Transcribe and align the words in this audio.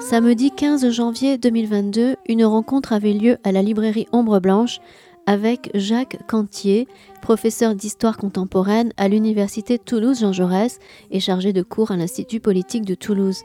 Samedi 0.00 0.50
15 0.50 0.90
janvier 0.90 1.38
2022, 1.38 2.16
une 2.26 2.44
rencontre 2.44 2.92
avait 2.92 3.12
lieu 3.12 3.38
à 3.44 3.52
la 3.52 3.62
librairie 3.62 4.08
Ombre 4.10 4.40
Blanche 4.40 4.80
avec 5.26 5.70
Jacques 5.74 6.18
Cantier, 6.26 6.88
professeur 7.22 7.76
d'histoire 7.76 8.16
contemporaine 8.16 8.92
à 8.96 9.06
l'université 9.06 9.78
Toulouse-Jean 9.78 10.32
Jaurès 10.32 10.80
et 11.12 11.20
chargé 11.20 11.52
de 11.52 11.62
cours 11.62 11.92
à 11.92 11.96
l'Institut 11.96 12.40
politique 12.40 12.84
de 12.84 12.96
Toulouse. 12.96 13.42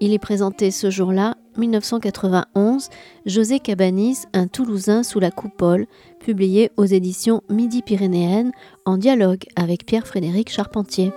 Il 0.00 0.12
est 0.12 0.18
présenté 0.18 0.70
ce 0.70 0.90
jour-là, 0.90 1.36
1991, 1.56 2.88
José 3.26 3.60
Cabanis, 3.60 4.26
un 4.32 4.46
Toulousain 4.46 5.02
sous 5.02 5.20
la 5.20 5.30
coupole, 5.30 5.86
publié 6.18 6.70
aux 6.76 6.84
éditions 6.84 7.42
Midi-Pyrénéennes 7.48 8.52
en 8.84 8.96
dialogue 8.96 9.44
avec 9.56 9.86
Pierre-Frédéric 9.86 10.50
Charpentier. 10.50 11.12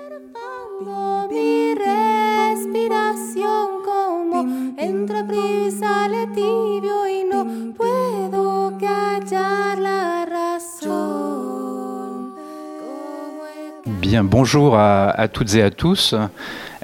Bien, 13.86 14.24
bonjour 14.24 14.78
à, 14.78 15.28
toutes 15.32 15.56
et 15.56 15.62
à 15.62 15.72
tous. 15.72 16.14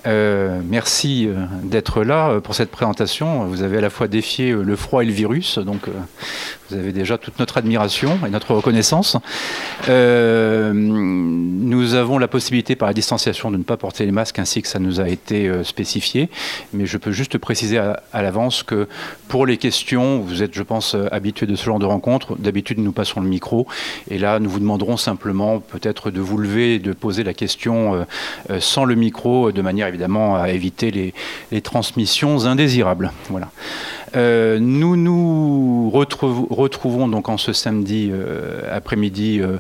Euh, 0.06 0.62
merci 0.64 1.28
euh, 1.28 1.46
d'être 1.64 2.04
là 2.04 2.30
euh, 2.30 2.40
pour 2.40 2.56
cette 2.56 2.72
présentation. 2.72 3.46
Vous 3.46 3.64
avez 3.64 3.78
à 3.78 3.82
la 3.82 3.90
fois 3.90 4.08
défié 4.08 4.52
le 4.52 4.76
froid 4.76 5.04
et 5.04 5.06
le 5.06 5.12
virus, 5.12 5.60
donc 5.60 5.82
vous 6.70 6.78
avez 6.78 6.92
déjà 6.92 7.18
toute 7.18 7.40
notre 7.40 7.58
admiration 7.58 8.20
et 8.26 8.30
notre 8.30 8.54
reconnaissance. 8.54 9.18
Euh, 9.88 10.72
nous 10.74 11.94
avons 11.96 12.18
la 12.18 12.28
possibilité 12.28 12.76
par 12.76 12.88
la 12.88 12.94
distanciation 12.94 13.52
de 13.52 13.58
ne 13.58 13.64
pas 13.64 13.78
porter 13.78 14.06
les 14.06 14.12
masques 14.12 14.40
ainsi 14.40 14.62
que 14.62 14.68
ça 14.68 14.80
nous 14.80 15.00
a 15.00 15.08
été 15.08 15.48
euh, 15.48 15.64
spécifié. 15.64 16.30
Mais 16.74 16.86
je 16.86 16.98
peux 16.98 17.12
juste 17.12 17.38
préciser 17.38 17.78
à, 17.78 18.22
l'avance 18.22 18.64
que 18.64 18.88
pour 19.28 19.46
les 19.46 19.58
questions, 19.58 20.20
vous 20.20 20.44
êtes, 20.44 20.54
je 20.54 20.64
pense, 20.64 20.96
habitués 21.12 21.48
de 21.48 21.56
ce 21.56 21.66
genre 21.66 21.80
de 21.80 21.86
rencontre. 21.86 22.36
D'habitude, 22.38 22.80
nous 22.80 22.92
passons 22.92 23.22
le 23.22 23.28
micro. 23.28 23.68
Et 24.10 24.18
là, 24.18 24.40
nous 24.40 24.50
vous 24.50 24.60
demanderons 24.60 24.98
simplement 24.98 25.60
peut-être 25.60 26.12
de 26.12 26.20
vous 26.20 26.38
lever 26.38 26.76
et 26.76 26.80
de 26.80 26.94
poser 26.94 27.24
la 27.24 27.34
question 27.34 28.06
euh, 28.50 28.60
sans 28.60 28.86
le 28.86 28.96
micro, 28.96 29.52
de 29.52 29.62
manière 29.62 29.88
évidemment 29.88 30.36
à 30.36 30.50
éviter 30.50 30.92
les, 30.92 31.14
les 31.52 31.62
transmissions 31.62 32.46
indésirables. 32.46 33.12
Voilà. 33.30 33.50
Euh, 34.16 34.60
nous 34.60 34.96
nous 34.96 35.90
retrouvons 35.92 36.48
donc 37.08 37.30
en 37.30 37.38
ce 37.38 37.54
samedi 37.54 38.10
euh, 38.12 39.60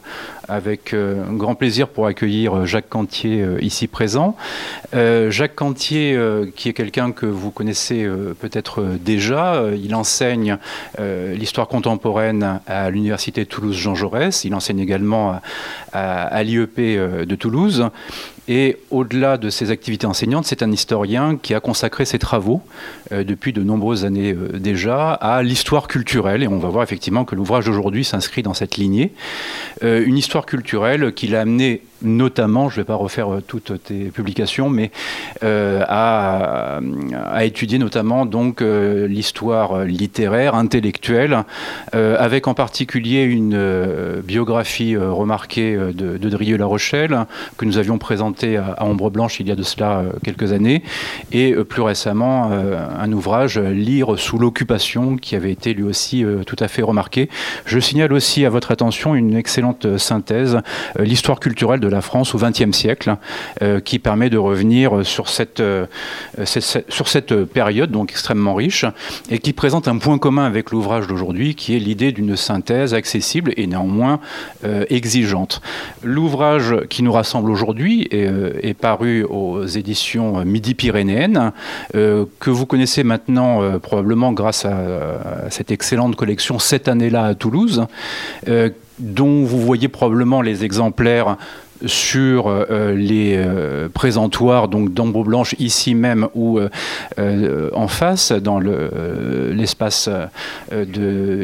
après-midi 0.49 0.59
euh, 0.59 0.59
avec 0.59 0.93
un 0.93 1.33
grand 1.33 1.55
plaisir 1.55 1.87
pour 1.87 2.05
accueillir 2.05 2.65
Jacques 2.65 2.89
Cantier 2.89 3.45
ici 3.61 3.87
présent. 3.87 4.35
Jacques 4.93 5.55
Cantier, 5.55 6.19
qui 6.55 6.69
est 6.69 6.73
quelqu'un 6.73 7.11
que 7.11 7.25
vous 7.25 7.51
connaissez 7.51 8.07
peut-être 8.39 8.83
déjà, 9.03 9.63
il 9.81 9.95
enseigne 9.95 10.57
l'histoire 10.99 11.67
contemporaine 11.67 12.59
à 12.67 12.89
l'Université 12.89 13.45
Toulouse-Jean 13.45 13.95
Jaurès, 13.95 14.43
il 14.43 14.53
enseigne 14.53 14.79
également 14.79 15.39
à, 15.93 16.23
à 16.23 16.43
l'IEP 16.43 16.77
de 16.79 17.35
Toulouse. 17.35 17.89
Et 18.51 18.77
au-delà 18.89 19.37
de 19.37 19.51
ses 19.51 19.69
activités 19.69 20.07
enseignantes, 20.07 20.45
c'est 20.45 20.63
un 20.63 20.71
historien 20.71 21.37
qui 21.37 21.53
a 21.53 21.59
consacré 21.59 22.05
ses 22.05 22.17
travaux 22.17 22.63
depuis 23.11 23.53
de 23.53 23.61
nombreuses 23.63 24.05
années 24.05 24.33
euh, 24.33 24.59
déjà 24.59 25.13
à 25.13 25.41
l'histoire 25.43 25.87
culturelle, 25.87 26.43
et 26.43 26.47
on 26.47 26.57
va 26.57 26.69
voir 26.69 26.83
effectivement 26.83 27.25
que 27.25 27.35
l'ouvrage 27.35 27.65
d'aujourd'hui 27.65 28.03
s'inscrit 28.03 28.43
dans 28.43 28.53
cette 28.53 28.77
lignée. 28.77 29.13
Euh, 29.83 30.03
une 30.05 30.17
histoire 30.17 30.38
culturelle 30.45 31.13
qui 31.13 31.27
l'a 31.27 31.41
amené 31.41 31.81
notamment, 32.01 32.69
je 32.69 32.75
ne 32.75 32.81
vais 32.81 32.85
pas 32.85 32.95
refaire 32.95 33.33
euh, 33.33 33.41
toutes 33.45 33.83
tes 33.83 34.05
publications, 34.05 34.69
mais 34.69 34.91
euh, 35.43 35.83
à, 35.87 36.79
étudier 37.41 37.79
notamment 37.79 38.25
donc 38.25 38.61
euh, 38.61 39.07
l'histoire 39.07 39.85
littéraire, 39.85 40.55
intellectuelle, 40.55 41.43
avec 41.93 42.47
en 42.47 42.53
particulier 42.53 43.23
une 43.23 44.21
biographie 44.23 44.95
remarquée 44.97 45.75
de, 45.75 46.17
de 46.17 46.29
Drieux-La 46.29 46.65
Rochelle 46.65 47.25
que 47.57 47.65
nous 47.65 47.77
avions 47.77 47.97
présentée 47.97 48.57
à, 48.57 48.83
Ombre 48.85 49.09
Blanche 49.09 49.39
il 49.39 49.47
y 49.47 49.51
a 49.51 49.55
de 49.55 49.63
cela 49.63 50.03
quelques 50.23 50.51
années, 50.51 50.83
et 51.31 51.53
plus 51.53 51.81
récemment 51.81 52.51
un 52.51 53.11
ouvrage 53.11 53.57
Lire 53.57 54.19
sous 54.19 54.37
l'occupation 54.37 55.17
qui 55.17 55.35
avait 55.35 55.51
été 55.51 55.73
lui 55.73 55.83
aussi 55.83 56.25
tout 56.45 56.57
à 56.59 56.67
fait 56.67 56.81
remarqué. 56.81 57.29
Je 57.65 57.79
signale 57.79 58.13
aussi 58.13 58.45
à 58.45 58.49
votre 58.49 58.71
attention 58.71 59.15
une 59.15 59.35
excellente 59.35 59.97
synthèse, 59.97 60.59
l'histoire 60.99 61.39
culturelle 61.39 61.79
de 61.79 61.88
la 61.89 62.01
France 62.01 62.35
au 62.35 62.37
XXe 62.37 62.71
siècle, 62.71 63.15
euh, 63.61 63.79
qui 63.79 63.99
permet 63.99 64.29
de 64.29 64.37
revenir 64.37 65.05
sur 65.05 65.29
cette, 65.29 65.59
euh, 65.59 65.85
sur 66.45 67.07
cette 67.07 67.43
période 67.45 67.91
donc 67.91 68.11
extrêmement 68.11 68.55
riche 68.55 68.85
et 69.29 69.39
qui 69.39 69.53
présente 69.53 69.87
un 69.87 69.97
point 69.97 70.17
commun 70.17 70.45
avec 70.45 70.71
l'ouvrage 70.71 71.07
d'aujourd'hui, 71.07 71.55
qui 71.55 71.75
est 71.75 71.79
l'idée 71.79 72.11
d'une 72.11 72.35
synthèse 72.35 72.93
accessible 72.93 73.53
et 73.57 73.67
néanmoins 73.67 74.19
euh, 74.63 74.85
exigeante. 74.89 75.61
L'ouvrage 76.03 76.75
qui 76.89 77.03
nous 77.03 77.11
rassemble 77.11 77.51
aujourd'hui 77.51 78.07
est, 78.11 78.73
paru 78.79 79.23
aux 79.23 79.65
éditions 79.65 80.45
Midi-Pyrénéennes, 80.45 81.51
que 81.91 82.49
vous 82.49 82.65
connaissez 82.65 83.03
maintenant 83.03 83.79
probablement 83.79 84.31
grâce 84.31 84.63
à, 84.63 85.49
cette 85.49 85.71
excellente 85.71 86.15
collection 86.15 86.59
cette 86.59 86.87
année-là 86.87 87.25
à 87.25 87.35
Toulouse 87.35 87.85
dont 88.99 89.43
vous 89.43 89.59
voyez 89.59 89.87
probablement 89.87 90.41
les 90.41 90.63
exemplaires 90.63 91.37
sur 91.85 92.47
euh, 92.47 92.93
les 92.93 93.35
euh, 93.37 93.89
présentoirs 93.89 94.67
donc 94.67 94.93
d'Ambre 94.93 95.23
Blanche 95.23 95.55
ici 95.59 95.95
même 95.95 96.27
ou 96.33 96.59
euh, 96.59 97.69
en 97.73 97.87
face 97.87 98.31
dans 98.31 98.59
l'espace 98.59 100.09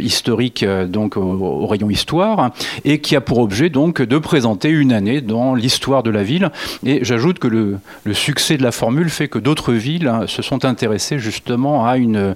historique 0.01 0.65
donc 0.87 1.17
au, 1.17 1.65
rayon 1.67 1.89
histoire 1.89 2.51
et 2.83 2.99
qui 2.99 3.15
a 3.15 3.21
pour 3.21 3.39
objet 3.39 3.69
donc 3.69 4.01
de 4.01 4.17
présenter 4.17 4.69
une 4.69 4.91
année 4.91 5.21
dans 5.21 5.55
l'histoire 5.55 6.03
de 6.03 6.09
la 6.09 6.23
ville 6.23 6.51
et 6.85 7.03
j'ajoute 7.03 7.39
que 7.39 7.47
le, 7.47 7.79
succès 8.13 8.57
de 8.57 8.63
la 8.63 8.71
formule 8.71 9.09
fait 9.09 9.27
que 9.27 9.39
d'autres 9.39 9.73
villes 9.73 10.07
hein, 10.07 10.25
se 10.27 10.41
sont 10.41 10.65
intéressées 10.65 11.19
justement 11.19 11.87
à 11.87 11.97
une, 11.97 12.35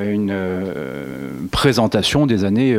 une 0.00 0.34
présentation 1.50 2.26
des 2.26 2.44
années 2.44 2.76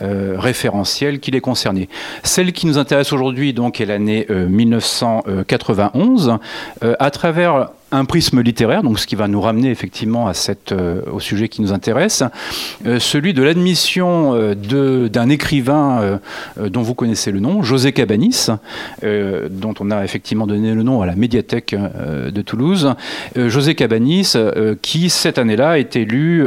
référentielles 0.00 1.20
qui 1.20 1.30
les 1.30 1.40
concernaient. 1.40 1.88
Celle 2.22 2.52
qui 2.52 2.66
nous 2.66 2.78
intéresse 2.78 3.12
aujourd'hui 3.12 3.52
donc 3.52 3.80
est 3.80 3.86
la 3.86 3.99
l'année 4.00 4.26
1991 4.30 6.28
euh, 6.28 6.36
euh, 6.82 6.94
à 6.98 7.10
travers 7.10 7.68
un 7.92 8.04
prisme 8.04 8.40
littéraire, 8.40 8.82
donc 8.82 8.98
ce 8.98 9.06
qui 9.06 9.16
va 9.16 9.28
nous 9.28 9.40
ramener 9.40 9.70
effectivement 9.70 10.30
euh, 10.72 11.02
au 11.10 11.20
sujet 11.20 11.48
qui 11.48 11.60
nous 11.62 11.72
intéresse, 11.72 12.22
euh, 12.86 13.00
celui 13.00 13.34
de 13.34 13.42
l'admission 13.42 14.34
euh, 14.34 15.08
d'un 15.08 15.28
écrivain 15.28 16.20
dont 16.56 16.82
vous 16.82 16.94
connaissez 16.94 17.32
le 17.32 17.40
nom, 17.40 17.62
José 17.62 17.92
Cabanis, 17.92 18.46
dont 19.02 19.74
on 19.80 19.90
a 19.90 20.04
effectivement 20.04 20.46
donné 20.46 20.74
le 20.74 20.82
nom 20.82 21.02
à 21.02 21.06
la 21.06 21.14
médiathèque 21.14 21.74
de 21.74 22.42
Toulouse. 22.42 22.94
José 23.36 23.74
Cabanis, 23.74 24.34
qui 24.82 25.10
cette 25.10 25.38
année-là 25.38 25.78
est 25.78 25.96
élu 25.96 26.46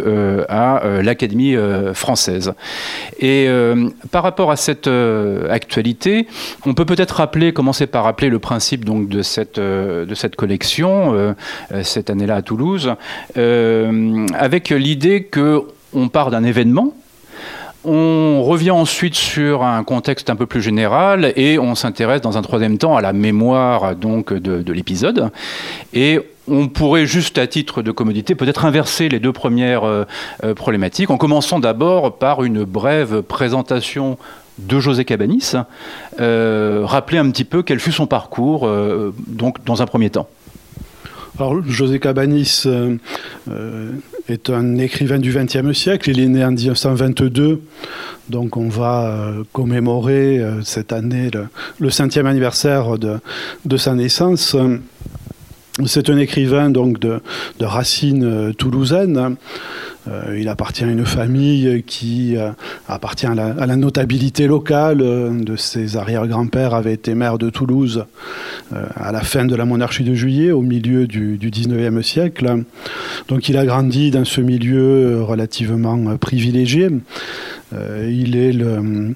à 0.49 0.81
l'Académie 1.01 1.55
française. 1.93 2.53
Et 3.19 3.47
par 4.11 4.23
rapport 4.23 4.51
à 4.51 4.55
cette 4.55 4.89
actualité, 5.49 6.27
on 6.65 6.73
peut 6.73 6.85
peut-être 6.85 7.15
rappeler, 7.17 7.53
commencer 7.53 7.87
par 7.87 8.03
rappeler 8.03 8.29
le 8.29 8.39
principe 8.39 8.85
donc 8.85 9.09
de 9.09 9.21
cette, 9.21 9.59
de 9.59 10.15
cette 10.15 10.35
collection 10.35 11.32
cette 11.83 12.09
année-là 12.09 12.35
à 12.35 12.41
Toulouse, 12.41 12.93
euh, 13.37 14.25
avec 14.37 14.69
l'idée 14.69 15.23
qu'on 15.23 16.07
part 16.09 16.31
d'un 16.31 16.43
événement, 16.43 16.93
on 17.85 18.43
revient 18.43 18.71
ensuite 18.71 19.15
sur 19.15 19.63
un 19.63 19.83
contexte 19.83 20.29
un 20.29 20.37
peu 20.37 20.45
plus 20.45 20.61
général 20.61 21.33
et 21.35 21.59
on 21.59 21.75
s'intéresse 21.75 22.21
dans 22.21 22.37
un 22.37 22.41
troisième 22.41 22.77
temps 22.77 22.95
à 22.95 23.01
la 23.01 23.11
mémoire 23.11 23.95
donc 23.95 24.31
de, 24.31 24.71
l'épisode. 24.71 25.29
Et 25.93 26.21
on 26.47 26.69
pourrait 26.69 27.05
juste 27.05 27.37
à 27.37 27.47
titre 27.47 27.81
de 27.81 27.91
commodité 27.91 28.35
peut-être 28.35 28.63
inverser 28.63 29.09
les 29.09 29.19
deux 29.19 29.33
premières 29.33 29.83
euh, 29.83 30.05
problématiques 30.55 31.09
en 31.09 31.17
commençant 31.17 31.59
d'abord 31.59 32.17
par 32.17 32.43
une 32.43 32.63
brève 32.63 33.21
présentation 33.21 34.17
de 34.59 34.79
José 34.79 35.03
Cabanis, 35.03 35.53
rappeler 36.19 37.17
un 37.17 37.29
petit 37.31 37.43
peu 37.43 37.63
quel 37.63 37.79
fut 37.79 37.91
son 37.91 38.05
parcours 38.05 38.69
donc 39.27 39.65
dans 39.65 39.81
un 39.81 39.85
premier 39.87 40.11
temps. 40.11 40.27
Alors, 41.39 41.63
José 41.65 41.99
Cabanis 41.99 42.63
euh, 42.67 42.95
euh, 43.49 43.91
est 44.29 44.51
un 44.51 44.77
écrivain 44.77 45.17
du 45.17 45.33
XXe 45.33 45.75
siècle. 45.75 46.11
Il 46.11 46.19
est 46.19 46.27
né 46.27 46.45
en 46.45 46.51
1922. 46.51 47.61
Donc, 48.29 48.55
on 48.55 48.69
va 48.69 49.07
euh, 49.07 49.43
commémorer 49.51 50.39
cette 50.63 50.93
année 50.93 51.31
le, 51.79 51.89
centième 51.89 52.27
anniversaire 52.27 52.99
de, 52.99 53.77
sa 53.77 53.95
naissance. 53.95 54.55
C'est 55.85 56.09
un 56.09 56.17
écrivain 56.17 56.69
donc 56.69 56.99
de, 56.99 57.19
de 57.59 57.65
racines 57.65 58.53
toulousaines. 58.53 59.37
Euh, 60.07 60.37
il 60.39 60.49
appartient 60.49 60.83
à 60.83 60.87
une 60.87 61.05
famille 61.05 61.83
qui 61.87 62.35
euh, 62.35 62.51
appartient 62.87 63.25
à 63.25 63.33
la, 63.33 63.75
notabilité 63.75 64.47
locale. 64.47 64.97
de 64.97 65.55
ses 65.55 65.97
arrière-grands-pères 65.97 66.73
avaient 66.73 66.93
été 66.93 67.15
maires 67.15 67.37
de 67.37 67.49
Toulouse 67.49 68.05
à 68.95 69.11
la 69.11 69.21
fin 69.21 69.45
de 69.45 69.55
la 69.55 69.65
monarchie 69.65 70.03
de 70.03 70.13
Juillet, 70.13 70.51
au 70.51 70.61
milieu 70.61 71.07
du, 71.07 71.37
du 71.37 71.49
19e 71.49 72.01
siècle. 72.01 72.63
Donc 73.27 73.49
il 73.49 73.57
a 73.57 73.65
grandi 73.65 74.11
dans 74.11 74.25
ce 74.25 74.41
milieu 74.41 75.23
relativement 75.23 76.17
privilégié. 76.17 76.89
il 77.71 78.35
est 78.35 78.51
le 78.51 79.15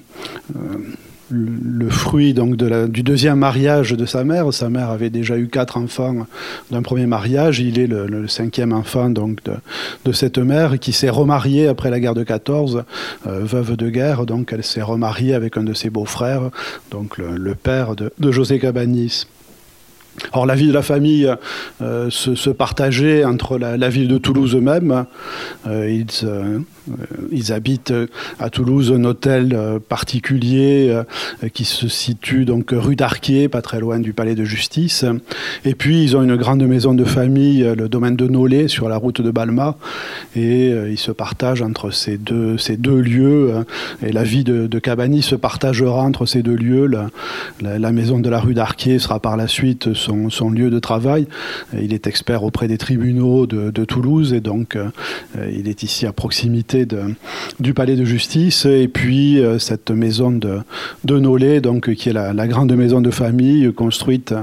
le 1.30 1.88
fruit 1.90 2.34
donc 2.34 2.56
du 2.56 3.02
deuxième 3.02 3.38
mariage 3.38 3.92
de 3.92 4.06
sa 4.06 4.24
mère. 4.24 4.52
Sa 4.52 4.68
mère 4.70 4.90
avait 4.90 5.10
déjà 5.10 5.36
eu 5.36 5.48
quatre 5.48 5.76
enfants 5.76 6.26
d'un 6.70 6.82
premier 6.82 7.06
mariage. 7.06 7.60
Il 7.60 7.78
est 7.78 7.86
le, 7.86 8.26
cinquième 8.28 8.72
enfant 8.72 9.10
donc 9.10 9.40
de, 10.04 10.12
cette 10.12 10.38
mère 10.38 10.78
qui 10.78 10.92
s'est 10.92 11.10
remariée 11.10 11.68
après 11.68 11.90
la 11.90 12.00
guerre 12.00 12.14
de 12.14 12.24
14, 12.24 12.84
euh, 13.26 13.40
veuve 13.44 13.76
de 13.76 13.90
guerre. 13.90 14.26
Donc 14.26 14.52
elle 14.52 14.64
s'est 14.64 14.82
remariée 14.82 15.34
avec 15.34 15.56
un 15.56 15.64
de 15.64 15.74
ses 15.74 15.90
beaux-frères, 15.90 16.50
donc 16.90 17.18
le, 17.18 17.54
père 17.54 17.94
de, 17.94 18.30
José 18.30 18.58
Cabanis. 18.58 19.26
Or, 20.32 20.46
la 20.46 20.56
vie 20.56 20.66
de 20.66 20.72
la 20.72 20.82
famille 20.82 21.32
euh, 21.80 22.10
se, 22.10 22.50
partageait 22.50 23.24
entre 23.24 23.56
la, 23.56 23.88
ville 23.88 24.08
de 24.08 24.18
Toulouse 24.18 24.56
même. 24.56 25.04
Euh, 25.66 26.02
ils 27.32 27.52
habitent 27.52 27.90
euh, 27.90 28.06
à 28.38 28.50
Toulouse 28.50 28.92
un 28.92 29.04
hôtel 29.04 29.52
euh, 29.54 29.78
particulier 29.78 30.92
qui 31.52 31.64
se 31.64 31.88
situe 31.88 32.44
donc 32.44 32.70
rue 32.72 32.96
d'Arquier, 32.96 33.48
pas 33.48 33.62
très 33.62 33.80
loin 33.80 33.98
du 33.98 34.12
palais 34.12 34.34
de 34.34 34.44
justice. 34.44 35.04
Et 35.64 35.74
puis 35.74 36.02
ils 36.02 36.16
ont 36.16 36.22
une 36.22 36.36
grande 36.36 36.62
maison 36.62 36.94
de 36.94 37.04
famille, 37.04 37.62
le 37.76 37.88
domaine 37.88 38.16
de 38.16 38.26
Nolay, 38.26 38.68
sur 38.68 38.88
la 38.88 38.96
route 38.96 39.20
de 39.20 39.30
Balma. 39.30 39.76
Et 40.36 40.68
ils 40.68 40.98
se 40.98 41.12
partagent 41.12 41.62
entre 41.62 41.90
ces 41.90 42.18
deux, 42.18 42.58
ces 42.58 42.76
deux 42.76 43.00
lieux. 43.00 43.52
Et 44.04 44.12
la 44.12 44.24
vie 44.24 44.44
de, 44.44 44.78
Cabani 44.78 45.22
se 45.22 45.34
partagera 45.34 46.02
entre 46.02 46.26
ces 46.26 46.42
deux 46.42 46.56
lieux. 46.56 46.90
La, 47.60 47.92
maison 47.92 48.18
de 48.18 48.28
la 48.28 48.40
rue 48.40 48.54
d'Arquier 48.54 48.98
sera 48.98 49.20
par 49.20 49.36
la 49.36 49.48
suite 49.48 49.94
son, 49.94 50.30
son, 50.30 50.50
lieu 50.50 50.70
de 50.70 50.78
travail. 50.78 51.26
Il 51.80 51.92
est 51.92 52.06
expert 52.06 52.42
auprès 52.42 52.68
des 52.68 52.78
tribunaux 52.78 53.46
de 53.46 53.84
Toulouse 53.84 54.32
et 54.32 54.40
donc 54.40 54.76
il 55.50 55.68
est 55.68 55.82
ici 55.82 56.06
à 56.06 56.12
proximité 56.12 56.77
du 57.60 57.74
palais 57.74 57.96
de 57.96 58.04
justice 58.04 58.66
et 58.66 58.88
puis 58.88 59.40
euh, 59.40 59.58
cette 59.58 59.90
maison 59.90 60.30
de, 60.30 60.60
de 61.04 61.58
donc, 61.60 61.92
qui 61.94 62.08
est 62.08 62.12
la, 62.12 62.46
grande 62.46 62.72
maison 62.74 63.00
de 63.00 63.10
famille 63.10 63.72
construite 63.72 64.34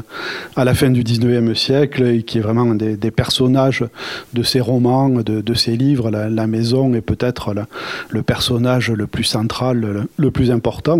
à 0.55 0.65
la 0.65 0.73
fin 0.73 0.89
du 0.89 1.03
19e 1.03 1.53
siècle 1.55 2.03
et 2.03 2.23
qui 2.23 2.39
est 2.39 2.41
vraiment 2.41 2.75
des, 2.75 2.97
des 2.97 3.11
personnages 3.11 3.85
de 4.33 4.43
ses 4.43 4.59
romans, 4.59 5.09
de, 5.09 5.41
de 5.41 5.53
ses 5.53 5.75
livres. 5.75 6.11
La, 6.11 6.47
maison 6.47 6.93
est 6.93 7.01
peut-être 7.01 7.53
le 8.09 8.21
personnage 8.21 8.91
le 8.91 9.07
plus 9.07 9.23
central, 9.23 10.05
le 10.17 10.31
plus 10.31 10.51
important 10.51 10.99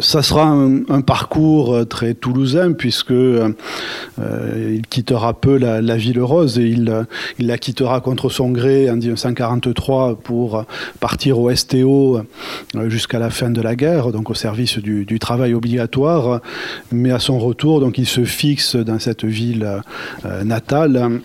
ça 0.00 0.22
sera 0.22 0.46
un, 0.46 1.00
parcours 1.00 1.74
euh, 1.74 1.84
très 1.84 2.14
toulousain 2.14 2.72
puisque 2.72 3.10
euh, 3.10 3.52
euh, 4.20 4.76
il 4.76 4.86
quittera 4.86 5.34
peu 5.34 5.56
la, 5.56 5.96
ville 5.96 6.20
rose 6.20 6.58
et 6.58 6.66
il, 6.66 7.04
il, 7.38 7.48
la 7.48 7.58
quittera 7.58 8.00
contre 8.00 8.28
son 8.28 8.50
gré 8.50 8.88
en 8.88 8.96
1943 8.96 10.16
pour 10.22 10.64
partir 11.00 11.38
au 11.38 11.54
STO 11.54 12.22
jusqu'à 12.86 13.18
la 13.18 13.30
fin 13.30 13.50
de 13.50 13.60
la 13.60 13.74
guerre, 13.74 14.12
donc 14.12 14.30
au 14.30 14.34
service 14.34 14.78
du, 14.78 15.04
du, 15.04 15.18
travail 15.18 15.54
obligatoire. 15.54 16.40
Mais 16.90 17.10
à 17.10 17.18
son 17.18 17.38
retour, 17.38 17.80
donc 17.80 17.98
il 17.98 18.06
se 18.06 18.24
fixe 18.24 18.76
dans 18.76 18.98
cette 18.98 19.24
ville 19.24 19.82
natale 20.44 21.20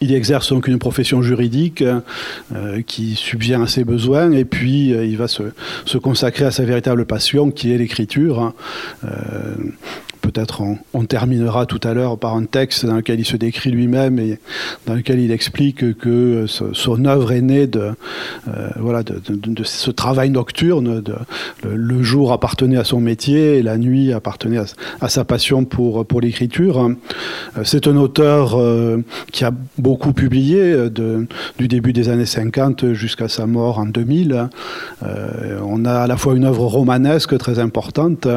il 0.00 0.14
exerce 0.14 0.50
donc 0.50 0.68
une 0.68 0.78
profession 0.78 1.22
juridique 1.22 1.82
euh, 1.82 2.82
qui 2.86 3.14
subvient 3.14 3.60
à 3.62 3.66
ses 3.66 3.84
besoins 3.84 4.32
et 4.32 4.44
puis 4.44 4.92
euh, 4.92 5.04
il 5.04 5.16
va 5.16 5.28
se, 5.28 5.42
consacrer 5.98 6.44
à 6.44 6.50
sa 6.50 6.64
véritable 6.64 7.04
passion 7.04 7.50
qui 7.50 7.72
est 7.72 7.78
l'écriture. 7.78 8.52
Euh, 9.04 9.08
peut-être 10.20 10.62
on, 10.92 11.04
terminera 11.04 11.64
tout 11.64 11.80
à 11.84 11.94
l'heure 11.94 12.18
par 12.18 12.36
un 12.36 12.44
texte 12.44 12.84
dans 12.84 12.96
lequel 12.96 13.20
il 13.20 13.24
se 13.24 13.36
décrit 13.36 13.70
lui-même 13.70 14.18
et 14.18 14.38
dans 14.86 14.94
lequel 14.94 15.20
il 15.20 15.30
explique 15.30 15.98
que 15.98 16.46
son 16.46 17.04
œuvre 17.06 17.32
est 17.32 17.40
née 17.40 17.66
de, 17.66 17.92
euh, 18.48 18.68
voilà, 18.78 19.02
de, 19.02 19.64
ce 19.64 19.90
travail 19.90 20.30
nocturne. 20.30 21.02
Le, 21.64 22.02
jour 22.02 22.32
appartenait 22.32 22.76
à 22.76 22.84
son 22.84 23.00
métier 23.00 23.56
et 23.56 23.62
la 23.62 23.76
nuit 23.76 24.12
appartenait 24.12 24.60
à, 25.00 25.08
sa 25.08 25.24
passion 25.24 25.64
pour, 25.64 26.20
l'écriture. 26.20 26.78
Euh, 26.78 26.94
c'est 27.64 27.86
un 27.86 27.96
auteur 27.96 28.54
euh, 28.54 28.98
qui 29.32 29.44
a 29.44 29.52
beaucoup 29.78 30.12
publié 30.12 30.88
du 30.90 31.68
début 31.68 31.92
des 31.92 32.08
années 32.08 32.26
50 32.26 32.92
jusqu'à 32.92 33.28
sa 33.28 33.46
mort 33.46 33.78
en 33.78 33.86
2000. 33.86 34.48
on 35.62 35.84
a 35.84 35.94
à 35.94 36.06
la 36.06 36.16
fois 36.16 36.34
une 36.34 36.44
œuvre 36.44 36.66
romanesque 36.66 37.36
très 37.38 37.58
importante 37.58 38.28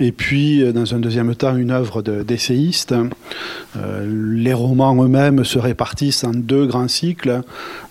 et 0.00 0.12
puis, 0.12 0.62
euh, 0.62 0.72
dans 0.72 0.94
un 0.94 0.98
deuxième 0.98 1.34
temps, 1.34 1.56
une 1.56 1.70
œuvre 1.70 2.02
d'essayiste. 2.02 2.94
Euh, 3.76 4.34
les 4.34 4.52
romans 4.52 5.02
eux-mêmes 5.02 5.44
se 5.44 5.58
répartissent 5.58 6.24
en 6.24 6.32
deux 6.32 6.66
grands 6.66 6.88
cycles. 6.88 7.42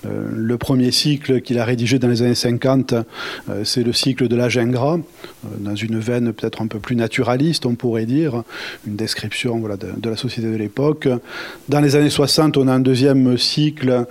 Euh, 0.05 0.27
le 0.31 0.57
premier 0.57 0.91
cycle 0.91 1.41
qu'il 1.41 1.59
a 1.59 1.65
rédigé 1.65 1.99
dans 1.99 2.07
les 2.07 2.21
années 2.21 2.35
50, 2.35 2.95
c'est 3.63 3.83
le 3.83 3.93
cycle 3.93 4.27
de 4.27 4.35
la 4.35 4.49
Gingras, 4.49 4.99
dans 5.59 5.75
une 5.75 5.99
veine 5.99 6.33
peut-être 6.33 6.61
un 6.61 6.67
peu 6.67 6.79
plus 6.79 6.95
naturaliste, 6.95 7.65
on 7.65 7.75
pourrait 7.75 8.05
dire, 8.05 8.43
une 8.85 8.95
description 8.95 9.59
voilà, 9.59 9.77
de, 9.77 10.09
la 10.09 10.15
société 10.15 10.49
de 10.49 10.55
l'époque. 10.55 11.07
Dans 11.69 11.79
les 11.79 11.95
années 11.95 12.09
60, 12.09 12.57
on 12.57 12.67
a 12.67 12.73
un 12.73 12.79
deuxième 12.79 13.37
cycle 13.37 14.05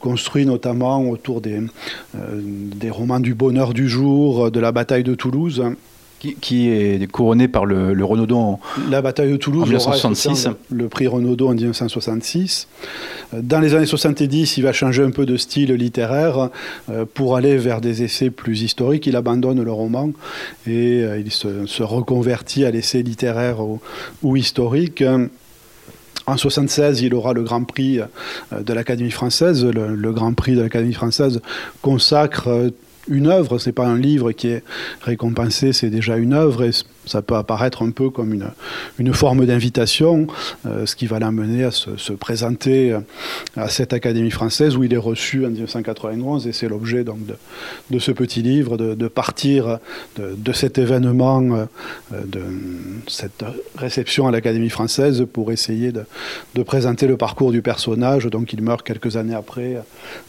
construit 0.00 0.46
notamment 0.46 1.08
autour 1.08 1.40
des, 1.40 1.60
des 2.14 2.90
romans 2.90 3.20
du 3.20 3.34
bonheur 3.34 3.74
du 3.74 3.88
jour, 3.88 4.50
de 4.50 4.60
la 4.60 4.72
bataille 4.72 5.04
de 5.04 5.14
Toulouse. 5.14 5.62
Qui, 6.18 6.70
est 6.70 7.06
couronné 7.10 7.46
par 7.46 7.66
le, 7.66 7.92
le, 7.92 8.04
Renaudot 8.04 8.36
en, 8.36 8.60
La 8.90 9.02
bataille 9.02 9.30
de 9.30 9.36
Toulouse, 9.36 9.62
en 9.62 9.66
1966. 9.66 10.48
Le, 10.70 10.88
prix 10.88 11.06
Renaudot 11.06 11.48
en 11.48 11.54
1966. 11.54 12.68
Dans 13.32 13.60
les 13.60 13.74
années 13.74 13.86
70, 13.86 14.56
il 14.56 14.62
va 14.62 14.72
changer 14.72 15.02
un 15.02 15.10
peu 15.10 15.26
de 15.26 15.36
style 15.36 15.72
littéraire 15.72 16.50
euh, 16.90 17.04
pour 17.12 17.36
aller 17.36 17.56
vers 17.58 17.80
des 17.80 18.02
essais 18.02 18.30
plus 18.30 18.62
historiques. 18.62 19.06
Il 19.06 19.16
abandonne 19.16 19.62
le 19.62 19.72
roman 19.72 20.10
et 20.66 21.02
euh, 21.02 21.18
il 21.18 21.30
se, 21.30 21.82
reconvertit 21.82 22.64
à 22.64 22.70
l'essai 22.70 23.02
littéraire 23.02 23.58
ou, 24.22 24.36
historique. 24.36 25.04
En 26.26 26.36
76, 26.36 27.02
il 27.02 27.14
aura 27.14 27.34
le 27.34 27.42
Grand 27.42 27.62
Prix 27.62 28.00
euh, 28.00 28.62
de 28.62 28.72
l'Académie 28.72 29.10
française. 29.10 29.64
Le, 29.64 29.94
le, 29.94 30.12
Grand 30.12 30.32
Prix 30.32 30.54
de 30.54 30.62
l'Académie 30.62 30.94
française 30.94 31.40
consacre 31.82 32.70
une 33.08 33.26
œuvre, 33.26 33.58
c'est 33.58 33.72
pas 33.72 33.86
un 33.86 33.98
livre 33.98 34.32
qui 34.32 34.48
est 34.48 34.62
récompensé, 35.02 35.72
c'est 35.72 35.90
déjà 35.90 36.16
une 36.16 36.32
œuvre. 36.32 36.68
Ça 37.06 37.22
peut 37.22 37.36
apparaître 37.36 37.82
un 37.82 37.90
peu 37.90 38.10
comme 38.10 38.34
une, 38.34 38.50
une 38.98 39.14
forme 39.14 39.46
d'invitation, 39.46 40.26
euh, 40.66 40.86
ce 40.86 40.96
qui 40.96 41.06
va 41.06 41.18
l'amener 41.18 41.64
à 41.64 41.70
se, 41.70 42.12
présenter 42.12 42.92
euh, 42.92 43.00
à 43.56 43.68
cette 43.68 43.92
Académie 43.92 44.30
française 44.30 44.76
où 44.76 44.84
il 44.84 44.92
est 44.92 44.98
reçu 44.98 45.46
en 45.46 45.50
1991, 45.50 46.46
et 46.46 46.52
c'est 46.52 46.68
l'objet 46.68 47.04
donc 47.04 47.24
de, 47.24 47.36
de, 47.90 47.98
ce 47.98 48.10
petit 48.10 48.42
livre, 48.42 48.76
de, 48.76 49.08
partir 49.08 49.78
de, 50.16 50.34
de, 50.36 50.52
cet 50.52 50.78
événement, 50.78 51.42
euh, 51.42 51.64
de 52.24 52.42
cette 53.06 53.44
réception 53.76 54.26
à 54.26 54.32
l'Académie 54.32 54.70
française 54.70 55.24
pour 55.32 55.52
essayer 55.52 55.92
de, 55.92 56.04
présenter 56.64 57.06
le 57.06 57.16
parcours 57.16 57.52
du 57.52 57.62
personnage. 57.62 58.24
Donc 58.26 58.52
il 58.52 58.60
meurt 58.62 58.84
quelques 58.84 59.16
années 59.16 59.34
après, 59.34 59.76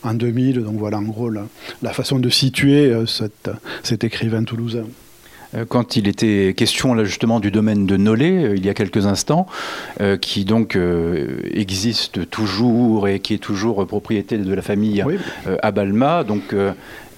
en 0.03 0.13
2000. 0.13 0.63
Donc 0.63 0.75
voilà 0.77 0.99
en 0.99 1.03
gros 1.03 1.29
la, 1.29 1.93
façon 1.93 2.19
de 2.19 2.29
situer 2.29 2.93
cet 3.83 4.03
écrivain 4.03 4.43
toulousain. 4.43 4.85
Euh, 5.55 5.65
quand 5.67 5.95
il 5.95 6.07
était 6.07 6.53
question 6.55 6.93
là 6.93 7.03
justement 7.03 7.39
du 7.39 7.51
domaine 7.51 7.85
de 7.85 7.97
Nolay 7.97 8.43
euh, 8.43 8.55
il 8.55 8.65
y 8.65 8.69
a 8.69 8.73
quelques 8.73 9.05
instants, 9.05 9.47
euh, 10.01 10.17
qui 10.17 10.45
donc 10.45 10.77
existe 11.53 12.29
toujours 12.29 13.07
et 13.07 13.19
qui 13.19 13.33
est 13.33 13.39
toujours 13.39 13.85
propriété 13.87 14.37
de 14.37 14.53
la 14.53 14.61
famille 14.61 15.03
Abalma. 15.61 16.23
Donc 16.23 16.53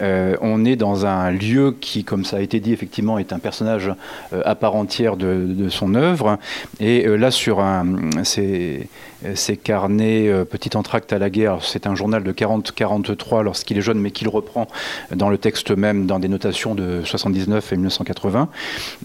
on 0.01 0.65
est 0.65 0.75
dans 0.75 1.05
un 1.05 1.31
lieu 1.31 1.75
qui, 1.79 2.03
comme 2.03 2.25
ça 2.25 2.37
a 2.37 2.39
été 2.41 2.59
dit, 2.59 2.73
effectivement, 2.73 3.19
est 3.19 3.33
un 3.33 3.39
personnage 3.39 3.91
à 4.31 4.55
part 4.55 4.75
entière 4.75 5.17
de, 5.17 5.69
son 5.69 5.95
œuvre. 5.95 6.37
Et 6.79 7.05
là, 7.05 7.31
sur 7.31 7.59
un, 7.59 7.85
c'est 8.23 8.87
ses 9.35 9.57
carnets 9.57 10.27
euh, 10.27 10.45
Petit 10.45 10.75
entracte 10.77 11.13
à 11.13 11.19
la 11.19 11.29
guerre. 11.29 11.59
C'est 11.61 11.87
un 11.87 11.95
journal 11.95 12.23
de 12.23 12.31
40-43 12.31 13.43
lorsqu'il 13.43 13.77
est 13.77 13.81
jeune, 13.81 13.99
mais 13.99 14.11
qu'il 14.11 14.27
reprend 14.29 14.67
dans 15.13 15.29
le 15.29 15.37
texte 15.37 15.71
même, 15.71 16.05
dans 16.05 16.19
des 16.19 16.27
notations 16.27 16.75
de 16.75 17.01
79 17.03 17.73
et 17.73 17.75
1980. 17.75 18.49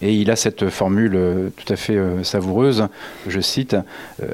Et 0.03 0.15
il 0.15 0.31
a 0.31 0.37
cette 0.37 0.69
formule 0.69 1.13
euh, 1.15 1.51
tout 1.57 1.71
à 1.73 1.77
fait 1.77 1.97
euh, 1.97 2.23
savoureuse, 2.23 2.89
je 3.27 3.41
cite, 3.41 3.77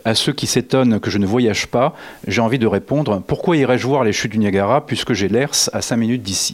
À 0.04 0.14
ceux 0.14 0.32
qui 0.32 0.46
s'étonnent 0.46 1.00
que 1.00 1.10
je 1.10 1.18
ne 1.18 1.26
voyage 1.26 1.66
pas, 1.66 1.94
j'ai 2.26 2.40
envie 2.40 2.58
de 2.58 2.66
répondre, 2.66 3.22
pourquoi 3.26 3.56
irais-je 3.56 3.86
voir 3.86 4.04
les 4.04 4.12
chutes 4.12 4.32
du 4.32 4.38
Niagara 4.38 4.86
puisque 4.86 5.12
j'ai 5.12 5.28
l'ERS 5.28 5.70
à 5.72 5.80
5 5.80 5.96
minutes 5.96 6.22
d'ici? 6.22 6.49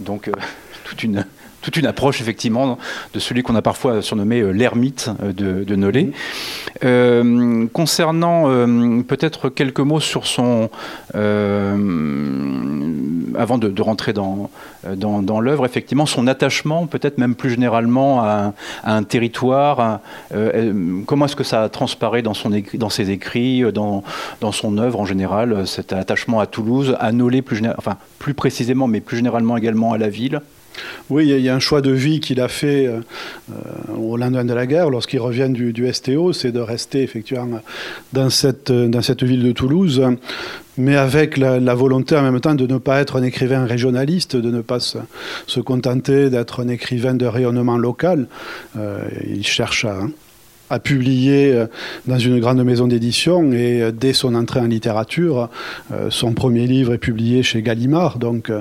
Donc, 0.00 0.30
toute 0.84 1.02
une 1.02 1.26
toute 1.62 1.76
une 1.76 1.86
approche 1.86 2.20
effectivement 2.20 2.78
de 3.14 3.18
celui 3.18 3.42
qu'on 3.42 3.56
a 3.56 3.62
parfois 3.62 4.02
surnommé 4.02 4.40
euh, 4.40 4.50
l'ermite 4.50 5.10
euh, 5.22 5.32
de, 5.32 5.64
de 5.64 5.76
Nollet. 5.76 6.10
Euh, 6.84 7.66
concernant 7.72 8.44
peut-être 9.02 9.48
quelques 9.48 9.80
mots 9.80 10.00
sur 10.00 10.26
son, 10.26 10.70
avant 11.14 11.78
de, 13.58 13.82
rentrer 13.82 14.12
dans, 14.12 14.50
dans, 14.96 15.40
l'œuvre, 15.40 15.66
effectivement 15.66 16.06
son 16.06 16.26
attachement, 16.26 16.86
peut-être 16.86 17.18
même 17.18 17.34
plus 17.34 17.50
généralement 17.50 18.22
à, 18.22 18.52
un 18.84 19.02
territoire. 19.02 20.00
comment 21.06 21.26
est-ce 21.26 21.36
que 21.36 21.44
ça 21.44 21.68
transparaît 21.68 22.22
dans, 22.22 22.34
son 22.34 22.50
dans 22.74 22.90
ses 22.90 23.10
écrits, 23.10 23.64
dans, 23.72 24.02
dans 24.40 24.52
son 24.52 24.78
œuvre 24.78 25.00
en 25.00 25.04
général, 25.04 25.66
cet 25.66 25.92
attachement 25.92 26.40
à 26.40 26.46
Toulouse, 26.46 26.96
à 27.00 27.12
Nollet 27.12 27.42
plus, 27.42 27.60
enfin, 27.76 27.96
plus 28.18 28.34
précisément, 28.34 28.86
mais 28.86 29.00
plus 29.00 29.16
généralement 29.16 29.56
également 29.56 29.92
à 29.92 29.98
la 29.98 30.08
ville? 30.08 30.40
Oui, 31.10 31.28
il 31.28 31.40
y 31.40 31.48
a 31.48 31.54
un 31.54 31.58
choix 31.58 31.80
de 31.80 31.90
vie 31.90 32.20
qu'il 32.20 32.40
a 32.40 32.48
fait 32.48 32.86
euh, 32.86 33.00
euh, 33.50 33.96
au 33.96 34.16
lendemain 34.16 34.44
de 34.44 34.52
la 34.52 34.66
guerre, 34.66 34.90
lorsqu'il 34.90 35.20
revient 35.20 35.48
du, 35.48 35.92
STO, 35.92 36.32
c'est 36.32 36.52
de 36.52 36.60
rester 36.60 37.02
effectivement 37.02 37.60
dans 38.12 38.30
cette, 38.30 38.70
ville 38.70 39.42
de 39.42 39.52
Toulouse, 39.52 40.02
mais 40.76 40.96
avec 40.96 41.36
la, 41.36 41.74
volonté 41.74 42.16
en 42.16 42.22
même 42.22 42.40
temps 42.40 42.54
de 42.54 42.66
ne 42.66 42.78
pas 42.78 43.00
être 43.00 43.16
un 43.16 43.22
écrivain 43.22 43.64
régionaliste, 43.64 44.36
de 44.36 44.50
ne 44.50 44.60
pas 44.60 44.80
se, 44.80 45.60
contenter 45.60 46.30
d'être 46.30 46.62
un 46.62 46.68
écrivain 46.68 47.14
de 47.14 47.26
rayonnement 47.26 47.78
local. 47.78 48.26
Euh, 48.76 49.02
il 49.26 49.46
cherche 49.46 49.84
à 49.84 50.00
a 50.70 50.78
publié 50.78 51.52
euh, 51.52 51.66
dans 52.06 52.18
une 52.18 52.40
grande 52.40 52.62
maison 52.62 52.86
d'édition 52.86 53.52
et 53.52 53.82
euh, 53.82 53.92
dès 53.92 54.12
son 54.12 54.34
entrée 54.34 54.60
en 54.60 54.66
littérature, 54.66 55.48
euh, 55.92 56.08
son 56.10 56.32
premier 56.32 56.66
livre 56.66 56.92
est 56.92 56.98
publié 56.98 57.42
chez 57.42 57.62
Gallimard. 57.62 58.18
Donc 58.18 58.52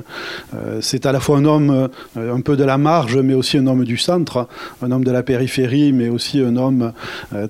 c'est 0.82 1.06
à 1.06 1.12
la 1.12 1.20
fois 1.20 1.38
un 1.38 1.46
homme 1.46 1.90
un 2.16 2.42
peu 2.42 2.56
de 2.56 2.64
la 2.64 2.78
marge, 2.78 3.18
mais 3.18 3.34
aussi 3.34 3.58
un 3.58 3.68
homme 3.68 3.84
du 3.84 3.98
centre, 3.98 4.48
un 4.82 4.92
homme 4.92 5.04
de 5.04 5.12
la 5.12 5.24
périphérie, 5.24 5.94
mais 5.94 6.10
aussi 6.10 6.42
un 6.42 6.56
homme 6.58 6.94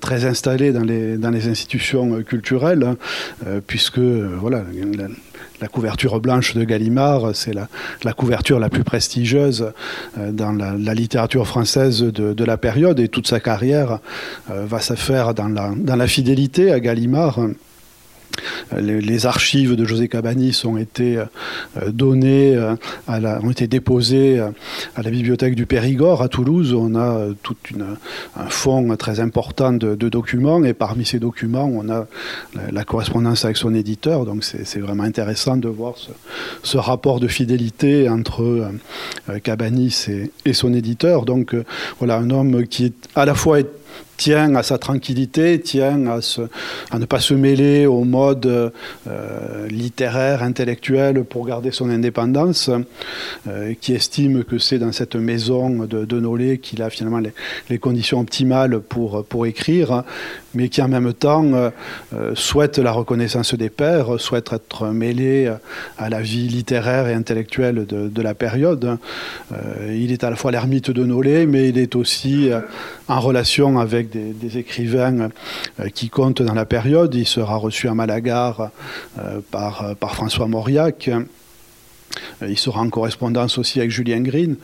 très 0.01 0.25
installé 0.25 0.71
dans 0.71 0.83
les, 0.83 1.17
dans 1.17 1.29
les 1.29 1.47
institutions 1.47 2.21
culturelles, 2.23 2.83
hein, 2.83 3.59
puisque 3.65 3.99
voilà, 3.99 4.63
la 5.61 5.67
couverture 5.67 6.19
blanche 6.19 6.55
de 6.55 6.63
Gallimard, 6.63 7.35
c'est 7.35 7.53
la, 7.53 8.13
couverture 8.13 8.59
la 8.59 8.69
plus 8.69 8.83
prestigieuse 8.83 9.71
euh, 10.17 10.31
dans 10.31 10.51
la, 10.51 10.93
littérature 10.93 11.47
française 11.47 12.01
de, 12.01 12.43
la 12.43 12.57
période 12.57 12.99
et 12.99 13.07
toute 13.07 13.27
sa 13.27 13.39
carrière 13.39 13.99
euh, 14.49 14.65
va 14.65 14.79
se 14.79 14.93
faire 14.93 15.33
dans 15.33 15.47
la 15.85 16.07
fidélité 16.07 16.71
à 16.71 16.79
Gallimard. 16.79 17.39
Les, 18.77 19.25
archives 19.25 19.75
de 19.75 19.85
José 19.85 20.07
Cabanis 20.07 20.61
ont 20.65 20.77
été 20.77 21.17
euh, 21.17 21.91
données, 21.91 22.55
euh, 22.55 22.75
ont 23.07 23.51
été 23.51 23.67
déposées 23.67 24.39
euh, 24.39 24.49
à 24.95 25.01
la 25.01 25.09
bibliothèque 25.09 25.55
du 25.55 25.65
Périgord 25.65 26.21
à 26.21 26.29
Toulouse. 26.29 26.73
On 26.73 26.95
a 26.95 27.27
tout 27.41 27.55
un 28.35 28.49
fonds 28.49 28.95
très 28.95 29.19
important 29.19 29.73
de, 29.73 29.95
documents 30.09 30.63
et 30.63 30.73
parmi 30.73 31.05
ces 31.05 31.19
documents, 31.19 31.65
on 31.65 31.89
a 31.89 32.07
la, 32.71 32.83
correspondance 32.83 33.43
avec 33.43 33.57
son 33.57 33.73
éditeur. 33.73 34.25
Donc 34.25 34.43
c'est 34.43 34.79
vraiment 34.79 35.03
intéressant 35.03 35.57
de 35.57 35.67
voir 35.67 35.95
ce, 36.63 36.77
rapport 36.77 37.19
de 37.19 37.27
fidélité 37.27 38.07
entre 38.07 38.71
Cabanis 39.43 40.05
et, 40.09 40.31
et, 40.45 40.53
son 40.53 40.73
éditeur. 40.73 41.25
Donc 41.25 41.55
voilà, 41.99 42.17
un 42.17 42.29
homme 42.29 42.67
qui 42.67 42.85
est 42.85 43.09
à 43.15 43.25
la 43.25 43.35
fois 43.35 43.59
tient 44.17 44.55
à 44.55 44.63
sa 44.63 44.77
tranquillité, 44.77 45.59
tient 45.61 46.07
à, 46.07 46.19
à 46.91 46.99
ne 46.99 47.05
pas 47.05 47.19
se 47.19 47.35
mêler 47.35 47.85
au 47.85 48.03
mode 48.03 48.45
euh, 48.47 49.67
littéraire, 49.69 50.43
intellectuel 50.43 51.23
pour 51.23 51.45
garder 51.45 51.71
son 51.71 51.89
indépendance, 51.89 52.69
euh, 53.47 53.73
qui 53.79 53.93
estime 53.93 54.43
que 54.43 54.57
c'est 54.57 54.79
dans 54.79 54.91
cette 54.91 55.15
maison 55.15 55.85
de, 55.85 56.05
de 56.05 56.19
Nollet 56.19 56.57
qu'il 56.57 56.81
a 56.81 56.89
finalement 56.89 57.21
les, 57.69 57.77
conditions 57.77 58.19
optimales 58.19 58.79
pour, 58.79 59.23
pour 59.23 59.45
écrire, 59.45 60.03
mais 60.55 60.69
qui 60.69 60.81
en 60.81 60.87
même 60.87 61.13
temps 61.13 61.45
euh, 61.53 61.69
souhaite 62.33 62.79
la 62.79 62.91
reconnaissance 62.91 63.53
des 63.53 63.69
pairs, 63.69 64.19
souhaite 64.19 64.51
être 64.51 64.87
mêlé 64.87 65.53
à 65.97 66.09
la 66.09 66.21
vie 66.21 66.47
littéraire 66.47 67.07
et 67.07 67.13
intellectuelle 67.13 67.85
de, 67.85 68.21
la 68.21 68.33
période. 68.33 68.97
il 69.89 70.11
est 70.11 70.23
à 70.23 70.31
la 70.31 70.35
fois 70.35 70.51
l'ermite 70.51 70.89
de 70.89 71.05
Nollet, 71.05 71.45
mais 71.45 71.69
il 71.69 71.77
est 71.77 71.95
aussi 71.95 72.49
en 73.07 73.19
relation 73.19 73.77
avec 73.79 74.06
des, 74.07 74.57
écrivains 74.57 75.29
euh, 75.79 75.89
qui 75.89 76.09
comptent 76.09 76.41
dans 76.41 76.53
la 76.53 76.65
période. 76.65 77.13
Il 77.15 77.27
sera 77.27 77.55
reçu 77.55 77.87
à 77.87 77.93
Malagar 77.93 78.71
euh, 79.19 79.39
par, 79.51 79.95
par 79.99 80.15
François 80.15 80.47
Mauriac. 80.47 81.09
Euh, 82.41 82.49
il 82.49 82.57
sera 82.57 82.81
en 82.81 82.89
correspondance 82.89 83.57
aussi 83.57 83.79
avec 83.79 83.91
Julien 83.91 84.21
Green. 84.21 84.55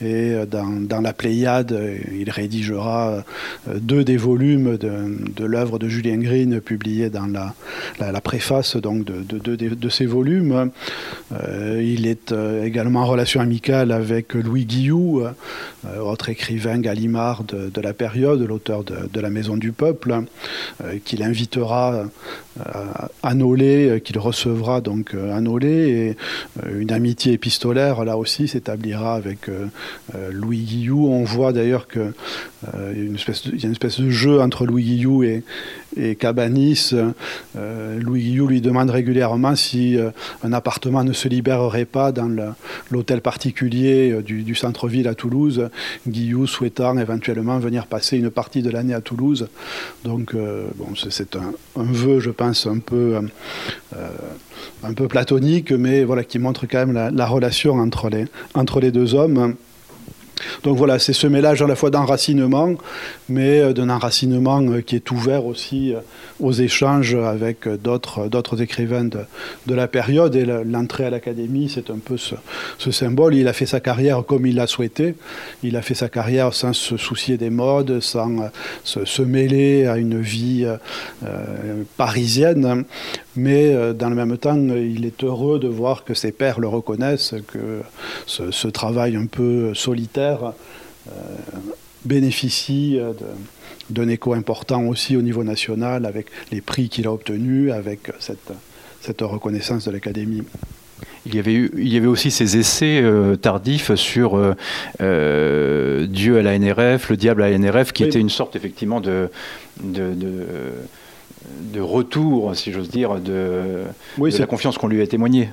Et 0.00 0.32
euh, 0.32 0.46
dans, 0.46 1.00
la 1.00 1.12
Pléiade, 1.12 1.72
euh, 1.72 1.96
il 2.18 2.30
rédigera 2.30 3.24
deux 3.66 4.04
des 4.04 4.16
volumes 4.16 4.76
de, 4.76 5.44
l'œuvre 5.44 5.78
de 5.78 5.88
Julien 5.88 6.18
Green 6.18 6.60
publié 6.60 7.10
dans 7.10 7.26
la, 7.26 8.20
préface 8.20 8.76
donc, 8.76 9.04
de 9.04 9.22
de, 9.22 9.56
de, 9.56 9.88
ces 9.88 10.06
volumes. 10.06 10.70
il 11.80 12.06
est 12.06 12.34
également 12.64 13.00
en 13.00 13.06
relation 13.06 13.40
amicale 13.40 13.92
avec 13.92 14.34
Louis 14.34 14.64
Guillou, 14.64 15.22
autre 16.00 16.28
écrivain 16.28 16.78
Gallimard 16.78 17.44
de, 17.44 17.80
la 17.80 17.92
période, 17.92 18.40
l'auteur 18.40 18.84
de, 18.84 19.20
La 19.20 19.30
Maison 19.30 19.56
du 19.56 19.72
Peuple, 19.72 20.22
qu'il 21.04 21.22
invitera 21.22 22.04
à 23.22 23.34
Nolay, 23.34 24.00
qu'il 24.04 24.18
recevra 24.18 24.80
donc 24.80 25.14
à 25.14 25.40
Nolay. 25.40 25.88
Et 25.90 26.16
une 26.72 26.92
amitié 26.92 27.17
épistolaire, 27.26 28.04
là 28.04 28.16
aussi, 28.16 28.48
s'établira 28.48 29.14
avec 29.14 29.48
euh, 29.48 29.66
euh, 30.14 30.30
Louis 30.32 30.58
Guillou. 30.58 31.08
On 31.08 31.24
voit 31.24 31.52
d'ailleurs 31.52 31.88
qu'il 31.88 32.12
euh, 32.74 32.92
y 32.94 33.00
a 33.00 33.66
une 33.66 33.72
espèce 33.72 34.00
de 34.00 34.10
jeu 34.10 34.40
entre 34.40 34.64
Louis 34.66 34.84
Guillou 34.84 35.22
et, 35.22 35.42
Cabanis. 36.20 36.94
Louis 37.56 38.22
Guillou 38.22 38.46
lui 38.46 38.60
demande 38.60 38.90
régulièrement 38.90 39.56
si 39.56 39.96
un 40.44 40.52
appartement 40.52 41.02
ne 41.02 41.12
se 41.12 41.26
libérerait 41.26 41.86
pas 41.86 42.12
dans 42.12 42.30
l'hôtel 42.90 43.20
particulier 43.20 44.22
du, 44.22 44.54
centre-ville 44.54 45.08
à 45.08 45.16
Toulouse, 45.16 45.70
Guillou 46.06 46.46
souhaitant 46.46 46.96
éventuellement 46.98 47.58
venir 47.58 47.88
passer 47.88 48.16
une 48.16 48.30
partie 48.30 48.62
de 48.62 48.70
l'année 48.70 48.94
à 48.94 49.00
Toulouse. 49.00 49.48
Donc, 50.04 50.36
c'est 51.10 51.34
un, 51.34 51.52
vœu, 51.74 52.20
je 52.20 52.30
pense, 52.30 52.68
un 52.68 52.78
peu 52.78 53.18
un 54.82 54.92
peu 54.92 55.08
platonique, 55.08 55.72
mais 55.72 56.04
voilà, 56.04 56.24
qui 56.24 56.38
montre 56.38 56.66
quand 56.66 56.86
même 56.86 57.10
la, 57.14 57.26
relation 57.26 57.74
entre 57.74 58.08
les, 58.08 58.26
entre 58.54 58.80
les 58.80 58.90
deux 58.90 59.14
hommes. 59.14 59.54
Donc 60.62 60.76
voilà, 60.76 60.98
c'est 60.98 61.12
ce 61.12 61.26
mélange 61.26 61.62
à 61.62 61.66
la 61.66 61.76
fois 61.76 61.90
d'enracinement, 61.90 62.74
mais 63.28 63.60
euh, 63.60 63.72
d'un 63.72 63.90
enracinement 63.90 64.62
euh, 64.62 64.80
qui 64.80 64.96
est 64.96 65.10
ouvert 65.10 65.46
aussi 65.46 65.94
euh, 65.94 66.00
aux 66.40 66.52
échanges 66.52 67.14
avec 67.14 67.68
d'autres 67.68 68.62
écrivains 68.62 69.04
de, 69.04 69.20
de, 69.66 69.74
la 69.74 69.88
période. 69.88 70.34
Et 70.36 70.44
l'entrée 70.44 71.04
à 71.04 71.10
l'académie, 71.10 71.70
c'est 71.72 71.90
un 71.90 71.98
peu 71.98 72.16
ce, 72.16 72.36
symbole. 72.90 73.34
Il 73.34 73.48
a 73.48 73.52
fait 73.52 73.66
sa 73.66 73.80
carrière 73.80 74.24
comme 74.24 74.46
il 74.46 74.56
l'a 74.56 74.66
souhaité. 74.66 75.14
Il 75.62 75.76
a 75.76 75.82
fait 75.82 75.94
sa 75.94 76.08
carrière 76.08 76.54
sans 76.54 76.72
se 76.72 76.96
soucier 76.96 77.36
des 77.36 77.50
modes, 77.50 78.00
sans 78.00 78.50
se, 78.84 79.22
mêler 79.22 79.86
à 79.86 79.96
une 79.98 80.20
vie 80.20 80.66
parisienne. 81.96 82.84
Mais 83.38 83.72
dans 83.94 84.10
le 84.10 84.16
même 84.16 84.36
temps, 84.36 84.56
il 84.56 85.06
est 85.06 85.22
heureux 85.22 85.60
de 85.60 85.68
voir 85.68 86.04
que 86.04 86.12
ses 86.12 86.32
pairs 86.32 86.58
le 86.58 86.66
reconnaissent, 86.66 87.36
que 87.46 87.82
ce 88.26 88.66
travail 88.68 89.14
un 89.14 89.26
peu 89.26 89.74
solitaire 89.74 90.54
bénéficie 92.04 92.98
d'un 93.90 94.08
écho 94.08 94.34
important 94.34 94.84
aussi 94.86 95.16
au 95.16 95.22
niveau 95.22 95.44
national 95.44 96.04
avec 96.04 96.26
les 96.50 96.60
prix 96.60 96.88
qu'il 96.88 97.06
a 97.06 97.12
obtenus, 97.12 97.70
avec 97.72 98.10
cette, 98.18 98.52
cette 99.00 99.20
reconnaissance 99.20 99.86
de 99.86 99.92
l'Académie. 99.92 100.42
Il 101.26 101.34
y, 101.34 101.38
avait 101.38 101.54
eu, 101.54 101.70
il 101.76 101.92
y 101.92 101.96
avait 101.96 102.06
aussi 102.06 102.30
ces 102.30 102.56
essais 102.56 103.00
euh, 103.02 103.36
tardifs 103.36 103.94
sur 103.94 104.36
euh, 104.36 104.54
euh, 105.00 106.06
Dieu 106.06 106.38
à 106.38 106.42
la 106.42 106.58
NRF, 106.58 107.10
le 107.10 107.16
diable 107.16 107.42
à 107.42 107.50
la 107.50 107.58
NRF, 107.58 107.92
qui 107.92 108.04
était 108.04 108.20
une 108.20 108.30
sorte 108.30 108.56
effectivement 108.56 109.00
de, 109.00 109.28
de, 109.82 110.14
de 110.14 110.46
de 111.72 111.80
retour, 111.80 112.54
si 112.56 112.72
j'ose 112.72 112.88
dire, 112.88 113.20
de, 113.20 113.84
la 114.18 114.46
confiance 114.46 114.78
qu'on 114.78 114.88
lui 114.88 115.02
a 115.02 115.06
témoignée. 115.06 115.50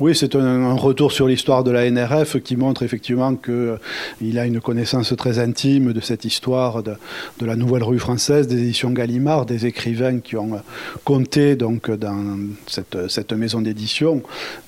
Oui, 0.00 0.14
c'est 0.14 0.36
un, 0.36 0.74
retour 0.74 1.12
sur 1.12 1.26
l'histoire 1.26 1.64
de 1.64 1.70
la 1.70 1.90
NRF 1.90 2.40
qui 2.42 2.56
montre 2.56 2.82
effectivement 2.82 3.34
qu'il 3.34 3.54
euh, 3.54 4.38
a 4.38 4.46
une 4.46 4.60
connaissance 4.60 5.14
très 5.16 5.38
intime 5.38 5.92
de 5.92 6.00
cette 6.00 6.24
histoire 6.24 6.82
de, 6.82 6.96
la 7.40 7.56
Nouvelle 7.56 7.82
Rue 7.82 7.98
française, 7.98 8.46
des 8.46 8.58
éditions 8.58 8.90
Gallimard, 8.90 9.46
des 9.46 9.66
écrivains 9.66 10.20
qui 10.20 10.36
ont 10.36 10.54
euh, 10.54 10.58
compté 11.04 11.56
donc, 11.56 11.90
dans 11.90 12.38
cette, 12.66 13.32
maison 13.32 13.60
d'édition. 13.60 14.22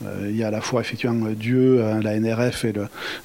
Euh, 0.05 0.29
il 0.31 0.37
y 0.37 0.43
a 0.43 0.49
à 0.49 0.51
la 0.51 0.61
fois 0.61 0.81
effectivement 0.81 1.29
Dieu 1.37 1.85
à 1.85 2.01
la 2.01 2.19
NRF 2.19 2.65
et 2.65 2.73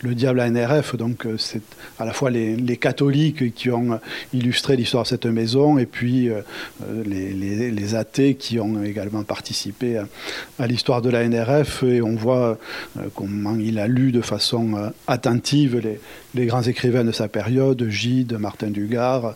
le, 0.02 0.16
diable 0.16 0.40
à 0.40 0.50
la 0.50 0.52
NRF, 0.52 0.96
donc 0.96 1.26
c'est 1.38 1.62
à 2.00 2.06
la 2.06 2.14
fois 2.14 2.30
les, 2.30 2.78
catholiques 2.78 3.54
qui 3.54 3.70
ont 3.70 4.00
illustré 4.34 4.76
l'histoire 4.76 5.04
de 5.04 5.08
cette 5.08 5.26
maison 5.26 5.78
et 5.78 5.86
puis 5.86 6.30
les 7.06 7.24
les, 7.32 7.43
athées 7.96 8.36
qui 8.36 8.60
ont 8.60 8.84
également 8.84 9.24
participé 9.24 10.02
à, 10.60 10.68
l'histoire 10.68 11.02
de 11.02 11.10
la 11.10 11.28
NRF 11.28 11.84
et 11.84 12.02
on 12.02 12.16
voit 12.16 12.58
comment 13.16 13.56
il 13.56 13.80
a 13.80 13.88
lu 13.88 14.12
de 14.12 14.22
façon 14.22 14.92
attentive 15.08 15.78
les, 15.78 16.00
les 16.34 16.46
grands 16.46 16.63
écrivains 16.63 17.04
de 17.04 17.12
sa 17.12 17.28
période, 17.28 17.88
Gide, 17.90 18.34
Martin 18.34 18.70
Dugard, 18.70 19.36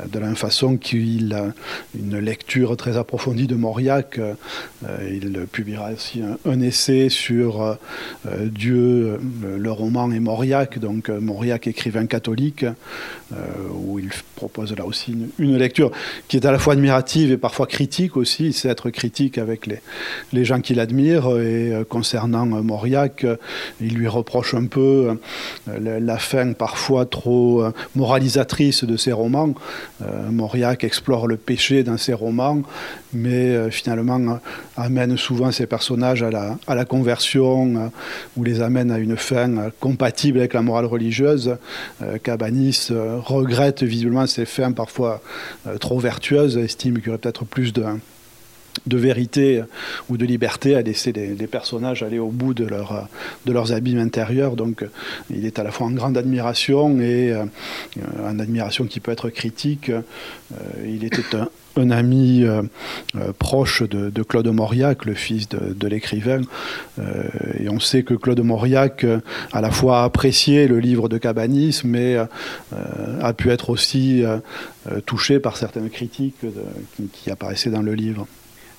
euh, 0.00 0.06
de 0.06 0.18
la 0.18 0.26
même 0.26 0.36
façon 0.36 0.76
qu'il 0.76 1.34
a 1.34 1.52
une 1.98 2.18
lecture 2.18 2.76
très 2.76 2.96
approfondie 2.96 3.46
de 3.46 3.54
Mauriac. 3.54 4.18
Euh, 4.18 4.34
il 5.10 5.46
publiera 5.50 5.92
aussi 5.92 6.22
un, 6.22 6.60
essai 6.60 7.08
sur 7.08 7.62
euh, 7.62 7.76
Dieu, 8.46 9.18
le, 9.42 9.72
roman 9.72 10.10
et 10.12 10.20
Mauriac, 10.20 10.78
donc 10.78 11.08
Mauriac 11.08 11.66
écrivain 11.66 12.06
catholique, 12.06 12.64
où 13.74 13.98
il 13.98 14.10
propose 14.36 14.76
là 14.76 14.84
aussi 14.84 15.16
une, 15.38 15.56
lecture 15.56 15.90
qui 16.28 16.36
est 16.36 16.44
à 16.44 16.52
la 16.52 16.58
fois 16.58 16.74
admirative 16.74 17.32
et 17.32 17.38
parfois 17.38 17.66
critique 17.66 18.16
aussi. 18.16 18.46
Il 18.46 18.52
sait 18.52 18.68
être 18.68 18.90
critique 18.90 19.38
avec 19.38 19.66
les, 19.66 19.80
les 20.32 20.44
gens 20.44 20.60
qu'il 20.60 20.78
admire. 20.78 21.38
Et 21.38 21.72
concernant 21.88 22.44
Mauriac, 22.44 23.26
il 23.80 23.94
lui 23.94 24.08
reproche 24.08 24.54
un 24.54 24.66
peu 24.66 25.18
la 25.66 26.18
fin 26.22 26.52
parfois 26.52 27.06
trop 27.06 27.64
moralisatrice 27.94 28.84
de 28.84 28.96
ses 28.96 29.12
romans. 29.12 29.54
Euh, 30.02 30.30
Mauriac 30.30 30.84
explore 30.84 31.26
le 31.26 31.36
péché 31.36 31.82
dans 31.82 31.96
ses 31.96 32.12
romans, 32.12 32.62
mais 33.12 33.50
euh, 33.50 33.70
finalement 33.70 34.18
euh, 34.18 34.36
amène 34.76 35.16
souvent 35.16 35.50
ses 35.52 35.66
personnages 35.66 36.22
à 36.22 36.30
la, 36.30 36.56
à 36.66 36.74
la 36.74 36.84
conversion 36.84 37.90
ou 38.36 38.44
les 38.44 38.60
amène 38.60 38.90
à 38.90 38.98
une 38.98 39.16
fin 39.16 39.70
compatible 39.80 40.38
avec 40.38 40.54
la 40.54 40.62
morale 40.62 40.86
religieuse. 40.86 41.56
Cabanis 42.22 42.88
regrette 42.90 43.82
visiblement 43.82 44.26
ces 44.26 44.46
fins 44.46 44.72
parfois 44.72 45.20
trop 45.80 45.98
vertueuses, 45.98 46.56
estime 46.56 46.98
qu'il 46.98 47.06
y 47.06 47.08
aurait 47.10 47.18
peut-être 47.18 47.44
plus 47.44 47.72
de 47.72 47.84
de 48.86 48.96
vérité 48.96 49.62
ou 50.08 50.16
de 50.16 50.24
liberté 50.24 50.74
à 50.74 50.82
laisser 50.82 51.12
les, 51.12 51.46
personnages 51.46 52.02
aller 52.02 52.18
au 52.18 52.28
bout 52.28 52.54
de, 52.54 52.64
leur, 52.64 53.08
de 53.46 53.52
leurs 53.52 53.72
abîmes 53.72 53.98
intérieurs. 53.98 54.56
Donc 54.56 54.84
il 55.30 55.44
est 55.46 55.58
à 55.58 55.62
la 55.62 55.70
fois 55.70 55.86
en 55.86 55.90
grande 55.90 56.16
admiration 56.16 57.00
et 57.00 57.32
euh, 57.32 57.44
en 58.24 58.38
admiration 58.38 58.86
qui 58.86 59.00
peut 59.00 59.12
être 59.12 59.28
critique. 59.28 59.90
Euh, 59.90 60.00
il 60.86 61.04
était 61.04 61.22
un, 61.76 61.90
ami 61.90 62.44
euh, 62.44 62.62
proche 63.38 63.82
de, 63.82 64.22
Claude 64.22 64.48
Mauriac, 64.48 65.04
le 65.04 65.14
fils 65.14 65.48
de, 65.48 65.86
l'écrivain. 65.86 66.40
et 67.58 67.68
on 67.68 67.80
sait 67.80 68.02
que 68.02 68.14
Claude 68.14 68.40
Mauriac 68.40 69.06
à 69.52 69.60
la 69.60 69.70
fois 69.70 70.04
apprécié 70.04 70.68
le 70.68 70.80
livre 70.80 71.08
de 71.08 71.18
Cabanis, 71.18 71.80
mais 71.84 72.16
a 73.20 73.32
pu 73.32 73.50
être 73.50 73.70
aussi 73.70 74.22
touché 75.06 75.40
par 75.40 75.56
certaines 75.56 75.90
critiques 75.90 76.44
qui 77.12 77.30
apparaissaient 77.30 77.70
dans 77.70 77.82
le 77.82 77.94
livre 77.94 78.26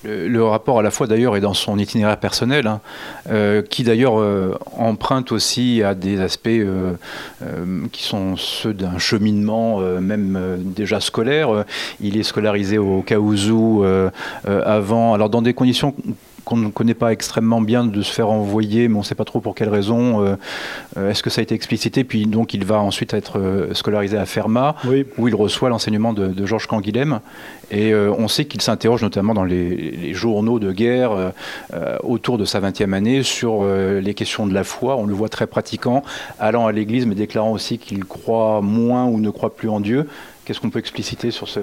le, 0.04 0.44
rapport 0.44 0.78
à 0.78 0.82
la 0.82 0.90
fois 0.90 1.06
d'ailleurs 1.06 1.36
est 1.36 1.40
dans 1.40 1.54
son 1.54 1.78
itinéraire 1.78 2.18
personnel, 2.18 2.66
hein, 2.66 2.80
euh, 3.30 3.62
qui 3.62 3.82
d'ailleurs 3.82 4.20
euh, 4.20 4.56
emprunte 4.76 5.32
aussi 5.32 5.82
à 5.82 5.94
des 5.94 6.20
aspects 6.20 6.48
euh, 6.48 6.92
qui 7.92 8.02
sont 8.02 8.36
ceux 8.36 8.74
d'un 8.74 8.98
cheminement 8.98 9.78
même 9.78 10.58
déjà 10.58 11.00
scolaire. 11.00 11.64
Il 12.00 12.16
est 12.16 12.22
scolarisé 12.22 12.78
au 12.78 13.02
Kaouzou 13.02 13.84
avant, 14.46 15.14
alors 15.14 15.30
dans 15.30 15.42
des 15.42 15.54
conditions 15.54 15.94
qu'on 16.44 16.56
ne 16.56 16.68
connaît 16.68 16.94
pas 16.94 17.12
extrêmement 17.12 17.60
bien 17.60 17.84
de 17.84 18.02
se 18.02 18.12
faire 18.12 18.30
envoyer, 18.30 18.88
mais 18.88 18.96
on 18.96 19.00
ne 19.00 19.04
sait 19.04 19.14
pas 19.14 19.24
trop 19.24 19.40
pour 19.40 19.54
quelle 19.54 19.68
raison. 19.68 20.24
Euh, 20.24 20.36
euh, 20.96 21.10
est-ce 21.10 21.22
que 21.22 21.30
ça 21.30 21.40
a 21.40 21.42
été 21.42 21.54
explicité 21.54 22.04
Puis 22.04 22.26
donc 22.26 22.54
il 22.54 22.64
va 22.64 22.80
ensuite 22.80 23.14
être 23.14 23.38
euh, 23.38 23.74
scolarisé 23.74 24.16
à 24.16 24.26
Fermat, 24.26 24.76
où 25.18 25.28
il 25.28 25.34
reçoit 25.34 25.68
l'enseignement 25.68 26.12
de, 26.12 26.46
Georges 26.46 26.66
Canguilhem. 26.66 27.20
Et 27.70 27.94
on 27.94 28.28
sait 28.28 28.44
qu'il 28.44 28.60
s'interroge 28.60 29.02
notamment 29.02 29.32
dans 29.32 29.44
les, 29.44 30.12
journaux 30.12 30.58
de 30.58 30.70
guerre 30.70 31.32
autour 32.02 32.36
de 32.36 32.44
sa 32.44 32.60
20e 32.60 32.92
année 32.92 33.22
sur 33.22 33.64
les 33.64 34.14
questions 34.14 34.46
de 34.46 34.52
la 34.52 34.64
foi. 34.64 34.96
On 34.96 35.06
le 35.06 35.14
voit 35.14 35.30
très 35.30 35.46
pratiquant, 35.46 36.02
allant 36.38 36.66
à 36.66 36.72
l'église, 36.72 37.06
mais 37.06 37.14
déclarant 37.14 37.52
aussi 37.52 37.78
qu'il 37.78 38.04
croit 38.04 38.60
moins 38.60 39.06
ou 39.06 39.18
ne 39.18 39.30
croit 39.30 39.54
plus 39.56 39.70
en 39.70 39.80
Dieu. 39.80 40.06
Qu'est-ce 40.44 40.60
qu'on 40.60 40.68
peut 40.68 40.78
expliciter 40.78 41.30
sur 41.30 41.48
ce 41.48 41.60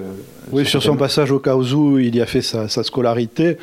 Oui, 0.50 0.66
sur 0.66 0.82
son 0.82 0.96
passage 0.96 1.30
au 1.30 1.38
Kaouzou, 1.38 2.00
il 2.00 2.16
y 2.16 2.20
a 2.20 2.26
fait 2.26 2.42
sa, 2.42 2.66
scolarité. 2.68 3.56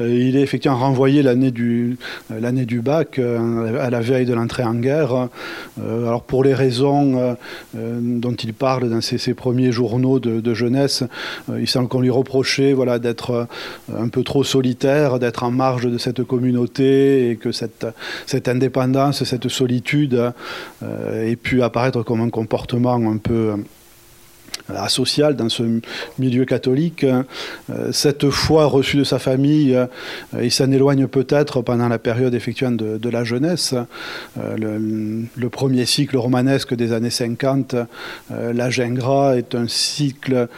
Euh, 0.00 0.14
il 0.14 0.36
est 0.36 0.42
effectivement 0.42 0.76
renvoyé 0.76 1.22
l'année 1.22 1.50
du, 1.50 1.96
euh, 2.30 2.40
l'année 2.40 2.66
du 2.66 2.82
bac, 2.82 3.18
euh, 3.18 3.82
à 3.82 3.88
la 3.88 4.00
veille 4.00 4.26
de 4.26 4.34
l'entrée 4.34 4.64
en 4.64 4.74
guerre. 4.74 5.28
alors 5.78 6.22
pour 6.22 6.44
les 6.44 6.52
raisons 6.52 7.36
dont 7.74 8.34
il 8.34 8.52
parle 8.52 8.90
dans 8.90 9.00
ses, 9.00 9.34
premiers 9.34 9.72
journaux 9.72 10.20
de, 10.20 10.54
jeunesse, 10.54 11.04
il 11.58 11.68
semble 11.68 11.88
qu'on 11.88 12.00
lui 12.00 12.10
reprochait 12.10 12.72
voilà, 12.72 12.98
d'être 12.98 13.46
un 13.94 14.08
peu 14.08 14.22
trop 14.24 14.44
solitaire, 14.44 15.18
d'être 15.18 15.42
en 15.42 15.50
marge 15.50 15.86
de 15.86 15.98
cette 15.98 16.22
communauté 16.24 17.30
et 17.30 17.36
que 17.36 17.52
cette, 17.52 17.86
cette 18.26 18.48
indépendance, 18.48 19.24
cette 19.24 19.48
solitude 19.48 20.32
ait 20.82 21.36
pu 21.36 21.62
apparaître 21.62 22.02
comme 22.02 22.20
un 22.20 22.30
comportement 22.30 22.94
un 22.94 23.18
peu 23.18 23.54
asocial 24.74 25.36
dans 25.36 25.48
ce 25.48 25.62
milieu 26.18 26.44
catholique. 26.44 27.04
Euh, 27.04 27.92
cette 27.92 28.30
foi 28.30 28.66
reçue 28.66 28.96
de 28.96 29.04
sa 29.04 29.18
famille, 29.18 29.74
euh, 29.74 29.86
il 30.42 30.50
s'en 30.50 30.70
éloigne 30.70 31.06
peut-être 31.06 31.62
pendant 31.62 31.88
la 31.88 31.98
période 31.98 32.34
effectivement 32.34 32.72
de, 32.72 33.08
la 33.08 33.24
jeunesse. 33.24 33.74
Euh, 34.38 35.26
le, 35.36 35.48
premier 35.48 35.86
cycle 35.86 36.16
romanesque 36.16 36.74
des 36.74 36.92
années 36.92 37.08
50, 37.08 37.76
La 38.30 38.68
Gingras, 38.68 39.36
est 39.36 39.54
un 39.54 39.68
cycle 39.68 40.48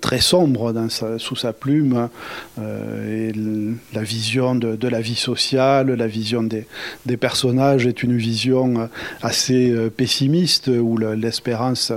très 0.00 0.18
sombre 0.18 0.72
sous 1.18 1.36
sa 1.36 1.52
plume. 1.52 2.08
la 2.56 4.02
vision 4.02 4.54
de, 4.54 4.88
la 4.88 5.00
vie 5.00 5.14
sociale, 5.14 5.92
la 5.92 6.06
vision 6.06 6.42
des, 6.42 6.66
des 7.06 7.16
personnages 7.16 7.86
est 7.86 8.02
une 8.02 8.16
vision 8.16 8.88
assez 9.22 9.72
pessimiste 9.96 10.68
où 10.68 10.96
l'espérance 10.96 11.92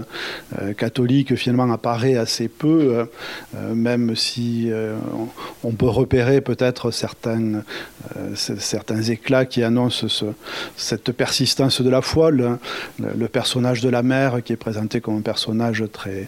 catholique 0.78 1.36
finalement 1.36 1.53
apparaît 1.60 2.16
assez 2.16 2.48
peu, 2.48 2.68
euh, 2.68 3.06
euh, 3.56 3.74
même 3.74 4.16
si 4.16 4.72
euh, 4.72 4.96
on 5.64 5.72
peut 5.72 5.88
repérer 5.88 6.42
peut-être 6.42 6.92
certains, 6.92 7.64
certains 8.36 9.02
éclats 9.02 9.46
qui 9.46 9.64
annoncent 9.64 10.26
cette 10.76 11.12
persistance 11.12 11.82
de 11.82 11.90
la 11.90 12.02
foi. 12.02 12.32
Le, 12.32 12.58
personnage 13.28 13.82
de 13.82 13.90
la 13.90 14.04
mère, 14.04 14.44
qui 14.44 14.54
est 14.54 14.58
présenté 14.58 15.02
comme 15.02 15.18
un 15.18 15.22
personnage 15.22 15.84
très, 15.92 16.28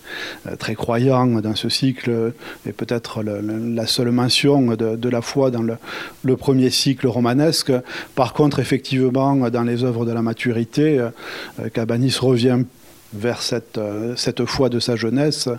très 0.57 0.75
croyant 0.75 1.27
dans 1.27 1.55
ce 1.55 1.69
cycle, 1.69 2.33
est 2.65 2.71
peut-être 2.71 3.21
la 3.23 3.85
seule 3.85 4.11
mention 4.11 4.75
de, 4.75 5.09
la 5.09 5.21
foi 5.21 5.51
dans 5.51 5.61
le, 5.61 5.77
le, 6.23 6.37
premier 6.37 6.69
cycle 6.69 7.07
romanesque. 7.07 7.71
Par 8.15 8.33
contre, 8.33 8.59
effectivement, 8.59 9.49
dans 9.49 9.63
les 9.63 9.83
œuvres 9.83 10.05
de 10.05 10.11
la 10.11 10.21
maturité, 10.21 11.05
Cabanis 11.73 12.17
revient 12.19 12.59
vers 13.15 13.41
cette, 13.41 13.77
euh, 13.77 14.15
cette 14.15 14.45
foi 14.45 14.69
de 14.69 14.79
sa 14.79 14.95
jeunesse, 14.95 15.49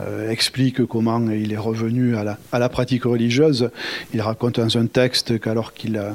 euh, 0.00 0.30
explique 0.30 0.84
comment 0.86 1.20
il 1.30 1.52
est 1.52 1.58
revenu 1.58 2.16
à 2.16 2.24
la, 2.58 2.68
pratique 2.68 3.04
religieuse. 3.04 3.70
Il 4.14 4.20
raconte 4.20 4.60
dans 4.60 4.78
un 4.78 4.86
texte 4.86 5.40
qu'alors 5.40 5.72
qu'il 5.72 5.96
euh, 5.96 6.12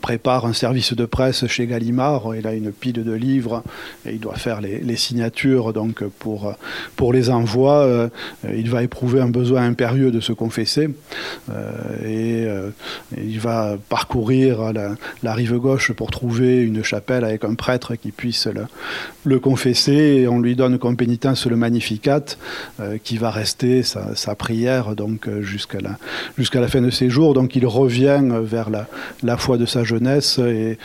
prépare 0.00 0.46
un 0.46 0.52
service 0.52 0.94
de 0.94 1.06
presse 1.06 1.46
chez 1.46 1.66
Gallimard, 1.66 2.34
il 2.36 2.46
a 2.46 2.54
une 2.54 2.72
pile 2.72 3.04
de 3.04 3.12
livres 3.12 3.62
et 4.06 4.12
il 4.12 4.20
doit 4.20 4.36
faire 4.36 4.60
les, 4.60 4.96
signatures 4.96 5.72
donc 5.72 6.04
pour, 6.04 7.12
les 7.12 7.30
envois. 7.30 8.10
il 8.52 8.68
va 8.68 8.82
éprouver 8.82 9.20
un 9.20 9.28
besoin 9.28 9.62
impérieux 9.62 10.10
de 10.10 10.20
se 10.20 10.32
confesser 10.32 10.90
et 12.04 12.46
il 13.16 13.40
va 13.40 13.78
parcourir 13.88 14.72
la, 15.22 15.34
rive 15.34 15.56
gauche 15.56 15.92
pour 15.92 16.10
trouver 16.10 16.58
une 16.58 16.82
chapelle 16.82 17.24
avec 17.24 17.44
un 17.44 17.54
prêtre 17.54 17.94
qui 17.94 18.10
puisse 18.10 18.48
le 19.24 19.38
confesser 19.38 19.99
et 20.00 20.28
on 20.28 20.40
lui 20.40 20.56
donne 20.56 20.78
comme 20.78 20.96
pénitence 20.96 21.46
le 21.46 21.56
Magnificat 21.56 22.24
euh, 22.80 22.98
qui 23.02 23.18
va 23.18 23.30
rester 23.30 23.82
sa, 23.82 24.34
prière 24.34 24.96
donc 24.96 25.28
euh, 25.28 25.42
jusqu'à 25.42 25.80
la, 25.80 25.98
jusqu'à 26.38 26.60
la 26.60 26.68
fin 26.68 26.80
de 26.80 26.90
ses 26.90 27.10
jours. 27.10 27.34
Donc 27.34 27.56
il 27.56 27.66
revient 27.66 28.22
vers 28.42 28.70
la, 28.70 28.88
la 29.22 29.36
foi 29.36 29.58
de 29.58 29.66
sa 29.66 29.84
jeunesse 29.84 30.38
et 30.38 30.42
euh, 30.42 30.76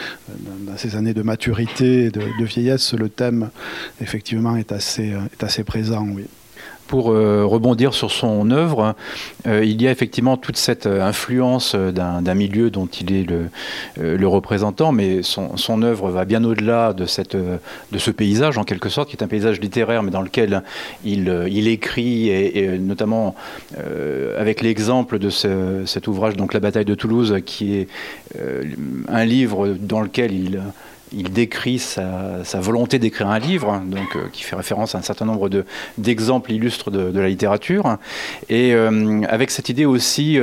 dans 0.67 0.77
ses 0.77 0.95
années 0.95 1.13
de 1.13 1.21
maturité 1.21 2.05
et 2.05 2.09
de, 2.11 2.21
de, 2.39 2.45
vieillesse, 2.45 2.93
le 2.93 3.09
thème 3.09 3.49
effectivement 4.01 4.55
est 4.55 4.71
assez, 4.71 5.13
est 5.33 5.43
assez 5.43 5.63
présent. 5.63 6.07
Oui 6.13 6.25
pour 6.87 7.11
euh, 7.11 7.45
rebondir 7.45 7.93
sur 7.93 8.11
son 8.11 8.51
œuvre, 8.51 8.95
euh, 9.47 9.63
il 9.63 9.81
y 9.81 9.87
a 9.87 9.91
effectivement 9.91 10.37
toute 10.37 10.57
cette 10.57 10.85
euh, 10.85 11.01
influence 11.01 11.75
d'un 11.75 12.33
milieu 12.33 12.69
dont 12.69 12.85
il 12.85 13.13
est 13.13 13.25
le, 13.97 14.27
représentant, 14.27 14.91
mais 14.91 15.21
son, 15.23 15.81
œuvre 15.81 16.09
va 16.09 16.25
bien 16.25 16.43
au-delà 16.43 16.93
de, 16.93 17.05
ce 17.05 18.11
paysage, 18.11 18.57
en 18.57 18.63
quelque 18.63 18.89
sorte, 18.89 19.09
qui 19.09 19.15
est 19.15 19.23
un 19.23 19.27
paysage 19.27 19.59
littéraire, 19.59 20.03
mais 20.03 20.11
dans 20.11 20.21
lequel 20.21 20.63
il, 21.03 21.47
il 21.49 21.67
écrit, 21.67 22.29
et, 22.29 22.77
notamment 22.79 23.35
avec 24.37 24.61
l'exemple 24.61 25.19
de 25.19 25.29
cet 25.29 26.07
ouvrage, 26.07 26.35
donc 26.35 26.53
La 26.53 26.59
bataille 26.59 26.85
de 26.85 26.95
Toulouse, 26.95 27.35
qui 27.45 27.75
est 27.75 27.87
un 29.07 29.25
livre 29.25 29.75
dans 29.79 30.01
lequel 30.01 30.33
il 30.33 30.61
il 31.13 31.31
décrit 31.31 31.79
sa, 31.79 32.43
volonté 32.55 32.99
d'écrire 32.99 33.27
un 33.27 33.39
livre, 33.39 33.81
donc, 33.85 34.17
qui 34.31 34.43
fait 34.43 34.55
référence 34.55 34.95
à 34.95 34.97
un 34.97 35.01
certain 35.01 35.25
nombre 35.25 35.49
d'exemples 35.97 36.51
illustres 36.51 36.91
de, 36.91 37.19
la 37.19 37.27
littérature, 37.27 37.97
et 38.49 38.73
avec 38.73 39.51
cette 39.51 39.69
idée 39.69 39.85
aussi 39.85 40.39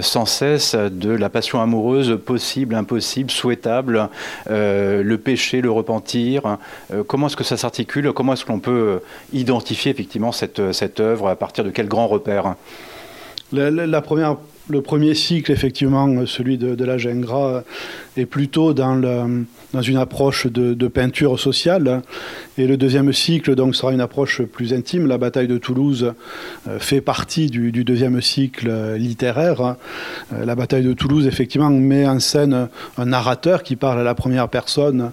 sans 0.00 0.26
cesse 0.26 0.74
de 0.74 1.10
la 1.10 1.28
passion 1.28 1.60
amoureuse 1.60 2.18
possible, 2.24 2.74
impossible, 2.74 3.30
souhaitable, 3.30 4.08
le 4.48 5.16
péché, 5.16 5.60
le 5.60 5.70
repentir. 5.70 6.58
comment 7.06 7.26
est-ce 7.26 7.36
que 7.36 7.44
ça 7.44 7.56
s'articule? 7.56 8.12
Comment 8.12 8.32
est-ce 8.32 8.44
qu'on 8.44 8.60
peut 8.60 9.00
identifier 9.32 9.90
effectivement 9.90 10.32
cette, 10.32 11.00
œuvre? 11.00 11.28
À 11.28 11.36
partir 11.36 11.64
de 11.64 11.70
quel 11.70 11.88
grand 11.88 12.06
repère? 12.06 12.54
La, 13.52 14.02
première, 14.02 14.36
le 14.68 14.82
premier 14.82 15.14
cycle, 15.14 15.52
effectivement, 15.52 16.26
celui 16.26 16.58
de, 16.58 16.74
de 16.74 16.84
la 16.84 16.98
Gingras, 16.98 17.62
est 18.16 18.26
plutôt 18.26 18.74
dans, 18.74 18.94
le, 18.94 19.44
dans 19.72 19.82
une 19.82 19.96
approche 19.96 20.46
de, 20.46 20.88
peinture 20.88 21.38
sociale. 21.38 22.02
Et 22.58 22.66
le 22.66 22.76
deuxième 22.76 23.12
cycle 23.12 23.54
donc, 23.54 23.76
sera 23.76 23.92
une 23.92 24.00
approche 24.00 24.42
plus 24.42 24.74
intime. 24.74 25.06
La 25.06 25.16
bataille 25.16 25.46
de 25.46 25.58
Toulouse 25.58 26.12
euh, 26.66 26.80
fait 26.80 27.00
partie 27.00 27.46
du, 27.46 27.70
deuxième 27.84 28.20
cycle 28.20 28.96
littéraire. 28.96 29.76
Euh, 30.32 30.44
la 30.44 30.56
bataille 30.56 30.82
de 30.82 30.92
Toulouse, 30.92 31.28
effectivement, 31.28 31.70
met 31.70 32.04
en 32.04 32.18
scène 32.18 32.68
un 32.96 33.06
narrateur 33.06 33.62
qui 33.62 33.76
parle 33.76 34.00
à 34.00 34.02
la 34.02 34.16
première 34.16 34.48
personne 34.48 35.12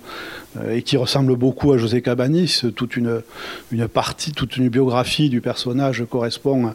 euh, 0.57 0.75
et 0.75 0.81
qui 0.81 0.97
ressemble 0.97 1.35
beaucoup 1.35 1.71
à 1.71 1.77
José 1.77 2.01
Cabanis. 2.01 2.63
Toute 2.75 2.97
une, 2.97 3.21
une 3.71 3.87
partie, 3.87 4.31
toute 4.31 4.57
une 4.57 4.69
biographie 4.69 5.29
du 5.29 5.39
personnage 5.39 6.03
correspond 6.09 6.73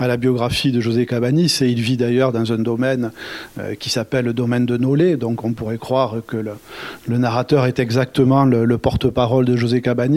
à 0.00 0.08
la 0.08 0.16
biographie 0.16 0.72
de 0.72 0.80
José 0.80 1.06
Cabanis 1.06 1.58
et 1.60 1.68
il 1.68 1.80
vit 1.80 1.96
d'ailleurs 1.96 2.32
dans 2.32 2.52
un 2.52 2.58
domaine 2.58 3.12
qui 3.78 3.90
s'appelle 3.90 4.24
le 4.24 4.32
domaine 4.32 4.66
de 4.66 4.76
Nolé. 4.76 5.16
Donc 5.16 5.44
on 5.44 5.52
pourrait 5.52 5.78
croire 5.78 6.16
que 6.26 6.36
le, 6.36 7.18
narrateur 7.18 7.66
est 7.66 7.78
exactement 7.78 8.44
le, 8.44 8.78
porte-parole 8.78 9.44
de 9.44 9.56
José 9.56 9.82
Cabanis, 9.82 10.07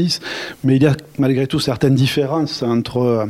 mais 0.64 0.76
il 0.76 0.84
y 0.84 0.88
a 0.88 0.96
malgré 1.20 1.48
tout 1.48 1.60
certaines 1.60 1.96
différences 1.96 2.64
entre 2.64 2.98
euh, 2.98 3.26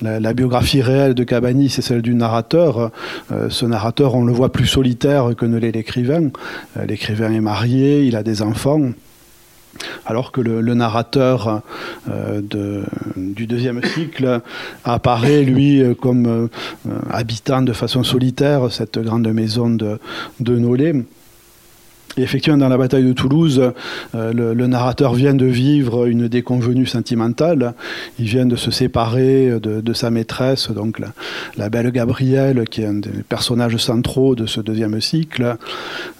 la, 0.00 0.32
biographie 0.34 0.82
réelle 0.82 1.14
de 1.14 1.24
Cabanis 1.24 1.74
et 1.78 1.82
celle 1.82 2.02
du 2.02 2.14
narrateur. 2.14 2.90
Euh, 3.30 3.48
ce 3.48 3.66
narrateur, 3.66 4.14
on 4.14 4.24
le 4.24 4.32
voit 4.32 4.50
plus 4.50 4.66
solitaire 4.66 5.34
que 5.36 5.46
ne 5.46 5.58
l'est 5.58 5.72
l'écrivain. 5.72 6.30
Euh, 6.76 6.84
l'écrivain 6.86 7.32
est 7.32 7.40
marié, 7.40 8.04
il 8.04 8.16
a 8.16 8.22
des 8.22 8.42
enfants 8.42 8.80
alors 10.04 10.32
que 10.32 10.42
le, 10.42 10.60
narrateur 10.74 11.62
du 13.16 13.46
deuxième 13.46 13.82
cycle 13.82 14.42
apparaît, 14.84 15.42
lui, 15.44 15.82
comme 15.98 16.50
habitant 17.10 17.62
de 17.62 17.72
façon 17.72 18.04
solitaire 18.04 18.70
cette 18.70 18.98
grande 18.98 19.26
maison 19.28 19.70
de, 19.70 19.98
de 20.40 20.58
Nolé. 20.58 20.92
Et 22.16 22.22
effectivement, 22.22 22.58
dans 22.58 22.68
la 22.68 22.76
bataille 22.76 23.04
de 23.04 23.12
Toulouse, 23.12 23.72
euh, 24.14 24.32
le, 24.32 24.66
narrateur 24.66 25.14
vient 25.14 25.34
de 25.34 25.46
vivre 25.46 26.06
une 26.06 26.28
déconvenue 26.28 26.86
sentimentale. 26.86 27.74
Il 28.18 28.26
vient 28.26 28.46
de 28.46 28.56
se 28.56 28.70
séparer 28.70 29.58
de, 29.60 29.92
sa 29.92 30.10
maîtresse, 30.10 30.70
donc 30.70 31.00
la, 31.56 31.70
belle 31.70 31.90
Gabrielle, 31.90 32.64
qui 32.70 32.82
est 32.82 32.86
un 32.86 32.94
des 32.94 33.22
personnages 33.28 33.76
centraux 33.76 34.34
de 34.34 34.46
ce 34.46 34.60
deuxième 34.60 35.00
cycle. 35.00 35.56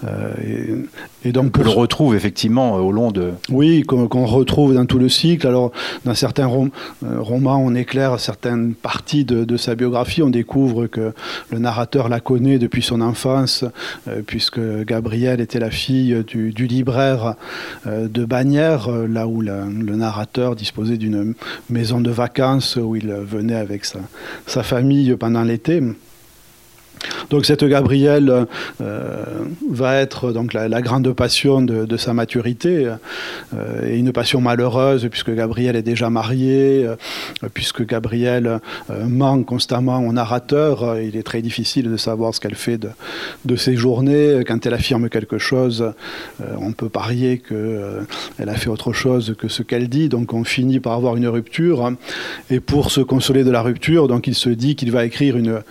Euh, 0.05 0.83
et, 1.25 1.33
donc, 1.33 1.57
on 1.59 1.63
le 1.63 1.71
retrouve 1.71 2.17
effectivement 2.17 2.77
euh, 2.77 2.81
au 2.81 2.93
long 2.93 3.13
de. 3.13 3.33
Oui, 3.51 3.83
qu'on 3.83 4.27
retrouve 4.27 4.75
dans 4.75 4.87
tout 4.87 4.99
le 4.99 5.09
cycle. 5.09 5.47
Alors, 5.47 5.73
dans 6.05 6.15
certains 6.15 6.47
romans, 6.47 7.63
on 7.63 7.75
éclaire 7.75 8.19
certaines 8.19 8.75
parties 8.75 9.25
de, 9.25 9.57
sa 9.57 9.75
biographie. 9.75 10.23
On 10.23 10.31
découvre 10.31 10.87
que 10.87 11.13
le 11.51 11.59
narrateur 11.59 12.09
la 12.09 12.21
connaît 12.21 12.59
depuis 12.59 12.83
son 12.83 13.01
enfance, 13.01 13.65
puisque 14.27 14.61
Gabrielle 14.85 15.41
était 15.41 15.59
la 15.59 15.71
fille 15.71 15.82
fille 15.83 16.25
du, 16.27 16.67
libraire 16.67 17.35
euh, 17.87 18.07
de 18.09 18.25
Bagnères, 18.25 18.89
euh, 18.89 19.07
là 19.09 19.27
où 19.27 19.41
le 19.41 19.97
narrateur 19.97 20.55
disposait 20.55 20.97
d'une 20.97 21.35
maison 21.71 22.01
de 22.01 22.11
vacances 22.11 22.77
où 22.77 22.95
il 22.95 23.13
venait 23.13 23.57
avec 23.57 23.85
sa 24.47 24.63
famille 24.63 25.17
pendant 25.17 25.43
l'été. 25.43 25.83
Donc 27.31 27.47
cette 27.47 27.65
Gabrielle 27.65 28.47
euh, 28.81 29.25
va 29.71 29.97
être 29.97 30.33
donc 30.33 30.53
la, 30.53 30.83
grande 30.83 31.13
passion 31.13 31.63
de, 31.63 31.97
sa 31.97 32.13
maturité 32.13 32.91
euh, 33.55 33.87
et 33.87 33.99
une 33.99 34.13
passion 34.13 34.41
malheureuse 34.41 35.09
puisque 35.11 35.35
Gabrielle 35.35 35.77
est 35.77 35.83
déjà 35.83 36.11
mariée, 36.11 36.85
euh, 36.85 36.97
puisque 37.55 37.87
Gabrielle 37.87 38.61
manque 39.07 39.47
constamment 39.47 39.99
au 39.99 40.13
narrateur. 40.13 40.99
Il 41.01 41.17
est 41.17 41.23
très 41.23 41.43
difficile 41.43 41.91
de 41.91 41.97
savoir 41.97 42.35
ce 42.35 42.41
qu'elle 42.41 42.55
fait 42.55 42.79
de, 42.79 43.57
ses 43.57 43.77
journées. 43.77 44.43
Quand 44.47 44.65
elle 44.67 44.75
affirme 44.75 45.09
quelque 45.09 45.39
chose, 45.39 45.93
on 46.59 46.73
peut 46.73 46.89
parier 46.89 47.39
qu'elle 47.39 48.49
a 48.49 48.55
fait 48.55 48.69
autre 48.69 48.93
chose 48.93 49.35
que 49.39 49.49
ce 49.49 49.63
qu'elle 49.63 49.89
dit. 49.89 50.09
Donc 50.09 50.33
on 50.33 50.45
finit 50.45 50.81
par 50.81 50.95
avoir 50.95 51.17
une 51.17 51.29
rupture. 51.29 51.93
Et 52.51 52.61
pour 52.61 52.91
se 52.91 53.01
consoler 53.01 53.45
de 53.45 53.51
la 53.51 53.63
rupture, 53.63 54.09
donc 54.09 54.27
il 54.27 54.35
se 54.35 54.49
dit 54.49 54.75
qu'il 54.77 54.91
va 54.91 55.05
écrire 55.05 55.37
une, 55.37 55.63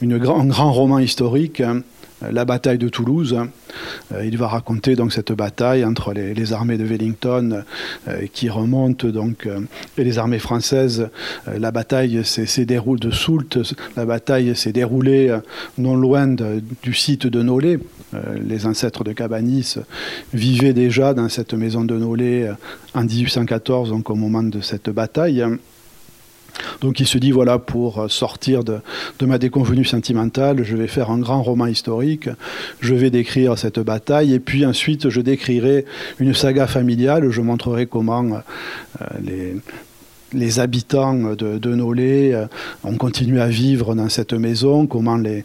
une 0.00 0.18
grand, 0.18 0.44
grand 0.44 0.72
roman 0.78 1.00
historique, 1.00 1.60
hein, 1.60 1.82
la 2.22 2.44
bataille 2.44 2.78
de 2.78 2.88
Toulouse. 2.88 3.36
Euh, 4.12 4.24
il 4.24 4.38
va 4.38 4.46
raconter 4.46 4.94
donc 4.94 5.12
cette 5.12 5.32
bataille 5.32 5.84
entre 5.84 6.12
les, 6.12 6.52
armées 6.52 6.78
de 6.78 6.84
Wellington 6.84 7.64
euh, 8.06 8.26
qui 8.32 8.48
remontent 8.48 9.08
donc 9.08 9.46
euh, 9.46 9.60
et 9.96 10.04
les 10.04 10.18
armées 10.18 10.38
françaises. 10.38 11.08
la 11.46 11.72
bataille 11.72 12.24
s'est 12.24 12.64
déroulée 12.64 13.00
de 13.00 13.10
Soult. 13.10 13.58
La 13.96 14.04
bataille 14.04 14.54
s'est 14.54 14.72
déroulée 14.72 15.36
non 15.78 15.96
loin 15.96 16.28
du 16.28 16.94
site 16.94 17.26
de 17.26 17.42
Nolay. 17.42 17.80
les 18.40 18.66
ancêtres 18.66 19.02
de 19.02 19.12
Cabanis 19.12 19.78
vivaient 20.32 20.72
déjà 20.72 21.12
dans 21.12 21.28
cette 21.28 21.54
maison 21.54 21.84
de 21.84 21.96
Nolay 21.98 22.50
en 22.94 23.02
1814, 23.02 23.90
donc 23.90 24.10
au 24.10 24.14
moment 24.14 24.44
de 24.44 24.60
cette 24.60 24.90
bataille. 24.90 25.44
Donc 26.80 27.00
il 27.00 27.06
se 27.06 27.18
dit, 27.18 27.30
voilà, 27.30 27.58
pour 27.58 28.10
sortir 28.10 28.64
de, 28.64 28.80
ma 29.22 29.38
déconvenue 29.38 29.84
sentimentale, 29.84 30.64
je 30.64 30.76
vais 30.76 30.86
faire 30.86 31.10
un 31.10 31.18
grand 31.18 31.42
roman 31.42 31.66
historique, 31.66 32.28
je 32.80 32.94
vais 32.94 33.10
décrire 33.10 33.58
cette 33.58 33.80
bataille, 33.80 34.32
et 34.32 34.40
puis 34.40 34.64
ensuite 34.64 35.08
je 35.08 35.20
décrirai 35.20 35.84
une 36.18 36.34
saga 36.34 36.66
familiale, 36.66 37.30
je 37.30 37.40
montrerai 37.40 37.86
comment 37.86 38.24
euh, 39.00 39.54
les, 40.32 40.60
habitants 40.60 41.34
de, 41.34 41.58
de 41.58 41.74
Nolay 41.74 42.34
euh, 42.34 42.46
ont 42.84 42.96
continué 42.96 43.40
à 43.40 43.48
vivre 43.48 43.94
dans 43.94 44.08
cette 44.08 44.32
maison, 44.32 44.86
comment 44.86 45.16
les 45.16 45.44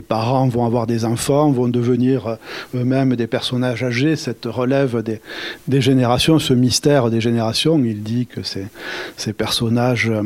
parents 0.00 0.48
vont 0.48 0.64
avoir 0.64 0.86
des 0.86 1.04
enfants, 1.04 1.50
vont 1.50 1.68
devenir 1.68 2.26
euh, 2.26 2.36
eux-mêmes 2.74 3.16
des 3.16 3.26
personnages 3.26 3.82
âgés, 3.82 4.16
cette 4.16 4.46
relève 4.46 5.02
des, 5.02 5.80
générations, 5.80 6.38
ce 6.38 6.54
mystère 6.54 7.10
des 7.10 7.20
générations. 7.20 7.80
Il 7.84 8.02
dit 8.02 8.26
que 8.26 8.40
ces, 8.42 9.32
personnages, 9.32 10.10
euh, 10.10 10.22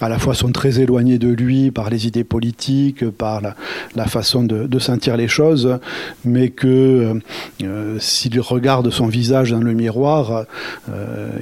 à 0.00 0.08
la 0.08 0.18
fois, 0.18 0.34
sont 0.34 0.52
très 0.52 0.80
éloignés 0.80 1.18
de 1.18 1.28
lui 1.28 1.70
par 1.70 1.90
les 1.90 2.06
idées 2.06 2.24
politiques, 2.24 3.08
par 3.10 3.40
la, 3.40 4.06
façon 4.06 4.42
de, 4.42 4.78
sentir 4.78 5.16
les 5.16 5.28
choses, 5.28 5.78
mais 6.24 6.50
que 6.50 7.20
euh, 7.62 7.98
s'il 7.98 8.38
regarde 8.40 8.90
son 8.90 9.06
visage 9.06 9.50
dans 9.50 9.60
le 9.60 9.72
miroir, 9.72 10.44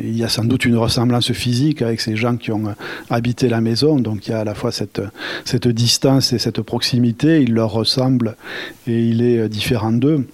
il 0.02 0.16
y 0.16 0.24
a 0.24 0.29
sans 0.29 0.44
doute 0.44 0.64
une 0.64 0.76
ressemblance 0.76 1.33
physique 1.33 1.83
avec 1.83 2.00
ces 2.00 2.16
gens 2.16 2.37
qui 2.37 2.50
ont 2.50 2.74
habité 3.11 3.48
la 3.48 3.61
maison. 3.61 3.98
Donc 3.98 4.26
il 4.26 4.31
y 4.31 4.35
a 4.35 4.40
à 4.40 4.44
la 4.44 4.55
fois 4.55 4.72
cette, 4.72 5.00
distance 5.68 6.33
et 6.33 6.38
cette 6.38 6.62
proximité. 6.62 7.44
Leur 7.57 7.73
ressemble 7.73 8.37
et 8.87 9.09
il 9.09 9.23
est 9.23 9.38
euh, 9.38 9.49
différent 9.49 9.92
d'eux. 9.92 10.27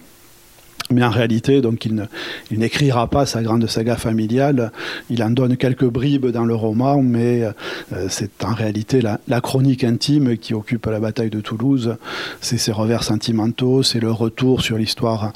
Mais 0.91 1.03
en 1.03 1.11
réalité, 1.11 1.63
donc, 1.63 1.87
il, 1.87 2.07
n'écrira 2.51 3.07
pas 3.07 3.25
sa 3.25 3.43
grande 3.43 3.67
saga 3.67 3.97
familiale. 3.97 4.73
Il 5.09 5.23
en 5.23 5.31
donne 5.31 5.57
quelques 5.57 5.87
bribes 5.87 6.27
dans 6.27 6.45
le 6.45 6.55
roman, 6.55 7.01
mais 7.01 7.45
euh, 7.45 8.07
c'est 8.11 8.45
en 8.45 8.53
réalité 8.53 9.01
la, 9.01 9.41
chronique 9.41 9.85
intime 9.85 10.37
qui 10.37 10.53
occupe 10.53 10.85
la 10.87 11.01
bataille 11.01 11.31
de 11.31 11.41
Toulouse. 11.41 11.97
C'est 12.43 12.59
ses 12.59 12.73
revers 12.73 13.05
sentimentaux, 13.05 13.83
c'est 13.83 14.01
le 14.01 14.11
retour 14.11 14.61
sur 14.61 14.77
l'histoire 14.77 15.33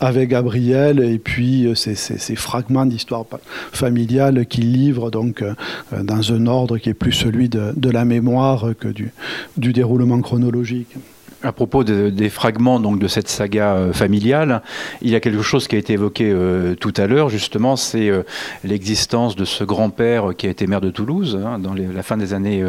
avec 0.00 0.30
Gabriel, 0.30 0.98
et 0.98 1.18
puis 1.18 1.66
euh, 1.66 1.76
c'est 1.76 1.94
ces 1.94 2.36
fragments 2.36 2.86
d'histoire 2.86 3.26
familiale 3.72 4.46
qu'il 4.46 4.72
livre 4.72 5.10
donc 5.10 5.44
dans 5.92 6.32
un 6.32 6.46
ordre 6.46 6.78
qui 6.78 6.88
est 6.88 6.94
plus 6.94 7.12
celui 7.12 7.48
de, 7.48 7.90
la 7.90 8.04
mémoire 8.04 8.70
que 8.78 8.88
du, 8.88 9.12
du 9.56 9.72
déroulement 9.72 10.20
chronologique 10.20 10.96
à 11.42 11.52
propos 11.52 11.84
des 11.84 12.28
fragments 12.28 12.80
donc 12.80 12.98
de 12.98 13.08
cette 13.08 13.28
saga 13.28 13.74
euh, 13.74 13.92
familiale, 13.92 14.62
il 15.02 15.10
y 15.10 15.14
a 15.14 15.20
quelque 15.20 15.42
chose 15.42 15.68
qui 15.68 15.76
a 15.76 15.78
été 15.78 15.92
évoqué 15.92 16.30
euh, 16.30 16.74
tout 16.74 16.94
à 16.96 17.06
l'heure, 17.06 17.28
justement, 17.28 17.76
c'est 17.76 18.08
euh, 18.08 18.22
l'existence 18.64 19.36
de 19.36 19.44
ce 19.44 19.62
grand-père 19.62 20.30
qui 20.36 20.46
a 20.46 20.50
été 20.50 20.66
maire 20.66 20.80
de 20.80 20.90
Toulouse 20.90 21.38
hein, 21.42 21.58
dans 21.58 21.74
la 21.74 22.02
fin 22.02 22.16
des 22.16 22.32
années 22.32 22.64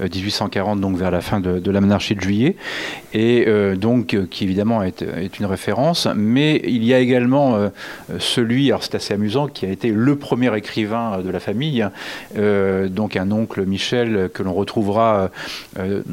1840, 0.00 0.80
donc 0.80 0.96
vers 0.96 1.10
la 1.10 1.20
fin 1.20 1.40
de, 1.40 1.70
la 1.70 1.80
monarchie 1.80 2.14
de 2.14 2.20
Juillet, 2.20 2.56
et 3.12 3.46
donc 3.76 4.16
qui 4.30 4.44
évidemment 4.44 4.82
est, 4.82 5.02
une 5.38 5.46
référence, 5.46 6.08
mais 6.14 6.60
il 6.64 6.84
y 6.84 6.94
a 6.94 6.98
également 6.98 7.70
celui, 8.18 8.68
alors 8.68 8.82
c'est 8.82 8.94
assez 8.94 9.14
amusant, 9.14 9.46
qui 9.46 9.66
a 9.66 9.70
été 9.70 9.90
le 9.90 10.16
premier 10.16 10.54
écrivain 10.56 11.20
de 11.22 11.30
la 11.30 11.40
famille, 11.40 11.86
donc 12.36 13.16
un 13.16 13.30
oncle 13.30 13.64
Michel 13.64 14.30
que 14.32 14.42
l'on 14.42 14.54
retrouvera 14.54 15.30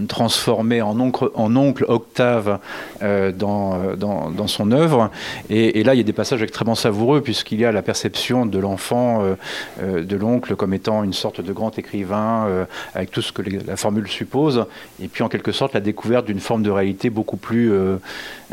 transformé 0.07 0.81
en 0.81 0.99
oncle, 0.99 1.29
en 1.33 1.55
oncle 1.55 1.85
octave 1.95 2.59
dans, 3.01 3.95
dans, 3.95 4.47
son 4.47 4.71
œuvre. 4.71 5.09
Et, 5.49 5.83
là, 5.83 5.93
il 5.93 5.97
y 5.97 6.01
a 6.01 6.03
des 6.03 6.13
passages 6.13 6.41
extrêmement 6.41 6.75
savoureux, 6.75 7.21
puisqu'il 7.21 7.59
y 7.59 7.65
a 7.65 7.71
la 7.71 7.81
perception 7.81 8.45
de 8.45 8.59
l'enfant, 8.59 9.23
de 9.81 10.15
l'oncle, 10.15 10.55
comme 10.55 10.73
étant 10.73 11.03
une 11.03 11.13
sorte 11.13 11.41
de 11.41 11.53
grand 11.53 11.77
écrivain, 11.79 12.67
avec 12.93 13.11
tout 13.11 13.21
ce 13.21 13.31
que 13.31 13.41
la 13.41 13.75
formule 13.75 14.07
suppose, 14.07 14.65
et 15.01 15.07
puis 15.07 15.23
en 15.23 15.29
quelque 15.29 15.51
sorte 15.51 15.73
la 15.73 15.79
découverte 15.79 16.25
d'une 16.25 16.39
forme 16.39 16.63
de 16.63 16.69
réalité 16.69 17.09
beaucoup 17.09 17.37
plus, 17.37 17.73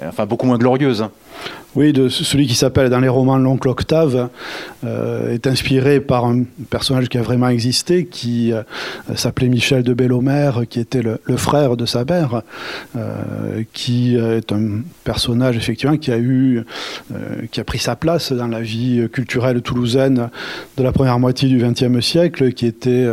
enfin 0.03 0.27
beaucoup 0.27 0.47
moins 0.47 0.59
glorieuse. 0.59 1.09
Oui, 1.75 1.95
celui 2.11 2.47
qui 2.47 2.55
s'appelle 2.55 2.91
dans 2.91 3.01
les 3.01 3.09
romans 3.09 3.39
L'oncle 3.39 3.69
Octave, 3.69 4.29
euh, 4.85 5.33
est 5.33 5.47
inspiré 5.47 6.01
par 6.01 6.27
un 6.27 6.43
personnage 6.69 7.09
qui 7.09 7.17
a 7.17 7.23
vraiment 7.23 7.49
existé, 7.49 8.05
qui 8.05 8.53
euh, 8.53 8.63
s'appelait 9.15 9.49
Michel 9.49 9.83
de 9.83 9.95
Bellomère, 9.95 10.65
qui 10.69 10.81
était 10.81 11.01
le, 11.01 11.19
frère 11.39 11.79
de 11.79 11.87
sa 11.87 12.05
mère, 12.05 12.43
euh, 12.95 13.63
qui 13.73 14.17
est 14.17 14.53
un 14.53 14.83
personnage 15.05 15.57
effectivement 15.57 15.97
qui 15.97 16.13
a 16.13 16.19
eu, 16.19 16.63
qui 17.51 17.61
a 17.61 17.65
pris 17.65 17.79
sa 17.79 17.97
place 17.97 18.33
dans 18.33 18.49
la 18.49 18.61
vie 18.61 19.09
culturelle 19.11 19.63
toulousaine 19.63 20.29
de 20.77 20.83
la 20.83 20.93
première 20.93 21.19
moitié 21.19 21.49
du 21.49 21.57
XXe 21.57 22.05
siècle, 22.05 22.53
qui 22.53 22.67
était 22.67 23.09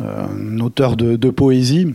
un 0.00 0.58
auteur 0.58 0.96
de 0.96 1.30
poésie. 1.30 1.94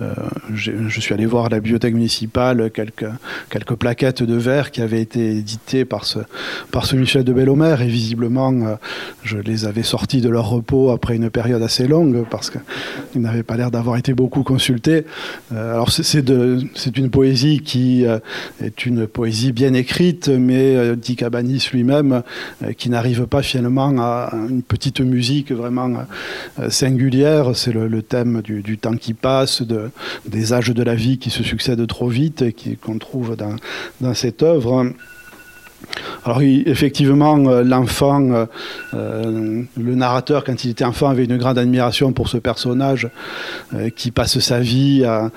Euh, 0.00 0.14
je 0.54 1.00
suis 1.00 1.12
allé 1.12 1.26
voir 1.26 1.46
à 1.46 1.48
la 1.48 1.60
bibliothèque 1.60 1.94
municipale 1.94 2.70
quelques, 2.70 3.06
quelques 3.50 3.74
plaquettes 3.74 4.22
de 4.22 4.34
verre 4.34 4.70
qui 4.70 4.80
avaient 4.80 5.02
été 5.02 5.36
éditées 5.36 5.84
par 5.84 6.04
ce, 6.04 6.20
par 6.70 6.86
ce 6.86 6.96
Michel 6.96 7.24
de 7.24 7.32
Bellomer 7.32 7.76
et 7.80 7.86
visiblement 7.86 8.52
euh, 8.52 8.74
je 9.22 9.38
les 9.38 9.66
avais 9.66 9.82
sortis 9.82 10.20
de 10.20 10.28
leur 10.28 10.48
repos 10.48 10.90
après 10.90 11.16
une 11.16 11.30
période 11.30 11.62
assez 11.62 11.86
longue 11.86 12.24
parce 12.30 12.50
qu'ils 12.50 13.20
n'avaient 13.20 13.42
pas 13.42 13.56
l'air 13.56 13.70
d'avoir 13.70 13.96
été 13.96 14.14
beaucoup 14.14 14.42
consultés. 14.42 15.04
Euh, 15.52 15.74
alors 15.74 15.90
c'est 15.90 16.96
une 16.96 17.10
poésie 17.10 17.60
qui 17.60 18.04
est 18.62 18.86
une 18.86 19.06
poésie 19.06 19.52
bien 19.52 19.74
écrite 19.74 20.28
mais 20.28 20.96
dit 20.96 21.16
Cabanis 21.16 21.68
lui-même 21.72 22.22
qui 22.78 22.88
n'arrive 22.88 23.26
pas 23.26 23.42
finalement 23.42 23.92
à 23.98 24.32
une 24.48 24.62
petite 24.62 25.00
musique 25.00 25.52
vraiment 25.52 26.06
singulière. 26.68 27.54
C'est 27.54 27.72
le, 27.72 28.02
thème 28.02 28.42
du 28.42 28.78
temps 28.78 28.96
qui 28.96 29.14
passe 29.14 29.51
de, 29.60 29.90
des 30.26 30.52
âges 30.54 30.70
de 30.70 30.82
la 30.82 30.94
vie 30.94 31.18
qui 31.18 31.30
se 31.30 31.42
succèdent 31.42 31.86
trop 31.86 32.08
vite 32.08 32.42
et 32.42 32.54
qu'on 32.80 32.98
trouve 32.98 33.36
dans, 33.36 33.56
dans 34.00 34.14
cette 34.14 34.42
œuvre. 34.42 34.92
Alors 36.24 36.40
effectivement, 36.42 37.38
euh, 37.48 37.64
l'enfant, 37.64 38.30
euh, 38.30 38.46
euh, 38.94 39.62
le 39.76 39.94
narrateur, 39.94 40.44
quand 40.44 40.64
il 40.64 40.70
était 40.70 40.84
enfant, 40.84 41.08
avait 41.08 41.24
une 41.24 41.36
grande 41.36 41.58
admiration 41.58 42.12
pour 42.12 42.28
ce 42.28 42.38
personnage 42.38 43.08
qui 43.96 44.10
passe 44.10 44.38
sa 44.38 44.60
vie 44.60 45.04
à 45.04 45.30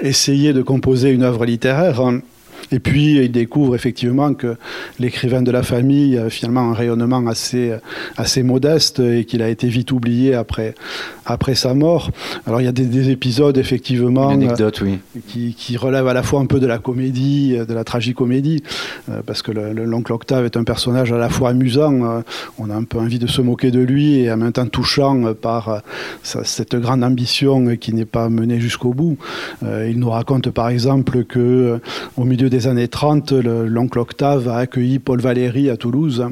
essayer 0.00 0.52
de 0.52 0.62
composer 0.62 1.10
une 1.10 1.22
œuvre 1.22 1.44
littéraire. 1.44 2.02
Et 2.70 2.78
puis, 2.78 3.16
il 3.16 3.32
découvre 3.32 3.74
effectivement 3.74 4.34
que 4.34 4.56
l'écrivain 4.98 5.42
de 5.42 5.50
la 5.50 5.62
famille 5.62 6.18
a 6.18 6.30
finalement 6.30 6.70
un 6.70 6.74
rayonnement 6.74 7.26
assez, 7.26 7.72
assez 8.16 8.42
modeste 8.42 9.00
et 9.00 9.24
qu'il 9.24 9.42
a 9.42 9.48
été 9.48 9.68
vite 9.68 9.92
oublié 9.92 10.34
après, 10.34 10.74
après 11.26 11.54
sa 11.54 11.74
mort. 11.74 12.10
Alors, 12.46 12.60
il 12.60 12.64
y 12.64 12.68
a 12.68 12.72
des, 12.72 13.10
épisodes, 13.10 13.58
effectivement, 13.58 14.34
oui. 14.34 14.98
qui, 15.26 15.54
qui, 15.54 15.76
relèvent 15.76 16.06
à 16.06 16.14
la 16.14 16.22
fois 16.22 16.40
un 16.40 16.46
peu 16.46 16.60
de 16.60 16.66
la 16.66 16.78
comédie, 16.78 17.56
de 17.56 17.74
la 17.74 17.84
tragicomédie, 17.84 18.62
euh, 19.10 19.22
parce 19.24 19.42
que 19.42 19.52
l'oncle 19.52 20.12
Octave 20.12 20.44
est 20.44 20.56
un 20.56 20.64
personnage 20.64 21.12
à 21.12 21.18
la 21.18 21.28
fois 21.28 21.50
amusant, 21.50 22.04
euh, 22.04 22.20
on 22.58 22.70
a 22.70 22.74
un 22.74 22.84
peu 22.84 22.98
envie 22.98 23.18
de 23.18 23.26
se 23.26 23.40
moquer 23.40 23.70
de 23.70 23.80
lui, 23.80 24.20
et 24.20 24.32
en 24.32 24.36
même 24.36 24.52
temps 24.52 24.66
touchant 24.66 25.34
par 25.34 25.68
euh, 25.68 25.78
cette 26.22 26.76
grande 26.76 27.04
ambition 27.04 27.76
qui 27.76 27.92
n'est 27.92 28.04
pas 28.04 28.28
menée 28.28 28.60
jusqu'au 28.60 28.92
bout. 28.94 29.16
il 29.62 29.98
nous 29.98 30.10
raconte, 30.10 30.50
par 30.50 30.68
exemple, 30.68 31.24
que 31.24 31.80
au 32.16 32.24
milieu 32.24 32.50
des 32.52 32.66
années 32.66 32.86
30, 32.88 33.32
l'oncle 33.32 33.98
Octave 33.98 34.46
a 34.46 34.58
accueilli 34.58 34.98
Paul 34.98 35.22
Valéry 35.22 35.70
à 35.70 35.78
Toulouse. 35.78 36.26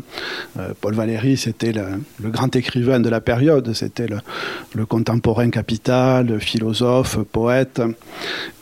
Euh, 0.58 0.74
Paul 0.78 0.92
Valéry, 0.92 1.38
c'était 1.38 1.72
le, 1.72 2.28
grand 2.28 2.54
écrivain 2.54 3.00
de 3.00 3.08
la 3.08 3.22
période, 3.22 3.72
c'était 3.72 4.06
le, 4.06 4.84
contemporain 4.84 5.48
capital, 5.48 6.38
philosophe, 6.38 7.16
poète. 7.32 7.80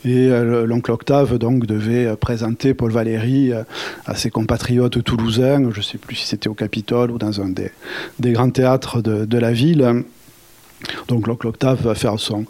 Et 0.05 0.29
euh, 0.29 0.65
l'oncle 0.65 0.89
Octave 0.89 1.37
donc 1.37 1.65
devait 1.65 2.15
présenter 2.15 2.73
Paul 2.73 2.91
Valéry 2.91 3.51
euh, 3.51 3.63
à 4.05 4.15
ses 4.15 4.29
compatriotes 4.29 5.03
toulousains, 5.03 5.69
je 5.71 5.79
ne 5.79 5.83
sais 5.83 5.97
plus 5.97 6.15
si 6.15 6.27
c'était 6.27 6.47
au 6.47 6.53
Capitole 6.53 7.11
ou 7.11 7.17
dans 7.17 7.41
un 7.41 7.49
des, 7.49 7.71
grands 8.31 8.51
théâtres 8.51 9.01
de 9.01 9.37
la 9.37 9.51
ville. 9.51 10.05
Donc 11.07 11.27
l'octave 11.27 11.81
va 11.81 11.95
faire 11.95 12.15
son, 12.19 12.45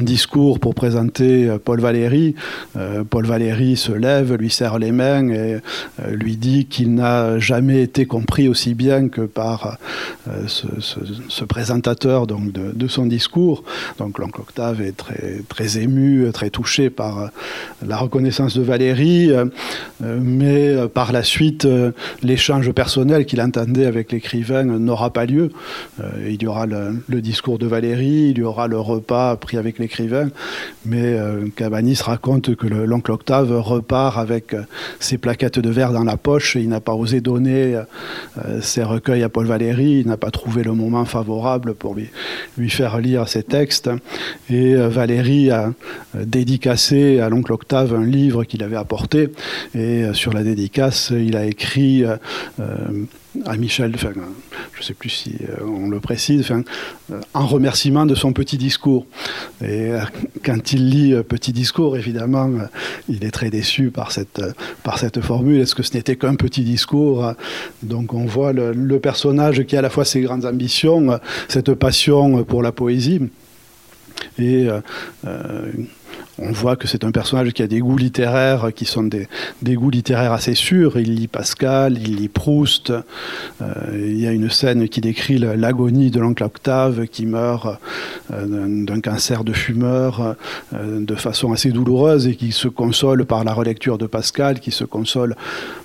discours 0.00 0.60
pour 0.60 0.74
présenter 0.74 1.48
euh, 1.48 1.58
Paul 1.62 1.80
Valéry. 1.80 2.34
Euh, 2.76 3.04
Paul 3.04 3.26
Valéry 3.26 3.76
se 3.76 3.92
lève, 3.92 4.34
lui 4.34 4.50
serre 4.50 4.78
les 4.78 4.92
mains 4.92 5.28
et 5.28 5.54
euh, 5.54 6.10
lui 6.10 6.36
dit 6.36 6.66
qu'il 6.66 6.94
n'a 6.94 7.38
jamais 7.38 7.82
été 7.82 8.06
compris 8.06 8.48
aussi 8.48 8.74
bien 8.74 9.08
que 9.08 9.22
par 9.22 9.78
ce, 10.46 11.44
présentateur 11.44 12.26
donc, 12.26 12.52
de, 12.52 12.88
son 12.88 13.06
discours. 13.06 13.64
Donc 13.98 14.18
l'oncle 14.18 14.40
Octave 14.40 14.80
est 14.80 14.96
très, 14.96 15.42
très 15.48 15.78
ému, 15.78 16.30
très 16.32 16.50
touché 16.50 16.90
par 16.90 17.30
la 17.86 17.96
reconnaissance 17.96 18.56
de 18.56 18.62
Valéry, 18.62 19.30
mais 20.00 20.76
par 20.92 21.12
la 21.12 21.22
suite, 21.22 21.66
l'échange 22.22 22.70
personnel 22.72 23.26
qu'il 23.26 23.40
entendait 23.40 23.86
avec 23.86 24.12
l'écrivain 24.12 24.64
n'aura 24.64 25.10
pas 25.10 25.26
lieu. 25.26 25.50
il 26.26 26.42
y 26.42 26.46
aura 26.46 26.66
le, 26.66 27.02
le 27.08 27.20
discours 27.20 27.58
de 27.58 27.66
Valérie, 27.74 28.30
il 28.30 28.38
y 28.38 28.42
aura 28.42 28.68
le 28.68 28.78
repas 28.78 29.34
pris 29.34 29.56
avec 29.56 29.80
l'écrivain, 29.80 30.28
mais 30.86 31.14
euh, 31.14 31.48
Cabanis 31.56 31.98
raconte 32.02 32.54
que 32.54 32.68
l'oncle 32.68 33.10
Octave 33.10 33.50
repart 33.50 34.16
avec 34.16 34.54
euh, 34.54 34.62
ses 35.00 35.18
plaquettes 35.18 35.58
de 35.58 35.70
verre 35.70 35.92
dans 35.92 36.04
la 36.04 36.16
poche 36.16 36.54
il 36.54 36.68
n'a 36.68 36.78
pas 36.80 36.94
osé 36.94 37.20
donner 37.20 37.74
euh, 37.74 38.60
ses 38.60 38.84
recueils 38.84 39.24
à 39.24 39.28
Paul 39.28 39.46
Valéry, 39.46 40.02
il 40.02 40.06
n'a 40.06 40.16
pas 40.16 40.30
trouvé 40.30 40.62
le 40.62 40.72
moment 40.72 41.04
favorable 41.04 41.74
pour 41.74 41.96
lui, 41.96 42.70
faire 42.70 42.98
lire 42.98 43.26
ses 43.26 43.42
textes. 43.42 43.90
Et 44.48 44.76
Valérie 44.76 45.50
a 45.50 45.72
dédicacé 46.14 47.18
à 47.18 47.28
l'oncle 47.28 47.52
Octave 47.52 47.92
un 47.92 48.04
livre 48.04 48.44
qu'il 48.44 48.62
avait 48.62 48.76
apporté. 48.76 49.30
Et 49.74 50.04
sur 50.12 50.32
la 50.32 50.44
dédicace, 50.44 51.10
il 51.10 51.36
a 51.36 51.44
écrit 51.44 52.04
à 53.46 53.56
Michel, 53.56 53.92
enfin, 53.94 54.12
je 54.72 54.78
ne 54.78 54.84
sais 54.84 54.94
plus 54.94 55.10
si 55.10 55.36
euh, 55.42 55.64
on 55.66 55.88
le 55.88 56.00
précise, 56.00 56.40
enfin, 56.42 56.62
euh, 57.12 57.20
en 57.34 57.46
remerciement 57.46 58.06
de 58.06 58.14
son 58.14 58.32
petit 58.32 58.56
discours. 58.56 59.06
Et 59.60 59.90
euh, 59.90 60.00
quand 60.44 60.72
il 60.72 60.88
lit 60.88 61.14
petit 61.28 61.52
discours, 61.52 61.96
évidemment, 61.96 62.50
il 63.08 63.24
est 63.24 63.30
très 63.30 63.50
déçu 63.50 63.90
par 63.90 64.12
cette, 64.12 64.42
par 64.82 64.98
cette 64.98 65.20
formule. 65.20 65.60
Est-ce 65.60 65.74
que 65.74 65.82
ce 65.82 65.94
n'était 65.94 66.16
qu'un 66.16 66.36
petit 66.36 66.62
discours 66.62 67.34
Donc 67.82 68.14
on 68.14 68.24
voit 68.24 68.52
le, 68.52 68.72
le, 68.72 69.00
personnage 69.00 69.64
qui 69.64 69.76
a 69.76 69.80
à 69.80 69.82
la 69.82 69.90
fois 69.90 70.04
ses 70.04 70.20
grandes 70.20 70.46
ambitions, 70.46 71.18
cette 71.48 71.74
passion 71.74 72.44
pour 72.44 72.62
la 72.62 72.72
poésie, 72.72 73.20
et 74.38 74.68
on 76.38 76.52
voit 76.52 76.76
que 76.76 76.88
c'est 76.88 77.04
un 77.04 77.10
personnage 77.10 77.52
qui 77.52 77.62
a 77.62 77.66
des 77.66 77.80
goûts 77.80 77.96
littéraires 77.96 78.72
qui 78.74 78.84
sont 78.84 79.04
des, 79.04 79.28
goûts 79.62 79.90
littéraires 79.90 80.32
assez 80.32 80.54
sûrs. 80.54 80.98
Il 80.98 81.14
lit 81.14 81.28
Pascal, 81.28 81.96
il 81.98 82.16
lit 82.16 82.28
Proust. 82.28 82.90
Euh, 82.90 83.04
il 83.92 84.20
y 84.20 84.26
a 84.26 84.32
une 84.32 84.50
scène 84.50 84.88
qui 84.88 85.00
décrit 85.00 85.38
l'agonie 85.38 86.10
de 86.10 86.20
l'oncle 86.20 86.42
Octave 86.42 87.06
qui 87.06 87.26
meurt 87.26 87.78
euh, 88.32 88.84
d'un 88.84 89.00
cancer 89.00 89.44
de 89.44 89.52
fumeur 89.52 90.36
euh, 90.74 91.00
de 91.00 91.14
façon 91.14 91.52
assez 91.52 91.70
douloureuse 91.70 92.26
et 92.26 92.34
qui 92.34 92.52
se 92.52 92.68
console 92.68 93.24
par 93.24 93.44
la 93.44 93.52
relecture 93.52 93.98
de 93.98 94.06
Pascal, 94.06 94.60
qui 94.60 94.70
se 94.70 94.84
console 94.84 95.36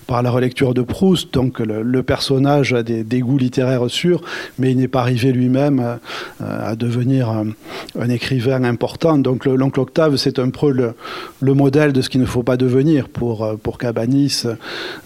par 0.10 0.24
la 0.24 0.32
relecture 0.32 0.74
de 0.74 0.82
Proust. 0.82 1.32
Donc 1.36 1.60
le, 1.60 2.02
personnage 2.02 2.74
a 2.74 2.82
des, 2.82 3.19
goûts 3.19 3.38
littéraires 3.38 3.88
sûrs, 3.89 4.22
mais 4.58 4.72
il 4.72 4.78
n'est 4.78 4.88
pas 4.88 5.02
arrivé 5.02 5.32
lui-même 5.32 6.00
à, 6.43 6.76
devenir 6.76 7.30
un, 7.30 8.10
écrivain 8.10 8.63
important. 8.63 9.19
Donc 9.19 9.45
l'oncle 9.45 9.80
Octave, 9.80 10.15
c'est 10.15 10.39
un 10.39 10.50
peu 10.50 10.72
le, 10.72 11.54
modèle 11.54 11.93
de 11.93 12.02
ce 12.02 12.10
qu'il 12.10 12.22
ne 12.22 12.26
faut 12.26 12.41
pas 12.41 12.58
devenir 12.58 13.08
pour, 13.08 13.56
pour 13.62 13.78
Cabanis. 13.78 14.45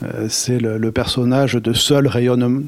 Euh, 0.04 0.28
c'est 0.30 0.60
le, 0.60 0.92
personnage 0.94 1.56
de 1.56 1.74
seul 1.74 2.08
rayonnement, 2.08 2.62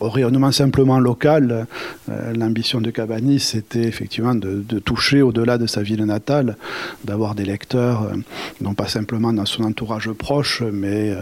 au 0.00 0.08
rayonnement 0.08 0.50
simplement 0.50 0.98
local. 0.98 1.66
Euh, 2.10 2.34
l'ambition 2.34 2.80
de 2.80 2.90
Cabanis, 2.90 3.40
c'était 3.40 3.84
effectivement 3.84 4.34
de, 4.34 4.62
toucher 4.80 5.22
au-delà 5.22 5.58
de 5.58 5.66
sa 5.66 5.82
ville 5.82 6.04
natale, 6.04 6.56
d'avoir 7.04 7.36
des 7.36 7.44
lecteurs, 7.44 8.02
euh, 8.02 8.16
non 8.60 8.74
pas 8.74 8.88
simplement 8.88 9.32
dans 9.32 9.46
son 9.46 9.62
entourage 9.64 10.10
proche, 10.12 10.62
mais 10.62 11.10
euh, 11.10 11.20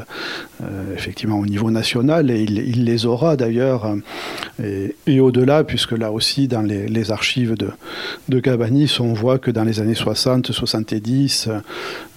effectivement 0.94 1.38
au 1.38 1.46
niveau 1.46 1.70
national, 1.70 2.30
et 2.30 2.42
il, 2.42 2.84
les 2.84 3.06
aura 3.06 3.36
d'ailleurs, 3.36 3.94
euh, 4.60 4.88
et, 5.06 5.20
au-delà, 5.20 5.64
puisque 5.64 5.92
là 5.92 6.12
aussi, 6.12 6.48
dans 6.48 6.62
les, 6.62 7.10
archives 7.10 7.56
de, 7.56 7.70
de, 8.28 8.40
Cabanis, 8.40 8.96
on 9.00 9.12
voit 9.12 9.38
que 9.38 9.50
dans 9.50 9.64
les 9.64 9.80
années 9.80 9.94
60-70, 9.94 11.48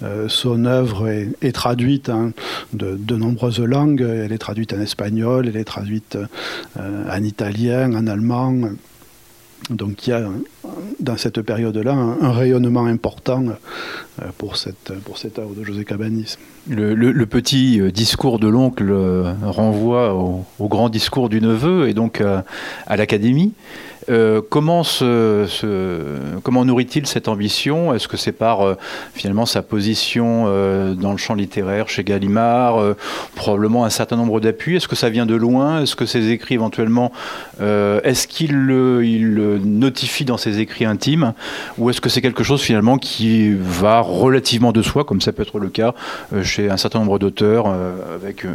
euh, 0.02 0.28
son 0.28 0.64
œuvre 0.64 1.08
est, 1.08 1.52
traduite 1.52 2.08
en 2.08 2.30
de, 2.72 2.96
de, 2.98 3.16
nombreuses 3.16 3.60
langues. 3.60 4.00
Elle 4.00 4.32
est 4.32 4.38
traduite 4.38 4.72
en 4.72 4.80
espagnol, 4.80 5.48
elle 5.48 5.56
est 5.56 5.64
traduite 5.64 6.16
en 6.78 7.22
italien, 7.22 7.92
en 7.94 8.06
allemand. 8.06 8.70
Donc 9.68 10.06
il 10.06 10.10
y 10.10 10.12
a 10.12 10.26
dans 10.98 11.16
cette 11.16 11.42
période-là 11.42 11.92
un, 11.92 12.32
rayonnement 12.32 12.86
important 12.86 13.44
pour 14.38 14.56
cette, 14.56 14.92
pour 15.04 15.18
cette 15.18 15.38
œuvre 15.38 15.54
de 15.54 15.62
José 15.62 15.84
Cabanis. 15.84 16.36
Le, 16.68 17.24
petit 17.26 17.80
discours 17.92 18.38
de 18.38 18.48
l'oncle 18.48 18.92
renvoie 19.42 20.14
au, 20.14 20.44
grand 20.60 20.88
discours 20.88 21.28
du 21.28 21.40
neveu 21.40 21.88
et 21.88 21.94
donc 21.94 22.20
à 22.20 22.96
l'Académie. 22.96 23.52
Euh, 24.08 24.40
comment, 24.48 24.82
nourrit-il 26.64 27.06
cette 27.06 27.28
ambition? 27.28 27.94
Est-ce 27.94 28.08
que 28.08 28.16
c'est 28.16 28.32
par 28.32 28.62
euh, 28.62 28.74
finalement 29.14 29.46
sa 29.46 29.62
position 29.62 30.44
euh, 30.46 30.94
dans 30.94 31.12
le 31.12 31.18
champ 31.18 31.34
littéraire 31.34 31.88
chez 31.88 32.04
Gallimard, 32.04 32.94
probablement 33.34 33.84
un 33.84 33.90
certain 33.90 34.16
nombre 34.16 34.40
d'appuis? 34.40 34.76
Est-ce 34.76 34.88
que 34.88 34.96
ça 34.96 35.10
vient 35.10 35.26
de 35.26 35.34
loin? 35.34 35.82
Est-ce 35.82 35.96
que 35.96 36.06
ses 36.06 36.30
écrits 36.30 36.54
éventuellement, 36.54 37.12
est-ce 37.60 38.26
qu'il 38.26 38.52
le, 38.52 39.58
notifie 39.58 40.24
dans 40.24 40.36
ses 40.36 40.60
écrits 40.60 40.84
intimes? 40.84 41.32
Ou 41.78 41.90
est-ce 41.90 42.00
que 42.00 42.08
c'est 42.08 42.22
quelque 42.22 42.44
chose 42.44 42.62
finalement 42.62 42.98
qui 42.98 43.52
va 43.54 44.00
relativement 44.00 44.72
de 44.72 44.82
soi, 44.82 45.04
comme 45.04 45.20
ça 45.20 45.32
peut 45.32 45.42
être 45.42 45.58
le 45.58 45.68
cas 45.68 45.94
chez 46.42 46.70
un 46.70 46.76
certain 46.76 47.00
nombre 47.00 47.18
d'auteurs 47.18 47.66
avec 47.66 48.46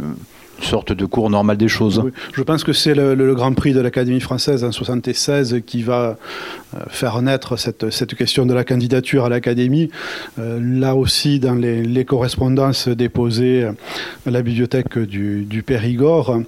sorte 0.60 0.92
de 0.92 1.04
cours 1.04 1.30
normal 1.30 1.56
des 1.56 1.68
choses. 1.68 2.02
je 2.32 2.42
pense 2.42 2.64
que 2.64 2.72
c'est 2.72 2.94
le, 2.94 3.34
Grand 3.34 3.52
Prix 3.52 3.74
de 3.74 3.80
l'Académie 3.80 4.20
française 4.20 4.64
en 4.64 4.72
76 4.72 5.60
qui 5.66 5.82
va 5.82 6.16
euh, 6.74 6.80
faire 6.88 7.20
naître 7.22 7.56
cette, 7.56 8.14
question 8.14 8.46
de 8.46 8.54
la 8.54 8.64
candidature 8.64 9.24
à 9.24 9.28
l'Académie. 9.28 9.90
Euh, 10.38 10.58
là 10.60 10.94
aussi, 10.94 11.38
dans 11.38 11.54
les, 11.54 12.04
correspondances 12.04 12.88
déposées 12.88 13.64
à 14.26 14.30
la 14.30 14.42
bibliothèque 14.42 14.98
du, 14.98 15.62
Périgord 15.66 16.40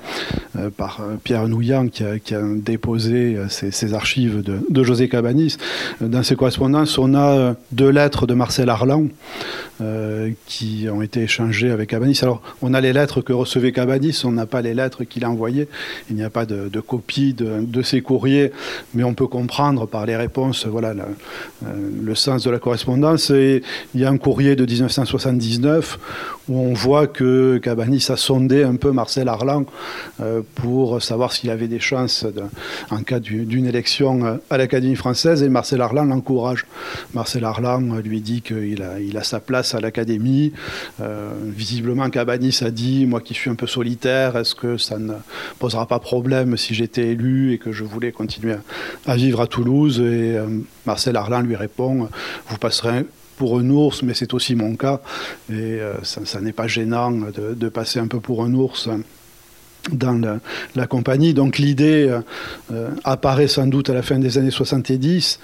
euh, 0.56 0.70
par 0.70 1.00
Pierre 1.24 1.48
Nouillan 1.48 1.88
qui 1.88 2.04
a, 2.04 2.42
déposé 2.42 3.36
ses, 3.48 3.94
archives 3.94 4.42
de, 4.42 4.60
de, 4.70 4.82
José 4.84 5.08
Cabanis, 5.08 5.56
dans 6.00 6.22
ces 6.22 6.36
correspondances, 6.36 6.98
on 6.98 7.14
a 7.14 7.56
deux 7.72 7.90
lettres 7.90 8.26
de 8.26 8.34
Marcel 8.34 8.68
Arlan 8.68 9.06
qui 10.46 10.88
ont 10.92 11.02
été 11.02 11.22
échangées 11.22 11.70
avec 11.70 11.90
Cabanis. 11.90 12.18
Alors, 12.22 12.42
on 12.62 12.74
a 12.74 12.80
les 12.80 12.92
lettres 12.92 13.20
que 13.20 13.32
recevait 13.32 13.72
Cabanis 13.72 13.97
on 14.24 14.32
n'a 14.32 14.46
pas 14.46 14.62
les 14.62 14.74
lettres 14.74 15.04
qu'il 15.04 15.24
a 15.24 15.30
envoyées, 15.30 15.68
il 16.10 16.16
n'y 16.16 16.24
a 16.24 16.30
pas 16.30 16.46
de, 16.46 16.80
copie 16.80 17.34
de, 17.34 17.82
ces 17.82 18.00
courriers, 18.00 18.52
mais 18.94 19.04
on 19.04 19.14
peut 19.14 19.26
comprendre 19.26 19.86
par 19.86 20.06
les 20.06 20.16
réponses 20.16 20.66
voilà, 20.66 20.90
euh, 20.90 21.66
le 22.02 22.14
sens 22.14 22.44
de 22.44 22.50
la 22.50 22.58
correspondance. 22.58 23.30
Et 23.30 23.62
il 23.94 24.00
y 24.00 24.04
a 24.04 24.10
un 24.10 24.18
courrier 24.18 24.56
de 24.56 24.64
1979 24.64 25.98
où 26.48 26.58
on 26.58 26.74
voit 26.74 27.06
que 27.06 27.58
Cabanis 27.58 28.06
a 28.08 28.16
sondé 28.16 28.64
un 28.64 28.76
peu 28.76 28.90
Marcel 28.90 29.28
Arlan 29.28 29.64
euh, 30.20 30.42
pour 30.54 31.02
savoir 31.02 31.32
s'il 31.32 31.50
avait 31.50 31.68
des 31.68 31.80
chances 31.80 32.26
en 32.90 33.02
cas 33.02 33.20
d'une 33.20 33.66
élection 33.66 34.24
euh, 34.24 34.36
à 34.50 34.58
l'Académie 34.58 34.96
française, 34.96 35.42
et 35.42 35.48
Marcel 35.48 35.80
Arlan 35.80 36.04
l'encourage. 36.04 36.66
Marcel 37.14 37.44
Arlan 37.44 37.98
lui 38.02 38.20
dit 38.20 38.42
qu'il 38.42 38.82
a, 38.82 39.22
sa 39.22 39.40
place 39.40 39.74
à 39.74 39.80
l'Académie. 39.80 40.52
visiblement, 41.44 42.08
Cabanis 42.08 42.60
a 42.62 42.70
dit, 42.70 43.04
moi 43.04 43.20
qui 43.20 43.34
suis 43.34 43.50
un 43.50 43.54
peu 43.54 43.66
est-ce 44.36 44.54
que 44.54 44.76
ça 44.76 44.98
ne 44.98 45.14
posera 45.58 45.86
pas 45.86 45.98
problème 45.98 46.56
si 46.56 46.74
j'étais 46.74 47.08
élu 47.08 47.52
et 47.52 47.58
que 47.58 47.72
je 47.72 47.84
voulais 47.84 48.12
continuer 48.12 48.56
à, 49.06 49.16
vivre 49.16 49.40
à 49.40 49.46
Toulouse 49.46 50.00
Et 50.00 50.36
euh, 50.36 50.46
Marcel 50.86 51.16
Arlan 51.16 51.40
lui 51.42 51.56
répond, 51.56 52.08
vous 52.48 52.58
passerez 52.58 53.04
pour 53.36 53.58
un 53.58 53.70
ours, 53.70 54.02
mais 54.02 54.14
c'est 54.14 54.34
aussi 54.34 54.54
mon 54.54 54.74
cas. 54.74 55.00
Et 55.50 55.54
euh, 55.54 56.02
ça, 56.02 56.40
n'est 56.40 56.52
pas 56.52 56.66
gênant 56.66 57.12
de, 57.12 57.68
passer 57.68 58.00
un 58.00 58.08
peu 58.08 58.20
pour 58.20 58.42
un 58.42 58.52
ours 58.52 58.88
dans 59.92 60.40
la, 60.74 60.86
compagnie. 60.86 61.34
Donc 61.34 61.58
l'idée 61.58 62.10
euh, 62.72 62.90
apparaît 63.04 63.48
sans 63.48 63.66
doute 63.66 63.90
à 63.90 63.94
la 63.94 64.02
fin 64.02 64.18
des 64.18 64.38
années 64.38 64.50
70. 64.50 65.38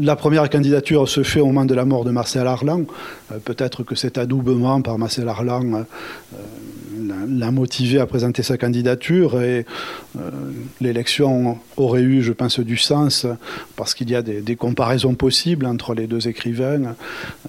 la 0.00 0.16
première 0.16 0.50
candidature 0.50 1.08
se 1.08 1.22
fait 1.22 1.40
au 1.40 1.46
moment 1.46 1.64
de 1.64 1.74
la 1.74 1.84
mort 1.84 2.04
de 2.04 2.10
Marcel 2.10 2.46
Arlan. 2.46 2.82
Peut-être 3.44 3.84
que 3.84 3.94
cet 3.94 4.18
adoubement 4.18 4.82
par 4.82 4.98
Marcel 4.98 5.28
Arlan 5.28 5.84
l'a 7.28 7.50
motivé 7.50 7.98
à 7.98 8.06
présenter 8.06 8.42
sa 8.42 8.56
candidature 8.56 9.40
et 9.42 9.66
euh, 10.16 10.30
l'élection 10.80 11.58
aurait 11.76 12.02
eu, 12.02 12.22
je 12.22 12.32
pense, 12.32 12.60
du 12.60 12.76
sens 12.76 13.26
parce 13.76 13.94
qu'il 13.94 14.10
y 14.10 14.14
a 14.14 14.22
des, 14.22 14.56
comparaisons 14.56 15.14
possibles 15.14 15.66
entre 15.66 15.94
les 15.94 16.06
deux 16.06 16.28
écrivains. 16.28 16.94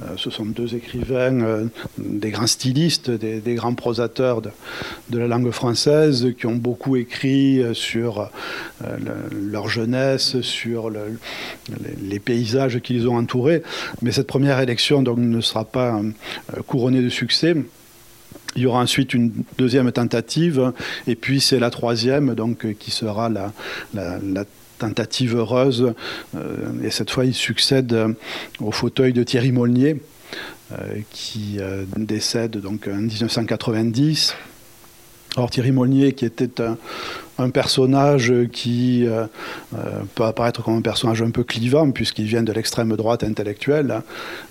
Euh, 0.02 0.06
ce 0.18 0.30
sont 0.30 0.46
deux 0.46 0.76
écrivains, 0.76 1.42
euh, 1.42 1.66
des 1.98 2.32
grands 2.32 2.48
stylistes, 2.48 3.10
des, 3.12 3.56
grands 3.56 3.74
prosateurs 3.74 4.42
de, 4.42 5.18
la 5.18 5.28
langue 5.28 5.52
française 5.52 6.34
qui 6.38 6.46
ont 6.46 6.56
beaucoup 6.56 6.96
écrit 6.96 7.64
sur 7.74 8.30
leur 9.32 9.70
jeunesse, 9.70 10.42
sur 10.42 10.92
les, 10.92 12.20
paysages 12.20 12.80
qui 12.80 12.94
les 12.94 13.08
ont 13.08 13.16
entourés. 13.16 13.64
Mais 14.02 14.12
cette 14.12 14.28
première 14.28 14.60
élection 14.60 15.02
donc, 15.02 15.18
ne 15.18 15.42
sera 15.42 15.66
pas 15.66 16.02
couronnée 16.68 17.02
de 17.02 17.10
succès. 17.10 17.56
Il 18.56 18.64
y 18.64 18.66
aura 18.66 18.80
ensuite 18.80 19.14
une 19.14 19.32
deuxième 19.58 19.92
tentative, 19.92 20.74
et 21.06 21.16
puis 21.16 21.42
c'est 21.42 21.60
la 21.60 21.70
troisième, 21.70 22.34
donc 22.34 22.66
euh, 22.66 22.74
qui 22.74 22.92
sera 22.92 23.30
la, 23.30 23.52
tentative 24.80 25.36
heureuse. 25.36 25.94
Euh, 26.36 26.84
et 26.84 26.92
cette 26.92 27.10
fois, 27.10 27.26
il 27.26 27.34
succède 27.34 27.94
euh, 27.94 28.14
au 28.60 28.72
fauteuil 28.72 29.12
de 29.12 29.24
Thierry 29.24 29.52
Molnier, 29.52 29.98
qui 31.12 31.60
décède 31.96 32.58
donc 32.58 32.90
en 32.90 32.98
1990. 32.98 34.36
Alors 35.38 35.50
Thierry 35.50 35.72
Molnier, 35.72 36.12
qui 36.12 36.26
était 36.26 36.60
un, 36.62 36.78
un 37.40 37.50
personnage 37.50 38.34
qui 38.52 39.06
euh, 39.06 39.26
euh, 39.76 40.02
peut 40.16 40.24
apparaître 40.24 40.64
comme 40.64 40.78
un 40.78 40.82
personnage 40.82 41.22
un 41.22 41.30
peu 41.30 41.44
clivant, 41.44 41.92
puisqu'il 41.92 42.26
vient 42.26 42.44
de 42.44 42.52
l'extrême 42.52 42.96
droite 42.96 43.24
intellectuelle. 43.24 44.02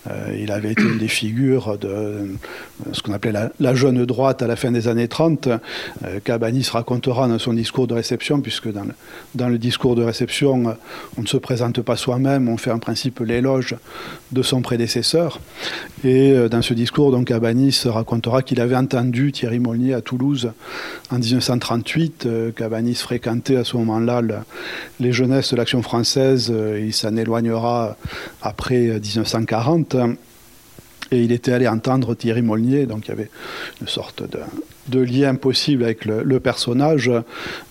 Euh, 0.09 0.37
il 0.39 0.53
avait 0.53 0.73
été 0.73 0.83
une 0.83 0.99
des 0.99 1.09
figures 1.09 1.79
de 1.79 2.37
ce 2.93 3.03
qu'on 3.03 3.13
appelait 3.13 3.33
la, 3.59 3.75
jeune 3.75 4.05
droite 4.05 4.43
à 4.43 4.47
la 4.47 4.57
fin 4.57 4.71
des 4.71 4.89
années 4.89 5.09
30. 5.09 5.49
Cabanis 6.25 6.69
racontera 6.71 7.29
dans 7.29 7.39
son 7.39 7.53
discours 7.53 7.87
de 7.87 7.95
réception, 7.95 8.41
puisque 8.41 8.71
dans 8.71 8.85
le, 8.85 8.93
dans 9.35 9.49
le 9.49 9.59
discours 9.59 9.97
de 9.97 10.05
réception, 10.05 10.77
on 11.17 11.23
ne 11.23 11.27
se 11.27 11.37
présente 11.37 11.81
pas 11.81 11.97
soi-même, 11.97 12.49
on 12.49 12.57
fait 12.57 12.71
en 12.71 12.79
principe 12.79 13.21
l'éloge 13.21 13.75
de 14.33 14.43
son 14.43 14.63
prédécesseur. 14.63 15.41
Et 16.05 16.35
dans 16.51 16.63
ce 16.63 16.75
discours, 16.75 17.11
donc, 17.11 17.29
Cabanis 17.29 17.83
racontera 17.87 18.43
qu'il 18.43 18.61
avait 18.61 18.77
entendu 18.77 19.33
Thierry 19.33 19.59
Molnier 19.59 19.95
à 19.95 20.01
Toulouse 20.01 20.53
en 21.11 21.19
1938. 21.19 22.29
Cabanis 22.57 22.76
Cabanis 22.77 22.97
fréquentait 22.97 23.57
à 23.57 23.65
ce 23.65 23.75
moment-là 23.79 24.21
les 25.01 25.11
jeunesses 25.11 25.53
de 25.53 25.57
l'action 25.57 25.81
française. 25.81 26.53
Euh, 26.55 26.79
il 26.79 26.93
s'en 26.93 27.17
éloignera 27.17 27.97
après 28.43 29.01
1940. 29.01 29.95
Euh, 29.95 30.13
et 31.11 31.23
il 31.23 31.33
était 31.33 31.53
allé 31.53 31.67
entendre 31.69 32.15
Thierry 32.15 32.43
Molnier, 32.43 32.85
donc 32.85 33.07
il 33.07 33.09
y 33.09 33.13
avait 33.13 33.31
une 33.81 33.89
sorte 33.89 34.25
de, 34.25 34.41
de 34.89 35.01
lien 35.01 35.35
possible 35.35 35.85
avec 35.85 36.05
le, 36.05 36.41
personnage. 36.41 37.11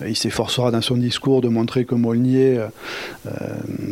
Il 0.05 0.15
s'efforcera 0.15 0.71
dans 0.71 0.81
son 0.81 0.97
discours 0.97 1.41
de 1.41 1.47
montrer 1.47 1.85
que 1.85 1.95
Molnier 1.95 2.57
euh, 2.57 3.29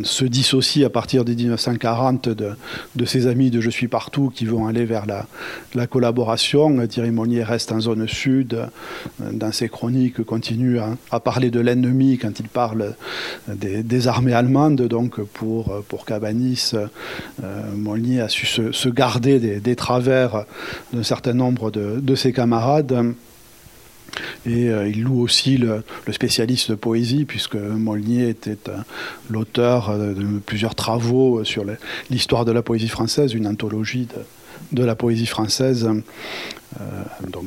se 0.02 0.24
dissocie 0.24 0.84
à 0.84 0.90
partir 0.90 1.24
de 1.24 1.32
1940 1.32 2.28
de, 2.28 3.04
ses 3.04 3.26
amis 3.26 3.50
de 3.50 3.60
Je 3.60 3.70
suis 3.70 3.88
partout 3.88 4.32
qui 4.34 4.44
vont 4.44 4.66
aller 4.66 4.84
vers 4.84 5.06
la, 5.06 5.86
collaboration. 5.86 6.86
Thierry 6.86 7.10
Molnier 7.10 7.44
reste 7.44 7.72
en 7.72 7.80
zone 7.80 8.08
sud. 8.08 8.58
Dans 9.20 9.52
ses 9.52 9.68
chroniques, 9.68 10.22
continue 10.24 10.78
à, 11.10 11.20
parler 11.20 11.50
de 11.50 11.60
l'ennemi 11.60 12.18
quand 12.18 12.40
il 12.40 12.48
parle 12.48 12.94
des, 13.48 14.08
armées 14.08 14.34
allemandes. 14.34 14.82
Donc 14.82 15.20
pour, 15.20 15.82
pour 15.88 16.04
Cabanis, 16.04 16.72
euh, 16.74 16.86
Molnier 17.74 18.20
a 18.20 18.28
su 18.28 18.46
se, 18.46 18.88
garder 18.88 19.60
des, 19.60 19.76
travers 19.76 20.44
d'un 20.92 21.02
certain 21.02 21.32
nombre 21.32 21.70
de, 21.70 22.00
de 22.00 22.14
ses 22.14 22.32
camarades. 22.32 23.13
Et 24.46 24.68
euh, 24.68 24.88
il 24.88 25.02
loue 25.02 25.20
aussi 25.20 25.56
le, 25.56 25.82
spécialiste 26.10 26.70
de 26.70 26.76
poésie, 26.76 27.24
puisque 27.24 27.56
Molnier 27.56 28.28
était 28.28 28.58
euh, 28.68 28.76
l'auteur 29.28 29.90
euh, 29.90 30.14
de 30.14 30.38
plusieurs 30.38 30.74
travaux 30.74 31.44
sur 31.44 31.64
l'histoire 32.10 32.44
de 32.44 32.52
la 32.52 32.62
poésie 32.62 32.88
française, 32.88 33.34
une 33.34 33.46
anthologie 33.46 34.08
de, 34.72 34.84
la 34.84 34.94
poésie 34.94 35.26
française. 35.26 35.88
donc 37.30 37.46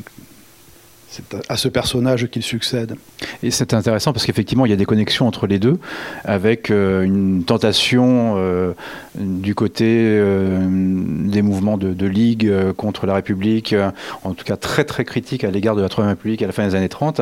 à 1.49 1.57
ce 1.57 1.67
personnage 1.67 2.27
qu'il 2.27 2.43
succède. 2.43 2.95
Et 3.43 3.51
c'est 3.51 3.73
intéressant 3.73 4.13
parce 4.13 4.25
qu'effectivement, 4.25 4.65
il 4.65 4.69
y 4.69 4.73
a 4.73 4.77
des 4.77 4.85
connexions 4.85 5.27
entre 5.27 5.47
les 5.47 5.59
deux, 5.59 5.79
avec 6.23 6.71
euh, 6.71 7.03
une 7.03 7.43
tentation 7.43 8.35
euh, 8.37 8.73
du 9.15 9.55
côté 9.55 9.85
euh, 9.87 10.65
des 10.67 11.41
mouvements 11.41 11.77
de, 11.77 12.07
ligue 12.07 12.53
contre 12.77 13.05
la 13.05 13.15
République, 13.15 13.75
en 14.23 14.33
tout 14.33 14.45
cas 14.45 14.55
très 14.55 14.85
très 14.85 15.03
critique 15.03 15.43
à 15.43 15.51
l'égard 15.51 15.75
de 15.75 15.81
la 15.81 15.89
Troisième 15.89 16.15
République 16.15 16.41
à 16.41 16.47
la 16.47 16.53
fin 16.53 16.65
des 16.65 16.73
années 16.73 16.87
30. 16.87 17.19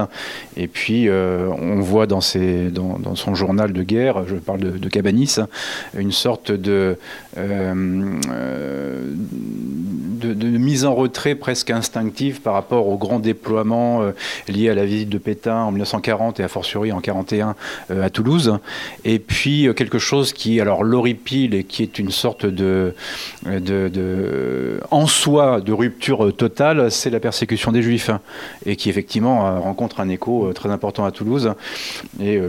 Et 0.57 0.67
puis, 0.67 1.09
on 1.09 1.81
voit 1.81 2.05
dans, 2.05 2.21
son 2.21 3.35
journal 3.35 3.73
de 3.73 3.83
guerre, 3.83 4.27
je 4.27 4.35
parle 4.35 4.59
de, 4.59 4.89
Cabanis, 4.89 5.37
une 5.97 6.11
sorte 6.11 6.51
de 6.51 6.97
mise 10.23 10.85
en 10.85 10.93
retrait 10.93 11.33
presque 11.33 11.71
instinctive 11.71 12.41
par 12.41 12.53
rapport 12.53 12.87
au 12.87 12.97
grand 12.97 13.19
déploiement 13.19 13.84
événements 13.85 14.13
liés 14.47 14.69
à 14.69 14.75
la 14.75 14.85
visite 14.85 15.09
de 15.09 15.17
Pétain 15.17 15.57
en 15.57 15.71
1940 15.71 16.39
et 16.39 16.43
a 16.43 16.47
fortiori 16.47 16.91
en 16.91 17.01
41 17.01 17.55
à 17.89 18.09
Toulouse. 18.09 18.59
Et 19.03 19.19
puis 19.19 19.67
quelque 19.75 19.99
chose 19.99 20.33
qui, 20.33 20.59
alors 20.59 20.83
l'horripile 20.83 21.55
et 21.55 21.63
qui 21.63 21.83
est 21.83 21.99
une 21.99 22.11
sorte 22.11 22.45
de, 22.45 22.93
de, 23.45 24.79
en 24.91 25.07
soi 25.07 25.61
de 25.61 25.73
rupture 25.73 26.35
totale, 26.35 26.91
c'est 26.91 27.09
la 27.09 27.19
persécution 27.19 27.71
des 27.71 27.81
Juifs 27.81 28.11
et 28.65 28.75
qui 28.75 28.89
effectivement 28.89 29.61
rencontre 29.61 29.99
un 29.99 30.09
écho 30.09 30.51
très 30.53 30.69
important 30.69 31.05
à 31.05 31.11
Toulouse. 31.11 31.53
Et 32.21 32.39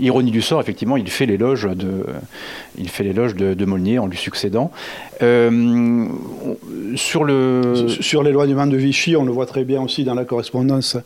ironie 0.00 0.30
du 0.30 0.42
sort, 0.42 0.60
effectivement, 0.60 0.96
il 0.96 1.08
fait 1.08 1.26
l'éloge 1.26 1.68
de, 1.74 2.04
il 2.78 2.88
fait 2.88 3.04
l'éloge 3.04 3.34
de, 3.34 3.54
de 3.54 3.64
Molnier 3.64 3.98
en 3.98 4.06
lui 4.06 4.18
succédant. 4.18 4.70
Euh, 5.22 6.06
sur 6.94 7.24
le 7.24 7.88
sur 7.88 8.22
l'éloignement 8.22 8.66
de 8.66 8.76
Vichy, 8.76 9.16
on 9.16 9.24
le 9.24 9.32
voit 9.32 9.44
très 9.44 9.64
bien 9.64 9.82
aussi 9.82 10.02
dans 10.02 10.14
la 10.14 10.24
correspondance 10.24 10.96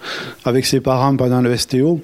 avec 0.45 0.67
ses 0.67 0.81
parents 0.81 1.17
pendant 1.17 1.41
le 1.41 1.57
STO. 1.57 2.01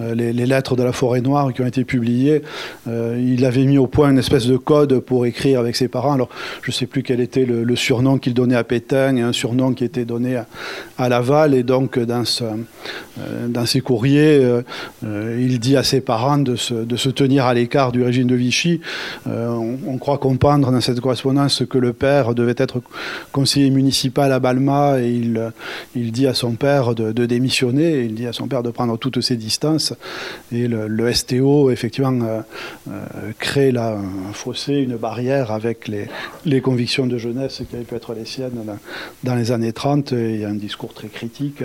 Euh, 0.00 0.14
les, 0.14 0.32
lettres 0.32 0.76
de 0.76 0.82
la 0.82 0.92
forêt 0.92 1.22
noire 1.22 1.52
qui 1.52 1.62
ont 1.62 1.66
été 1.66 1.84
publiées, 1.84 2.42
euh, 2.88 3.18
il 3.20 3.44
avait 3.44 3.64
mis 3.64 3.78
au 3.78 3.86
point 3.86 4.10
une 4.10 4.18
espèce 4.18 4.46
de 4.46 4.56
code 4.56 5.00
pour 5.00 5.24
écrire 5.24 5.60
avec 5.60 5.76
ses 5.76 5.88
parents. 5.88 6.12
Alors, 6.12 6.28
je 6.62 6.70
ne 6.70 6.74
sais 6.74 6.86
plus 6.86 7.02
quel 7.02 7.20
était 7.20 7.46
le, 7.46 7.76
surnom 7.76 8.18
qu'il 8.18 8.34
donnait 8.34 8.56
à 8.56 8.64
Pétain 8.64 9.16
et 9.16 9.22
un 9.22 9.32
surnom 9.32 9.72
qui 9.72 9.84
était 9.84 10.04
donné 10.04 10.40
à, 10.98 11.08
Laval. 11.08 11.54
Et 11.54 11.62
donc, 11.62 11.98
dans, 11.98 12.24
ce, 12.24 12.44
dans 13.48 13.66
ses 13.66 13.80
courriers, 13.80 14.40
il 15.02 15.58
dit 15.58 15.76
à 15.76 15.82
ses 15.82 16.00
parents 16.00 16.25
de 16.38 16.56
se, 16.56 17.08
tenir 17.10 17.46
à 17.46 17.54
l'écart 17.54 17.92
du 17.92 18.02
régime 18.02 18.26
de 18.26 18.34
Vichy. 18.34 18.80
On, 19.26 19.76
on 19.86 19.98
croit 19.98 20.18
comprendre 20.18 20.70
dans 20.70 20.80
cette 20.80 21.00
correspondance 21.00 21.62
que 21.68 21.78
le 21.78 21.92
père 21.92 22.34
devait 22.34 22.54
être 22.56 22.80
conseiller 23.32 23.70
municipal 23.70 24.32
à 24.32 24.38
Balma 24.38 25.00
et 25.00 25.10
il, 25.94 26.12
dit 26.12 26.26
à 26.26 26.34
son 26.34 26.52
père 26.52 26.94
de, 26.94 27.26
démissionner, 27.26 28.04
il 28.04 28.14
dit 28.14 28.26
à 28.26 28.32
son 28.32 28.48
père 28.48 28.62
de 28.62 28.70
prendre 28.70 28.96
toutes 28.98 29.20
ses 29.20 29.36
distances. 29.36 29.94
Et 30.52 30.68
le, 30.68 31.12
STO, 31.12 31.70
effectivement, 31.70 32.18
euh, 32.22 32.40
euh, 32.88 33.32
crée 33.38 33.70
là 33.70 33.96
un 33.98 34.32
fossé, 34.32 34.74
une 34.74 34.96
barrière 34.96 35.52
avec 35.52 35.88
les, 35.88 36.08
les, 36.44 36.60
convictions 36.60 37.06
de 37.06 37.18
jeunesse 37.18 37.62
qui 37.68 37.76
avaient 37.76 37.84
pu 37.84 37.94
être 37.94 38.14
les 38.14 38.24
siennes 38.24 38.64
dans, 38.64 38.78
dans 39.24 39.34
les 39.34 39.52
années 39.52 39.72
30. 39.72 40.12
Et 40.12 40.34
il 40.34 40.40
y 40.40 40.44
a 40.44 40.48
un 40.48 40.54
discours 40.54 40.92
très 40.92 41.08
critique. 41.08 41.62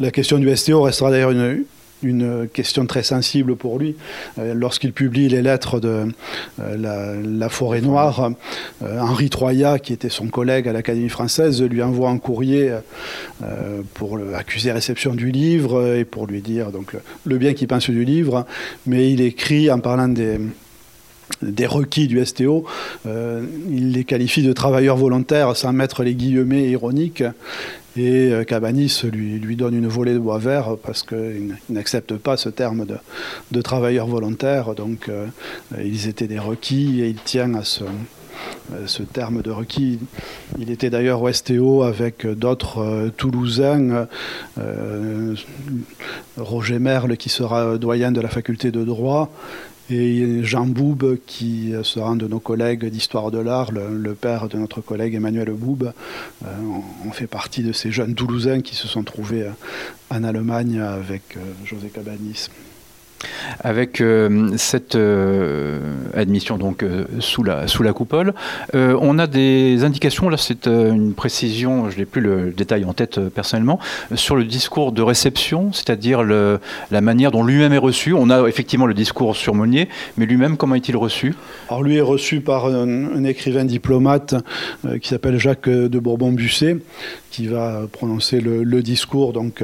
La 0.00 0.10
question 0.10 0.38
du 0.38 0.54
STO 0.56 0.82
restera 0.82 1.10
d'ailleurs 1.10 1.32
une, 1.32 1.64
une 2.02 2.48
question 2.52 2.86
très 2.86 3.02
sensible 3.02 3.56
pour 3.56 3.78
lui. 3.78 3.96
Euh, 4.38 4.54
lorsqu'il 4.54 4.92
publie 4.92 5.28
les 5.28 5.42
lettres 5.42 5.80
de 5.80 6.06
euh, 6.60 7.16
la, 7.22 7.48
Forêt 7.48 7.80
Noire, 7.80 8.32
euh, 8.82 9.00
Henri 9.00 9.30
Troyat, 9.30 9.78
qui 9.78 9.92
était 9.92 10.08
son 10.08 10.28
collègue 10.28 10.68
à 10.68 10.72
l'Académie 10.72 11.08
française, 11.08 11.62
lui 11.62 11.82
envoie 11.82 12.10
un 12.10 12.18
courrier 12.18 12.72
pour 13.94 14.18
accuser 14.34 14.72
réception 14.72 15.14
du 15.14 15.30
livre 15.30 15.96
et 15.96 16.04
pour 16.04 16.26
lui 16.26 16.40
dire 16.40 16.70
donc, 16.70 16.92
le, 17.24 17.38
bien 17.38 17.54
qu'il 17.54 17.68
pense 17.68 17.88
du 17.90 18.04
livre. 18.04 18.46
Mais 18.86 19.10
il 19.10 19.20
écrit 19.20 19.70
en 19.70 19.80
parlant 19.80 20.08
des 20.08 20.38
des 21.40 21.66
requis 21.66 22.08
du 22.08 22.24
STO, 22.24 22.66
il 23.06 23.92
les 23.92 24.04
qualifie 24.04 24.42
de 24.42 24.52
travailleurs 24.52 24.96
volontaires 24.96 25.56
sans 25.56 25.72
mettre 25.72 26.04
les 26.04 26.14
guillemets 26.14 26.68
ironiques. 26.68 27.24
Et 27.96 28.32
euh, 28.32 28.44
Cabanis 28.44 29.02
lui, 29.04 29.38
lui 29.38 29.56
donne 29.56 29.74
une 29.74 29.86
volée 29.86 30.14
de 30.14 30.18
bois 30.18 30.38
vert 30.38 30.76
parce 30.82 31.02
qu'il 31.02 31.56
n'accepte 31.68 32.14
pas 32.16 32.36
ce 32.36 32.48
terme 32.48 32.86
de, 32.86 32.96
de 33.50 33.60
travailleur 33.60 34.06
volontaire. 34.06 34.74
Donc 34.74 35.08
euh, 35.08 35.26
ils 35.78 36.08
étaient 36.08 36.26
des 36.26 36.38
requis 36.38 37.02
et 37.02 37.08
il 37.08 37.16
tient 37.16 37.52
à 37.54 37.64
ce, 37.64 37.84
euh, 37.84 38.86
ce 38.86 39.02
terme 39.02 39.42
de 39.42 39.50
requis. 39.50 39.98
Il 40.58 40.70
était 40.70 40.88
d'ailleurs 40.88 41.20
au 41.20 41.30
STO 41.30 41.82
avec 41.82 42.26
d'autres 42.26 43.10
Toulousains, 43.18 44.08
Roger 46.38 46.78
Merle 46.78 47.16
qui 47.18 47.28
sera 47.28 47.76
doyen 47.76 48.10
de 48.10 48.20
la 48.22 48.28
faculté 48.28 48.70
de 48.70 48.84
droit, 48.84 49.30
et 49.90 50.42
Jean 50.44 50.66
Boub, 50.66 51.18
qui 51.26 51.72
sera 51.82 52.10
un 52.10 52.16
de 52.16 52.26
nos 52.26 52.40
collègues 52.40 52.86
d'histoire 52.86 53.30
de 53.30 53.38
l'art, 53.38 53.72
le, 53.72 54.14
père 54.14 54.48
de 54.48 54.58
notre 54.58 54.80
collègue 54.80 55.14
Emmanuel 55.14 55.50
Boub, 55.50 55.84
euh, 55.84 56.46
on, 57.04 57.10
fait 57.10 57.26
partie 57.26 57.62
de 57.62 57.72
ces 57.72 57.90
jeunes 57.90 58.14
Toulousains 58.14 58.60
qui 58.60 58.74
se 58.74 58.88
sont 58.88 59.02
trouvés 59.02 59.46
en 60.10 60.24
Allemagne 60.24 60.80
avec 60.80 61.36
euh, 61.36 61.40
José 61.64 61.88
Cabanis. 61.88 62.48
Avec 63.60 64.00
euh, 64.00 64.50
cette 64.56 64.94
euh, 64.94 65.78
admission 66.14 66.58
donc 66.58 66.82
euh, 66.82 67.04
sous, 67.20 67.42
la, 67.42 67.92
coupole, 67.92 68.34
on 68.74 69.18
a 69.18 69.26
des 69.26 69.84
indications, 69.84 70.28
là 70.28 70.36
c'est 70.36 70.66
une 70.66 71.14
précision, 71.14 71.90
je 71.90 71.98
n'ai 71.98 72.04
plus 72.04 72.20
le 72.20 72.50
détail 72.50 72.84
en 72.84 72.92
tête 72.92 73.20
personnellement, 73.28 73.78
sur 74.14 74.36
le 74.36 74.44
discours 74.44 74.92
de 74.92 75.02
réception, 75.02 75.72
c'est-à-dire 75.72 76.22
la 76.22 77.00
manière 77.00 77.30
dont 77.30 77.44
lui-même 77.44 77.72
est 77.72 77.78
reçu. 77.78 78.12
On 78.14 78.30
a 78.30 78.48
effectivement 78.48 78.86
le 78.86 78.94
discours 78.94 79.36
sur 79.36 79.54
Monnier, 79.54 79.88
mais 80.16 80.26
lui-même, 80.26 80.56
comment 80.56 80.74
est-il 80.74 80.96
reçu? 80.96 81.34
Alors 81.68 81.82
lui 81.82 81.96
est 81.96 82.02
reçu 82.02 82.40
par 82.40 82.66
un, 82.66 83.24
écrivain 83.24 83.64
diplomate 83.64 84.34
qui 85.00 85.08
s'appelle 85.08 85.38
Jacques 85.38 85.68
de 85.68 85.98
Bourbon-Busset, 85.98 86.78
qui 87.30 87.46
va 87.46 87.82
prononcer 87.90 88.40
le, 88.40 88.82
discours 88.82 89.32
donc, 89.32 89.62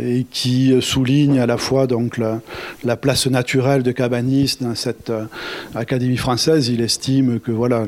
et 0.00 0.26
qui 0.30 0.74
souligne 0.80 1.38
à 1.38 1.46
la 1.46 1.56
fois 1.56 1.86
donc, 1.86 2.18
la, 2.18 2.40
la 2.84 2.96
place 2.96 3.26
naturelle 3.26 3.82
de 3.82 3.92
Cabanis 3.92 4.56
dans 4.60 4.74
cette 4.74 5.10
euh, 5.10 5.24
Académie 5.74 6.16
française. 6.16 6.68
Il 6.68 6.80
estime 6.80 7.40
que 7.40 7.52
voilà, 7.52 7.84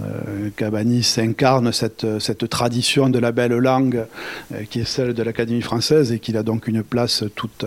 euh, 0.00 0.50
Cabanis 0.56 1.16
incarne 1.18 1.72
cette, 1.72 2.06
cette, 2.20 2.48
tradition 2.48 3.08
de 3.08 3.18
la 3.18 3.32
belle 3.32 3.56
langue 3.56 4.04
euh, 4.52 4.62
qui 4.70 4.80
est 4.80 4.88
celle 4.88 5.14
de 5.14 5.22
l'Académie 5.22 5.62
française 5.62 6.12
et 6.12 6.18
qu'il 6.18 6.36
a 6.36 6.42
donc 6.42 6.68
une 6.68 6.82
place 6.82 7.24
toute, 7.34 7.64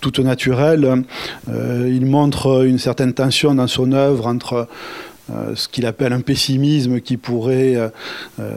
toute 0.00 0.18
naturelle. 0.18 1.04
il 1.48 2.06
montre 2.06 2.64
une 2.66 2.78
certaine 2.78 3.12
tension 3.12 3.54
dans 3.54 3.66
son 3.66 3.92
œuvre 3.92 4.26
entre 4.26 4.68
ce 5.54 5.68
qu'il 5.68 5.86
appelle 5.86 6.12
un 6.12 6.20
pessimisme 6.20 7.00
qui 7.00 7.16
pourrait, 7.16 7.76
euh, 7.76 7.88
euh, 8.38 8.52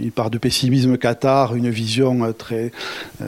il 0.00 0.12
part 0.12 0.30
de 0.30 0.38
pessimisme 0.38 0.96
cathare, 0.96 1.54
une 1.54 1.70
vision 1.70 2.32
très, 2.32 2.72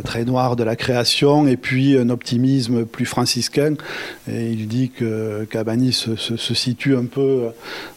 très 0.05 0.25
noire 0.25 0.57
de 0.57 0.65
la 0.65 0.77
création, 0.77 1.47
et 1.47 1.57
puis 1.57 1.97
un 1.99 2.09
optimisme 2.09 2.85
plus 2.85 3.07
franciscain. 3.07 3.75
Et 4.31 4.51
il 4.51 4.69
dit 4.69 4.91
que 4.91 5.47
Cabanis 5.51 5.93
se, 5.93 6.55
situe 6.55 6.97
un 6.97 7.05
peu 7.05 7.49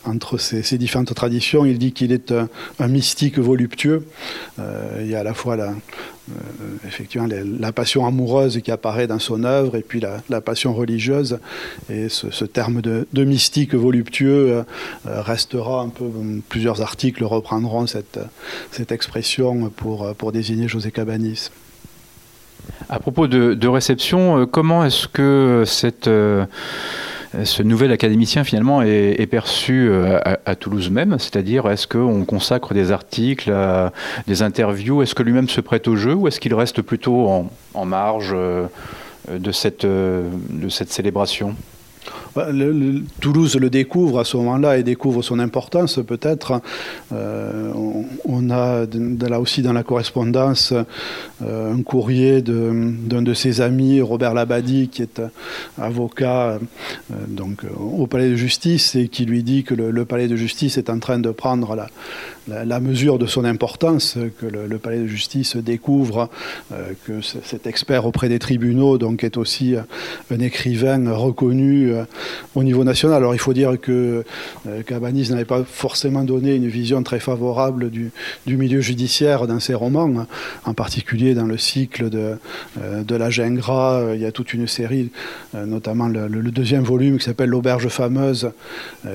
entre 0.05 0.37
ces, 0.37 0.77
différentes 0.77 1.13
traditions. 1.13 1.65
Il 1.65 1.77
dit 1.77 1.93
qu'il 1.93 2.11
est 2.11 2.33
un, 2.33 2.87
mystique 2.87 3.39
voluptueux. 3.39 4.05
il 4.57 5.07
y 5.07 5.15
a 5.15 5.19
à 5.19 5.23
la 5.23 5.33
fois 5.33 5.55
la, 5.55 5.73
euh, 6.18 6.18
effectivement 6.85 7.27
la 7.59 7.71
passion 7.71 8.05
amoureuse 8.05 8.59
qui 8.63 8.71
apparaît 8.71 9.07
dans 9.07 9.19
son 9.19 9.43
œuvre 9.43 9.75
et 9.75 9.81
puis 9.81 9.99
la, 9.99 10.41
passion 10.41 10.73
religieuse. 10.73 11.39
Et 11.89 12.09
ce, 12.09 12.45
terme 12.45 12.81
de, 12.81 13.23
mystique 13.23 13.75
voluptueux 13.75 14.51
euh, 14.51 14.63
euh, 15.07 15.21
restera 15.21 15.81
un 15.81 15.89
peu, 15.89 16.05
plusieurs 16.47 16.81
articles 16.81 17.23
reprendront 17.23 17.85
cette, 17.87 18.19
cette 18.71 18.91
expression 18.91 19.69
pour, 19.69 20.15
pour 20.15 20.31
désigner 20.31 20.67
José 20.67 20.91
Cabanis. 20.91 21.49
À 22.89 22.99
propos 22.99 23.27
de 23.27 23.67
réception, 23.67 24.45
comment 24.45 24.85
est-ce 24.85 25.07
que 25.07 25.63
cette 25.65 26.09
ce 27.43 27.63
nouvel 27.63 27.91
académicien 27.91 28.43
finalement 28.43 28.81
est, 28.81 29.27
perçu 29.29 29.87
euh, 29.89 30.19
à, 30.45 30.55
Toulouse 30.55 30.89
même 30.89 31.17
C'est-à-dire, 31.19 31.69
est-ce 31.69 31.87
qu'on 31.87 32.25
consacre 32.25 32.73
des 32.73 32.91
articles, 32.91 33.53
des 34.27 34.41
interviews? 34.41 35.01
Est-ce 35.01 35.15
que 35.15 35.23
lui-même 35.23 35.49
se 35.49 35.61
prête 35.61 35.87
au 35.87 35.95
jeu 35.95 36.13
ou 36.13 36.27
est-ce 36.27 36.39
qu'il 36.39 36.53
reste 36.53 36.81
plutôt 36.81 37.27
en, 37.73 37.85
marge 37.85 38.31
euh, 38.33 38.65
euh, 39.29 39.39
de 40.49 40.69
cette 40.69 40.91
célébration? 40.91 41.55
Toulouse 43.19 43.55
le 43.55 43.69
découvre 43.69 44.19
à 44.19 44.23
ce 44.23 44.37
moment-là 44.37 44.77
et 44.77 44.83
découvre 44.83 45.21
son 45.21 45.39
importance 45.39 45.99
peut-être. 46.05 46.61
Euh, 47.13 47.71
on, 48.25 48.49
a 48.49 48.85
là 49.29 49.39
aussi 49.39 49.61
dans 49.61 49.73
la 49.73 49.83
correspondance 49.83 50.73
euh, 51.43 51.73
un 51.73 51.81
courrier 51.81 52.41
d'un 52.41 53.21
de, 53.21 53.33
ses 53.33 53.61
amis, 53.61 54.01
Robert 54.01 54.33
Labadie, 54.33 54.89
qui 54.89 55.01
est 55.01 55.21
avocat 55.79 56.51
euh, 56.51 56.59
donc, 57.27 57.63
au 57.77 58.07
palais 58.07 58.29
de 58.29 58.35
justice 58.35 58.95
et 58.95 59.07
qui 59.07 59.25
lui 59.25 59.43
dit 59.43 59.63
que 59.63 59.73
le, 59.73 60.05
palais 60.05 60.27
de 60.27 60.35
justice 60.35 60.77
est 60.77 60.89
en 60.89 60.99
train 60.99 61.19
de 61.19 61.31
prendre 61.31 61.75
la, 61.75 61.87
la, 62.49 62.79
mesure 62.79 63.19
de 63.19 63.25
son 63.25 63.45
importance, 63.45 64.17
que 64.39 64.45
le, 64.45 64.77
palais 64.77 64.99
de 64.99 65.07
justice 65.07 65.57
découvre 65.57 66.29
que 67.05 67.21
cet 67.21 67.67
expert 67.67 68.05
auprès 68.05 68.29
des 68.29 68.39
tribunaux 68.39 68.97
donc, 68.97 69.23
est 69.23 69.37
aussi 69.37 69.75
un 70.31 70.39
écrivain 70.39 71.11
reconnu 71.13 71.93
au 72.55 72.63
niveau 72.63 72.83
national. 72.83 73.17
Alors 73.17 73.35
il 73.35 73.39
faut 73.39 73.53
dire 73.53 73.79
que 73.79 74.23
euh, 74.67 74.83
Cabanis 74.83 75.29
n'avait 75.29 75.45
pas 75.45 75.63
forcément 75.63 76.23
donné 76.23 76.55
une 76.55 76.67
vision 76.67 77.03
très 77.03 77.19
favorable 77.19 77.89
du, 77.89 78.11
milieu 78.47 78.81
judiciaire 78.81 79.47
dans 79.47 79.59
ses 79.59 79.73
romans, 79.73 80.25
en 80.65 80.73
particulier 80.73 81.33
dans 81.33 81.45
le 81.45 81.57
cycle 81.57 82.09
de, 82.09 82.37
euh, 82.81 83.03
de 83.03 83.15
la 83.15 83.29
Gingras. 83.29 84.13
Il 84.15 84.21
y 84.21 84.25
a 84.25 84.31
toute 84.31 84.53
une 84.53 84.67
série, 84.67 85.11
euh, 85.55 85.65
notamment 85.65 86.07
le, 86.07 86.29
deuxième 86.49 86.83
volume 86.83 87.19
qui 87.19 87.25
s'appelle 87.25 87.49
L'auberge 87.49 87.87
fameuse 87.89 88.51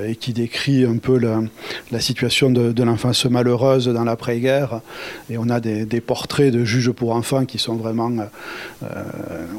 et 0.07 0.15
qui 0.15 0.31
décrit 0.31 0.85
un 0.85 0.97
peu 0.97 1.19
la, 1.19 1.99
situation 1.99 2.49
de, 2.49 2.83
l'enfance 2.83 3.24
Malheureuse 3.29 3.87
dans 3.87 4.03
l'après-guerre. 4.03 4.81
Et 5.29 5.37
on 5.37 5.49
a 5.49 5.59
des, 5.59 6.01
portraits 6.01 6.53
de 6.53 6.63
juges 6.63 6.91
pour 6.91 7.13
enfants 7.13 7.45
qui 7.45 7.57
sont 7.57 7.75
vraiment 7.75 8.11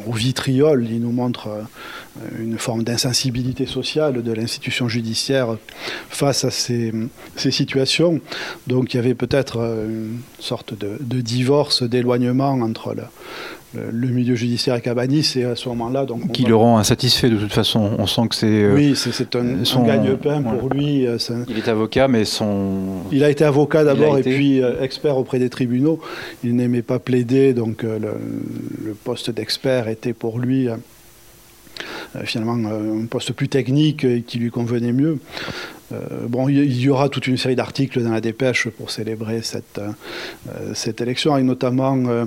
au 0.07 0.13
vitriol. 0.13 0.87
Ils 0.89 1.01
nous 1.01 1.13
montrent 1.13 1.49
une 2.39 2.59
forme 2.59 2.83
d'insensibilité 2.83 3.67
sociale 3.67 4.23
de 4.23 4.33
l'institution 4.33 4.89
judiciaire 4.89 5.57
face 6.09 6.45
à 6.45 6.51
ces, 6.51 6.93
situations. 7.37 8.21
Donc 8.67 8.95
il 8.95 8.97
y 8.97 9.01
avait 9.01 9.15
peut-être 9.15 9.59
une 9.59 10.19
sorte 10.39 10.75
de, 10.75 11.21
divorce, 11.21 11.83
d'éloignement 11.83 12.51
entre 12.51 12.95
le, 13.75 14.09
milieu 14.09 14.35
judiciaire 14.35 14.77
et 14.77 14.81
Cabanis, 14.81 15.35
et 15.37 15.45
à 15.45 15.57
ce 15.57 15.69
moment-là. 15.69 16.05
Donc 16.05 16.33
qui 16.33 16.45
le 16.45 16.57
rend 16.57 16.79
insatisfait 16.79 17.29
de 17.29 17.37
toute 17.37 17.53
façon. 17.53 17.91
On 17.99 18.07
sent 18.07 18.29
que 18.29 18.35
c'est. 18.35 18.47
Euh, 18.47 18.75
oui, 18.75 18.95
c'est 18.97 19.37
un, 19.37 19.65
son... 19.65 19.83
gagne-pain 19.83 20.43
pour 20.43 20.71
lui. 20.71 21.07
Euh, 21.07 21.19
il 21.49 21.59
est 21.59 21.69
avocat, 21.69 22.09
mais 22.09 22.25
son. 22.25 23.03
Il 23.13 23.25
a 23.25 23.31
été 23.31 23.45
avocat 23.45 23.85
d'abord 23.85 24.19
et 24.19 24.23
puis 24.23 24.63
euh, 24.63 24.83
expert 24.83 25.17
auprès 25.17 25.39
des 25.39 25.51
tribunaux. 25.51 26.01
Il 26.45 26.57
n'aimait 26.57 26.83
pas 26.83 26.99
plaider, 26.99 27.55
donc 27.55 27.83
le, 27.83 28.95
poste 29.05 29.31
d'expert 29.31 29.89
était 29.89 30.15
pour 30.15 30.39
lui. 30.39 30.69
Finalement 32.25 32.55
un 32.69 33.07
poste 33.07 33.33
plus 33.33 33.49
technique 33.49 34.25
qui 34.27 34.39
lui 34.39 34.51
convenait 34.51 34.93
mieux. 34.93 35.19
Euh, 35.93 36.27
bon, 36.29 36.49
il 36.49 36.81
y 36.81 36.89
aura 36.89 37.09
toute 37.09 37.27
une 37.27 37.37
série 37.37 37.55
d'articles 37.55 38.03
dans 38.03 38.11
la 38.11 38.21
dépêche 38.21 38.69
pour 38.69 38.91
célébrer 38.91 39.43
cette, 39.43 39.79
euh, 39.79 40.75
cette 40.75 41.01
élection, 41.01 41.35
avec 41.35 41.47
notamment 41.47 41.97
euh, 42.07 42.27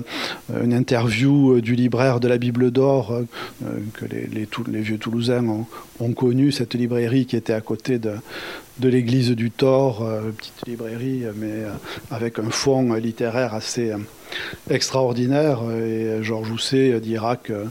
une 0.62 0.72
interview 0.72 1.60
du 1.60 1.74
libraire 1.74 2.20
de 2.20 2.28
la 2.28 2.38
Bible 2.38 2.70
d'Or, 2.70 3.20
que 3.94 4.04
les, 4.06 4.26
les, 4.26 4.48
les, 4.68 4.80
vieux 4.80 4.98
Toulousains 4.98 5.46
ont, 5.46 5.66
ont, 6.00 6.12
connu, 6.12 6.52
cette 6.52 6.74
librairie 6.74 7.26
qui 7.26 7.36
était 7.36 7.52
à 7.52 7.60
côté 7.60 7.98
de, 7.98 8.14
de 8.78 8.88
l'église 8.88 9.30
du 9.30 9.50
Thor, 9.50 10.06
petite 10.36 10.66
librairie, 10.66 11.24
mais 11.36 11.64
avec 12.10 12.38
un 12.38 12.50
fond 12.50 12.94
littéraire 12.94 13.54
assez 13.54 13.92
extraordinaire. 14.68 15.60
Et 15.70 16.22
Georges 16.22 16.50
Housset 16.50 17.00
dira 17.00 17.36
que 17.36 17.52
euh, 17.52 17.66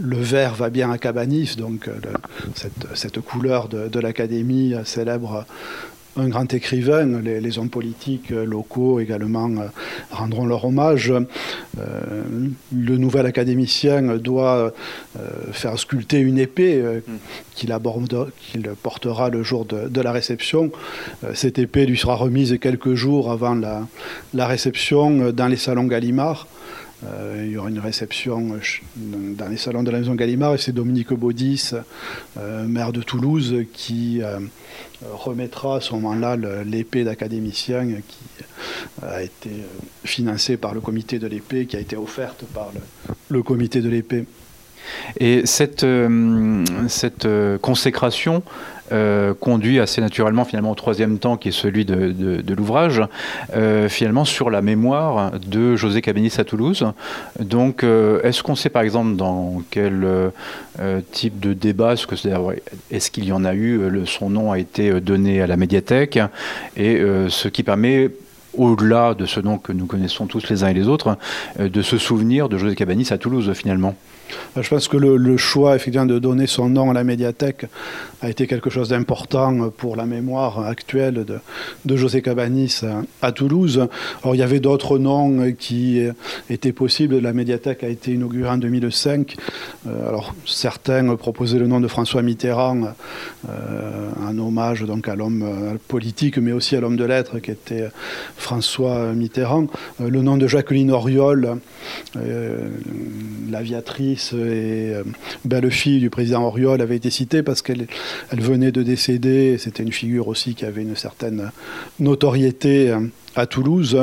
le 0.00 0.16
vert 0.16 0.54
va 0.54 0.70
bien 0.70 0.90
à 0.90 0.98
Cabanis, 0.98 1.56
donc 1.56 1.88
euh, 1.88 1.92
cette, 2.94 3.20
couleur 3.20 3.68
de, 3.68 3.88
de 3.88 4.00
l'académie 4.00 4.74
célèbre 4.84 5.44
un 6.20 6.28
grand 6.28 6.52
écrivain. 6.52 7.06
Les, 7.22 7.58
hommes 7.58 7.70
politiques 7.70 8.30
locaux 8.30 9.00
également 9.00 9.48
euh, 9.48 9.66
rendront 10.10 10.46
leur 10.46 10.64
hommage. 10.64 11.10
Euh, 11.10 11.82
le 12.72 12.96
nouvel 12.96 13.26
académicien 13.26 14.16
doit 14.16 14.72
euh, 15.18 15.20
faire 15.52 15.78
sculpter 15.78 16.20
une 16.20 16.38
épée 16.38 16.82
qu'il 17.54 17.74
portera 18.82 19.30
le 19.30 19.42
jour 19.42 19.64
de, 19.64 20.00
la 20.00 20.12
réception. 20.12 20.70
cette 21.34 21.58
épée 21.58 21.86
lui 21.86 21.98
sera 21.98 22.14
remise 22.14 22.58
quelques 22.60 22.94
jours 22.94 23.30
avant 23.30 23.54
la, 23.54 23.86
la 24.34 24.46
réception 24.46 25.32
dans 25.32 25.48
les 25.48 25.56
salons 25.56 25.84
Gallimard. 25.84 26.46
Euh, 27.06 27.44
il 27.46 27.52
y 27.52 27.56
aura 27.56 27.68
une 27.68 27.78
réception 27.78 28.54
euh, 28.54 29.34
dans 29.36 29.48
les 29.48 29.56
salons 29.56 29.84
de 29.84 29.90
la 29.90 29.98
maison 29.98 30.14
Gallimard 30.14 30.54
et 30.54 30.58
c'est 30.58 30.72
Dominique 30.72 31.12
Baudis, 31.12 31.70
euh, 32.36 32.64
maire 32.66 32.92
de 32.92 33.02
Toulouse, 33.02 33.54
qui 33.72 34.20
remettra 35.12 35.76
à 35.76 35.80
ce 35.80 35.94
moment-là 35.94 36.36
l'épée 36.64 37.04
d'académicien 37.04 37.86
qui 37.86 38.44
a 39.02 39.22
été 39.22 39.50
financée 40.04 40.56
par 40.56 40.74
le 40.74 40.80
comité 40.80 41.18
de 41.18 41.26
l'épée, 41.26 41.66
qui 41.66 41.76
a 41.76 41.80
été 41.80 41.96
offerte 41.96 42.44
par 42.52 42.72
le, 43.28 43.42
comité 43.42 43.80
de 43.80 43.88
l'épée. 43.88 44.24
Et 45.20 45.46
cette, 45.46 45.86
cette 46.88 47.28
consécration, 47.60 48.42
euh, 48.92 49.34
conduit 49.34 49.80
assez 49.80 50.00
naturellement 50.00 50.44
finalement 50.44 50.70
au 50.70 50.74
troisième 50.74 51.18
temps 51.18 51.36
qui 51.36 51.48
est 51.48 51.52
celui 51.52 51.84
de, 51.84 52.54
l'ouvrage, 52.54 53.02
euh, 53.54 53.88
finalement 53.88 54.24
sur 54.24 54.50
la 54.50 54.62
mémoire 54.62 55.32
de 55.38 55.76
José 55.76 56.00
Cabanis 56.00 56.34
à 56.38 56.44
Toulouse. 56.44 56.86
Donc 57.38 57.84
euh, 57.84 58.22
est-ce 58.22 58.42
qu'on 58.42 58.54
sait 58.54 58.70
par 58.70 58.82
exemple 58.82 59.16
dans 59.16 59.62
quel 59.70 60.06
type 61.12 61.40
de 61.40 61.52
débat, 61.52 61.94
est-ce 61.94 63.10
qu'il 63.10 63.24
y 63.24 63.32
en 63.32 63.44
a 63.44 63.54
eu, 63.54 64.06
son 64.06 64.30
nom 64.30 64.52
a 64.52 64.58
été 64.58 65.00
donné 65.00 65.42
à 65.42 65.46
la 65.46 65.56
médiathèque, 65.56 66.18
et 66.76 67.02
ce 67.28 67.48
qui 67.48 67.62
permet 67.62 68.10
au-delà 68.54 69.14
de 69.14 69.26
ce 69.26 69.40
nom 69.40 69.58
que 69.58 69.72
nous 69.72 69.86
connaissons 69.86 70.26
tous 70.26 70.48
les 70.48 70.62
uns 70.62 70.68
et 70.68 70.74
les 70.74 70.88
autres, 70.88 71.18
de 71.58 71.82
se 71.82 71.98
souvenir 71.98 72.48
de 72.48 72.58
José 72.58 72.74
Cabanis 72.76 73.08
à 73.10 73.18
Toulouse 73.18 73.52
finalement? 73.54 73.96
Je 74.56 74.68
pense 74.68 74.88
que 74.88 74.96
le, 74.96 75.36
choix 75.36 75.76
effectivement 75.76 76.06
de 76.06 76.18
donner 76.18 76.46
son 76.46 76.68
nom 76.68 76.90
à 76.90 76.94
la 76.94 77.04
médiathèque 77.04 77.66
a 78.22 78.28
été 78.28 78.46
quelque 78.46 78.70
chose 78.70 78.88
d'important 78.88 79.70
pour 79.70 79.96
la 79.96 80.06
mémoire 80.06 80.64
actuelle 80.66 81.24
de, 81.24 81.96
José 81.96 82.22
Cabanis 82.22 82.80
à, 83.22 83.32
Toulouse. 83.32 83.88
Alors 84.22 84.34
il 84.34 84.38
y 84.38 84.42
avait 84.42 84.60
d'autres 84.60 84.98
noms 84.98 85.52
qui 85.52 86.00
étaient 86.50 86.72
possibles. 86.72 87.18
La 87.18 87.32
médiathèque 87.32 87.84
a 87.84 87.88
été 87.88 88.12
inaugurée 88.12 88.50
en 88.50 88.58
2005. 88.58 89.36
Euh, 89.86 90.08
alors 90.08 90.34
certains 90.46 91.14
proposaient 91.16 91.58
le 91.58 91.66
nom 91.66 91.80
de 91.80 91.88
François 91.88 92.22
Mitterrand 92.22 92.94
euh, 93.48 93.97
hommage 94.40 94.82
donc 94.82 95.08
à 95.08 95.16
l'homme 95.16 95.42
euh, 95.42 95.74
politique, 95.88 96.38
mais 96.38 96.52
aussi 96.52 96.76
à 96.76 96.80
l'homme 96.80 96.96
de 96.96 97.04
lettres 97.04 97.38
qui 97.38 97.50
était 97.50 97.88
François 98.36 99.12
Mitterrand. 99.12 99.66
le 100.00 100.22
nom 100.22 100.36
de 100.36 100.46
Jacqueline 100.46 100.90
Auriol, 100.90 101.58
l'aviatrice 103.50 104.32
et 104.32 104.92
euh, 104.94 105.02
belle-fille 105.44 106.00
du 106.00 106.10
président 106.10 106.44
Auriol 106.44 106.80
avait 106.80 106.96
été 106.96 107.10
citée 107.10 107.42
parce 107.42 107.62
qu'elle 107.62 107.86
elle 108.30 108.40
venait 108.40 108.72
de 108.72 108.82
décéder. 108.82 109.56
C'était 109.58 109.82
une 109.82 109.92
figure 109.92 110.28
aussi 110.28 110.54
qui 110.54 110.64
avait 110.64 110.82
une 110.82 110.96
certaine 110.96 111.50
notoriété 111.98 112.90
euh, 112.90 113.00
à 113.34 113.46
Toulouse. 113.46 113.98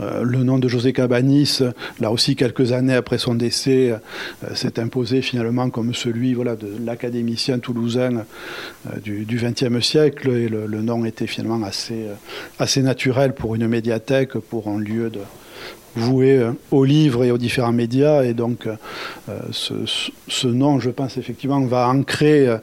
Euh, 0.00 0.22
le 0.22 0.42
nom 0.42 0.58
de 0.58 0.68
José 0.68 0.92
Cabanis, 0.92 1.60
là 2.00 2.10
aussi 2.10 2.36
quelques 2.36 2.72
années 2.72 2.94
après 2.94 3.18
son 3.18 3.34
décès, 3.34 3.94
s'est 4.54 4.78
imposé 4.78 5.22
finalement 5.22 5.70
comme 5.70 5.94
celui 5.94 6.32
de 6.32 6.84
l'académicien 6.84 7.58
toulousain 7.58 8.24
du 9.02 9.26
XXe 9.26 9.84
siècle. 9.84 10.30
Et 10.30 10.48
le, 10.48 10.82
nom 10.82 11.04
était 11.04 11.26
finalement 11.26 11.60
assez, 11.64 12.82
naturel 12.82 13.34
pour 13.34 13.54
une 13.54 13.68
médiathèque, 13.68 14.32
pour 14.32 14.68
un 14.68 14.78
lieu 14.78 15.10
voué 15.94 16.38
euh, 16.38 16.52
aux 16.70 16.84
livres 16.84 17.24
et 17.24 17.30
aux 17.30 17.38
différents 17.38 17.72
médias. 17.72 18.22
Et 18.22 18.34
donc, 18.34 18.66
euh, 18.66 18.76
ce, 19.50 20.46
nom, 20.46 20.80
je 20.80 20.90
pense 20.90 21.16
effectivement, 21.16 21.60
va 21.62 21.88
ancrer 21.88 22.48
euh, 22.48 22.58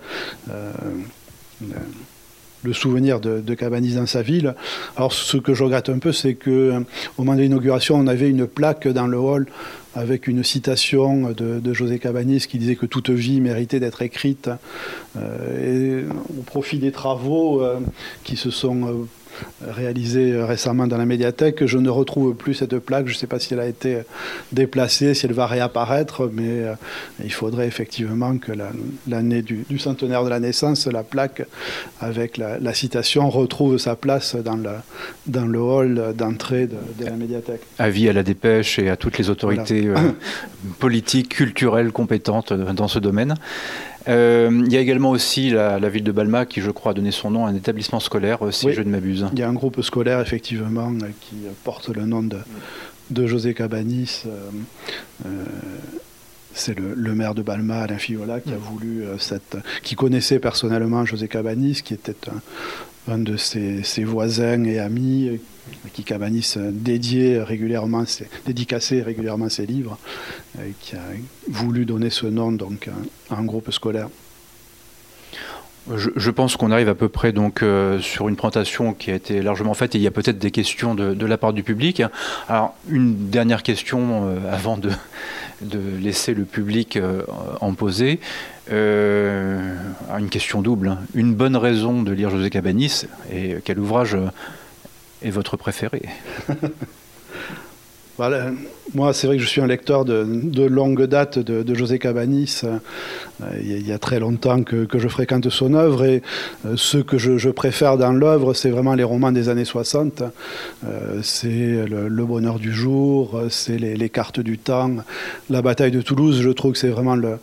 le 2.63 2.73
souvenir 2.73 3.19
de, 3.19 3.53
Cabanis 3.53 3.95
dans 3.95 4.05
sa 4.05 4.21
ville. 4.21 4.55
Alors, 4.95 5.13
ce 5.13 5.37
que 5.37 5.53
je 5.53 5.63
regrette 5.63 5.89
un 5.89 5.99
peu, 5.99 6.11
c'est 6.11 6.35
que 6.35 6.83
au 7.17 7.23
moment 7.23 7.35
de 7.35 7.41
l'inauguration, 7.41 7.95
on 7.95 8.07
avait 8.07 8.29
une 8.29 8.47
plaque 8.47 8.87
dans 8.87 9.07
le 9.07 9.17
hall 9.17 9.47
avec 9.95 10.27
une 10.27 10.43
citation 10.43 11.31
de, 11.31 11.73
José 11.73 11.99
Cabanis 11.99 12.45
qui 12.47 12.57
disait 12.59 12.75
que 12.75 12.85
toute 12.85 13.09
vie 13.09 13.41
méritait 13.41 13.79
d'être 13.79 14.01
écrite. 14.01 14.49
et 15.17 16.03
au 16.37 16.41
profit 16.43 16.77
des 16.77 16.91
travaux 16.91 17.61
qui 18.23 18.37
se 18.37 18.51
sont 18.51 19.07
réalisé 19.67 20.41
récemment 20.41 20.87
dans 20.87 20.97
la 20.97 21.05
médiathèque. 21.05 21.65
Je 21.65 21.77
ne 21.77 21.89
retrouve 21.89 22.35
plus 22.35 22.53
cette 22.53 22.77
plaque. 22.79 23.07
Je 23.07 23.13
ne 23.13 23.17
sais 23.17 23.27
pas 23.27 23.39
si 23.39 23.53
elle 23.53 23.59
a 23.59 23.67
été 23.67 23.99
déplacée, 24.51 25.13
si 25.13 25.25
elle 25.25 25.33
va 25.33 25.47
réapparaître, 25.47 26.29
mais 26.31 26.63
euh, 26.63 26.73
il 27.23 27.31
faudrait 27.31 27.67
effectivement 27.67 28.37
que 28.37 28.51
l'année 29.07 29.41
du, 29.41 29.65
centenaire 29.79 30.23
de 30.23 30.29
la 30.29 30.39
naissance, 30.39 30.87
la 30.87 31.03
plaque 31.03 31.43
avec 31.99 32.37
la, 32.37 32.73
citation 32.73 33.29
retrouve 33.29 33.77
sa 33.77 33.95
place 33.95 34.35
dans 34.35 34.55
le, 34.55 34.69
dans 35.27 35.45
le 35.45 35.59
hall 35.59 36.13
d'entrée 36.15 36.67
de, 36.67 37.05
la 37.05 37.11
médiathèque. 37.11 37.61
Avis 37.77 38.09
à 38.09 38.13
la 38.13 38.23
dépêche 38.23 38.79
et 38.79 38.89
à 38.89 38.95
toutes 38.95 39.17
les 39.17 39.29
autorités 39.29 39.87
euh, 39.87 39.95
politiques, 40.79 41.29
culturelles 41.29 41.91
compétentes 41.91 42.53
dans 42.53 42.87
ce 42.87 42.99
domaine. 42.99 43.35
Euh, 44.09 44.63
il 44.65 44.73
y 44.73 44.77
a 44.77 44.79
également 44.79 45.11
aussi 45.11 45.51
la, 45.51 45.77
ville 45.89 46.03
de 46.03 46.11
Balma 46.11 46.45
qui, 46.45 46.61
je 46.61 46.71
crois, 46.71 46.91
a 46.91 46.95
donné 46.95 47.11
son 47.11 47.29
nom 47.31 47.45
à 47.45 47.49
un 47.49 47.55
établissement 47.55 47.99
scolaire, 47.99 48.45
euh, 48.45 48.51
si 48.51 48.73
je 48.73 48.81
ne 48.81 48.89
m'abuse. 48.89 49.27
Il 49.33 49.39
y 49.39 49.43
a 49.43 49.49
un 49.49 49.53
groupe 49.53 49.81
scolaire, 49.81 50.19
effectivement, 50.19 50.91
euh, 51.03 51.07
qui 51.21 51.35
porte 51.63 51.89
le 51.89 52.05
nom 52.05 52.23
de, 52.23 53.27
José 53.27 53.53
Cabanis. 53.53 54.23
c'est 56.53 56.77
le, 56.77 57.13
maire 57.13 57.35
de 57.35 57.43
Balma, 57.43 57.81
Alain 57.81 57.97
Fiola, 57.97 58.39
qui 58.39 58.51
a 58.51 58.57
voulu 58.57 59.03
cette, 59.19 59.57
qui 59.83 59.95
connaissait 59.95 60.39
personnellement 60.39 61.05
José 61.05 61.27
Cabanis, 61.27 61.81
qui 61.83 61.93
était 61.93 62.29
un, 62.29 62.41
de 63.17 63.37
ses, 63.37 64.03
voisins 64.03 64.63
et 64.63 64.79
amis, 64.79 65.39
qui 65.93 66.03
Cabanis 66.03 66.55
dédiait 66.71 67.41
régulièrement, 67.41 68.03
dédicacé 68.45 69.01
régulièrement 69.01 69.49
ses 69.49 69.65
livres, 69.65 69.97
qui 70.79 70.95
a 70.95 71.01
voulu 71.47 71.85
donner 71.85 72.09
ce 72.09 72.27
nom 72.27 72.55
à 73.29 73.35
un 73.35 73.43
groupe 73.43 73.71
scolaire. 73.71 74.09
Je, 75.95 76.31
pense 76.31 76.55
qu'on 76.55 76.71
arrive 76.71 76.89
à 76.89 76.95
peu 76.95 77.09
près 77.09 77.31
donc 77.31 77.63
euh, 77.63 77.99
sur 77.99 78.29
une 78.29 78.35
présentation 78.35 78.93
qui 78.93 79.11
a 79.11 79.15
été 79.15 79.41
largement 79.41 79.73
faite 79.73 79.95
et 79.95 79.97
il 79.97 80.01
y 80.01 80.07
a 80.07 80.11
peut-être 80.11 80.37
des 80.37 80.51
questions 80.51 80.95
de, 80.95 81.25
la 81.25 81.37
part 81.37 81.53
du 81.53 81.63
public. 81.63 82.03
Alors 82.47 82.75
une 82.89 83.29
dernière 83.29 83.63
question 83.63 84.27
euh, 84.27 84.37
avant 84.51 84.77
de, 84.77 84.91
laisser 86.01 86.33
le 86.33 86.45
public 86.45 86.95
euh, 86.95 87.23
en 87.61 87.73
poser. 87.73 88.19
une 88.69 90.29
question 90.29 90.61
double. 90.61 90.97
Une 91.13 91.33
bonne 91.33 91.57
raison 91.57 92.03
de 92.03 92.11
lire 92.11 92.29
José 92.29 92.49
Cabanis 92.49 93.05
et 93.31 93.57
quel 93.65 93.79
ouvrage 93.79 94.17
est 95.21 95.31
votre 95.31 95.57
préféré? 95.57 96.03
Moi, 98.93 99.13
c'est 99.13 99.27
vrai 99.27 99.37
que 99.37 99.43
je 99.43 99.47
suis 99.47 99.61
un 99.61 99.67
lecteur 99.67 100.05
de, 100.05 100.63
longue 100.63 101.05
date 101.05 101.39
de, 101.39 101.73
José 101.75 101.99
Cabanis. 101.99 102.61
Euh, 102.63 103.47
il 103.61 103.87
y 103.87 103.91
a 103.91 103.99
très 103.99 104.19
longtemps 104.19 104.63
que, 104.63 104.87
je 104.93 105.07
fréquente 105.07 105.49
son 105.49 105.73
œuvre 105.73 106.05
et 106.05 106.21
euh, 106.65 106.73
ce 106.75 106.97
que 106.97 107.17
je, 107.17 107.49
préfère 107.49 107.97
dans 107.97 108.11
l'œuvre, 108.11 108.53
c'est 108.53 108.69
vraiment 108.69 108.95
les 108.95 109.03
romans 109.03 109.31
des 109.31 109.49
années 109.49 109.65
60. 109.65 110.23
Euh, 110.85 111.19
c'est 111.21 111.85
le, 111.87 112.25
bonheur 112.25 112.59
du 112.59 112.73
jour, 112.73 113.41
c'est 113.49 113.77
les, 113.77 114.09
cartes 114.09 114.39
du 114.39 114.57
temps, 114.57 114.91
la 115.49 115.61
bataille 115.61 115.91
de 115.91 116.01
Toulouse. 116.01 116.41
Je 116.41 116.49
trouve 116.49 116.73
que 116.73 116.77
c'est 116.77 116.89
vraiment 116.89 117.15
le, 117.15 117.37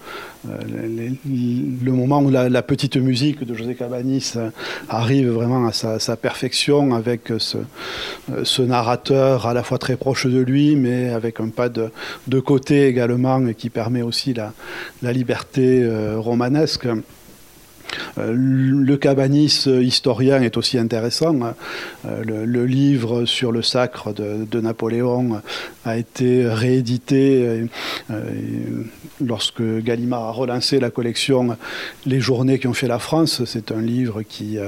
moment 1.85 2.21
où 2.21 2.31
la, 2.31 2.63
petite 2.63 2.97
musique 2.97 3.45
de 3.45 3.55
José 3.55 3.75
Cabanis 3.75 4.35
arrive 4.89 5.31
vraiment 5.31 5.67
à 5.67 5.73
sa, 5.73 6.17
perfection 6.17 6.95
avec 6.95 7.33
ce 7.39 8.63
narrateur 8.63 9.47
à 9.47 9.55
la 9.55 9.63
fois 9.63 9.79
très 9.79 9.97
proche 9.97 10.27
de 10.27 10.41
lui, 10.41 10.77
mais 10.77 11.11
avec 11.11 11.36
un 11.41 11.49
pas 11.49 11.69
de, 11.69 12.41
côté 12.41 12.87
également 12.87 13.53
qui 13.53 13.71
permet 13.71 14.03
aussi 14.03 14.35
la, 14.35 14.53
liberté 15.13 15.83
euh, 15.83 16.19
romanesque. 16.19 16.89
Euh, 18.19 18.33
le 18.35 18.97
Cabanis 18.97 19.67
historien 19.67 20.43
est 20.43 20.57
aussi 20.57 20.79
intéressant. 20.79 21.37
Euh, 22.07 22.45
le, 22.47 22.67
livre 22.67 23.25
sur 23.27 23.53
le 23.53 23.63
sacre 23.63 24.13
de, 24.13 24.61
Napoléon 24.61 25.41
a 25.85 25.97
été 25.97 26.47
réédité 26.47 27.67
euh, 28.11 28.25
lorsque 29.25 29.63
Gallimard 29.63 30.25
a 30.25 30.33
relancé 30.33 30.81
la 30.81 30.91
collection 30.91 31.57
Les 32.07 32.21
journées 32.21 32.59
qui 32.59 32.67
ont 32.67 32.73
fait 32.73 32.89
la 32.89 32.99
France. 32.99 33.43
C'est 33.45 33.71
un 33.71 33.81
livre 33.81 34.23
qui, 34.23 34.59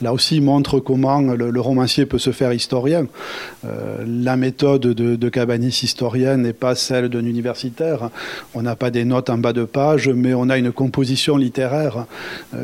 là 0.00 0.12
aussi, 0.12 0.40
montre 0.40 0.80
comment 0.80 1.20
le, 1.20 1.60
romancier 1.60 2.06
peut 2.06 2.18
se 2.18 2.32
faire 2.32 2.52
historien. 2.52 3.06
La 4.06 4.36
méthode 4.36 4.82
de, 4.82 5.16
de 5.16 5.28
Cabanis 5.28 5.80
historien 5.82 6.36
n'est 6.36 6.52
pas 6.52 6.74
celle 6.74 7.08
d'un 7.08 7.24
universitaire. 7.24 8.10
On 8.54 8.62
n'a 8.62 8.76
pas 8.76 8.90
des 8.90 9.04
notes 9.04 9.30
en 9.30 9.38
bas 9.38 9.52
de 9.52 9.64
page, 9.64 10.08
mais 10.08 10.34
on 10.34 10.48
a 10.48 10.58
une 10.58 10.72
composition 10.72 11.36
littéraire 11.36 12.06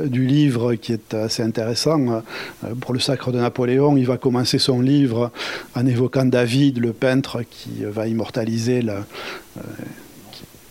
du 0.07 0.27
livre 0.27 0.75
qui 0.75 0.93
est 0.93 1.15
assez 1.15 1.43
intéressant. 1.43 2.23
Euh, 2.65 2.75
pour 2.81 2.93
le 2.95 3.01
sacre 3.01 3.33
de 3.33 3.39
Napoléon, 3.39 3.97
il 3.97 4.07
va 4.07 4.17
commencer 4.17 4.59
son 4.59 4.81
livre 4.81 5.31
en 5.75 5.87
évoquant 5.87 6.25
David, 6.25 6.79
le 6.79 6.93
peintre, 6.93 7.43
qui 7.49 7.85
va 7.85 8.07
immortaliser 8.07 8.83
la, 8.83 9.05
euh, 9.59 9.61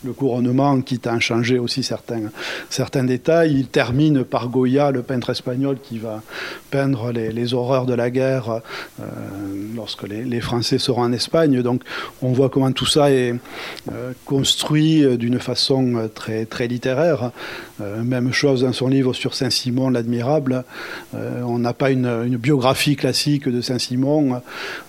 le 0.04 0.14
couronnement, 0.14 0.80
quitte 0.82 1.08
à 1.08 1.14
en 1.14 1.20
changer 1.20 1.60
aussi 1.60 1.84
certains, 1.84 2.32
certains 2.70 3.04
détails. 3.04 3.54
Il 3.54 3.68
termine 3.68 4.24
par 4.24 4.48
Goya, 4.48 4.92
le 4.92 5.02
peintre 5.02 5.32
espagnol, 5.32 5.78
qui 5.82 5.98
va 6.00 6.22
peindre 6.72 7.12
les, 7.12 7.54
horreurs 7.54 7.86
de 7.86 7.94
la 7.94 8.10
guerre 8.10 8.62
euh, 9.00 9.04
lorsque 9.76 10.04
les, 10.08 10.42
Français 10.42 10.78
seront 10.78 11.04
en 11.04 11.12
Espagne. 11.12 11.62
Donc 11.62 11.82
on 12.22 12.32
voit 12.32 12.50
comment 12.50 12.72
tout 12.72 12.86
ça 12.86 13.12
est 13.12 13.34
euh, 13.92 14.14
construit 14.26 15.18
d'une 15.18 15.40
façon 15.40 16.10
très, 16.14 16.46
très 16.46 16.68
littéraire. 16.68 17.32
Euh, 17.82 18.04
même 18.04 18.32
chose 18.32 18.62
dans 18.62 18.74
son 18.74 18.88
livre 18.88 19.14
sur 19.14 19.34
Saint-Simon, 19.34 19.90
l'admirable. 19.90 20.64
on 21.14 21.60
n'a 21.60 21.74
pas 21.74 21.92
une, 21.92 22.06
une, 22.06 22.38
biographie 22.38 22.96
classique 22.96 23.50
de 23.50 23.62
Saint-Simon. 23.62 24.42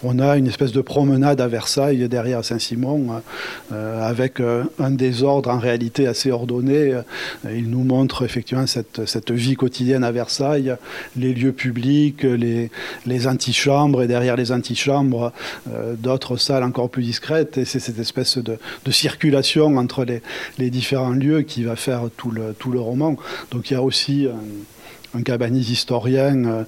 On 0.02 0.18
a 0.18 0.36
une 0.36 0.46
espèce 0.46 0.72
de 0.72 0.80
promenade 0.80 1.40
à 1.40 1.48
Versailles 1.48 2.08
derrière 2.08 2.44
Saint-Simon 2.44 3.22
avec 3.70 4.40
un 4.40 4.90
des 5.00 5.22
ordres 5.22 5.50
en 5.50 5.58
réalité 5.58 6.06
assez 6.06 6.30
ordonnés. 6.30 6.92
Euh, 6.92 7.02
il 7.44 7.70
nous 7.70 7.82
montre 7.82 8.22
effectivement 8.22 8.66
cette, 8.66 9.06
cette 9.06 9.30
vie 9.30 9.56
quotidienne 9.56 10.04
à 10.04 10.12
Versailles, 10.12 10.76
les 11.16 11.32
lieux 11.32 11.52
publics, 11.52 12.22
les, 12.22 12.70
les 13.06 13.26
antichambres 13.26 14.02
et 14.02 14.06
derrière 14.06 14.36
les 14.36 14.52
antichambres, 14.52 15.32
euh, 15.72 15.94
d'autres 15.96 16.36
salles 16.36 16.62
encore 16.62 16.90
plus 16.90 17.02
discrètes. 17.02 17.56
Et 17.56 17.64
c'est 17.64 17.80
cette 17.80 17.98
espèce 17.98 18.36
de, 18.36 18.58
de, 18.84 18.90
circulation 18.90 19.78
entre 19.78 20.04
les, 20.04 20.20
les, 20.58 20.70
différents 20.70 21.16
lieux 21.24 21.42
qui 21.42 21.64
va 21.64 21.76
faire 21.76 22.02
tout 22.16 22.30
le, 22.30 22.54
tout 22.58 22.70
le 22.70 22.80
roman. 22.80 23.16
Donc 23.50 23.70
il 23.70 23.74
y 23.74 23.76
a 23.76 23.82
aussi 23.82 24.28
un, 24.28 25.18
un 25.18 25.22
cabanis 25.22 25.70
historien 25.70 26.44
euh, 26.44 26.64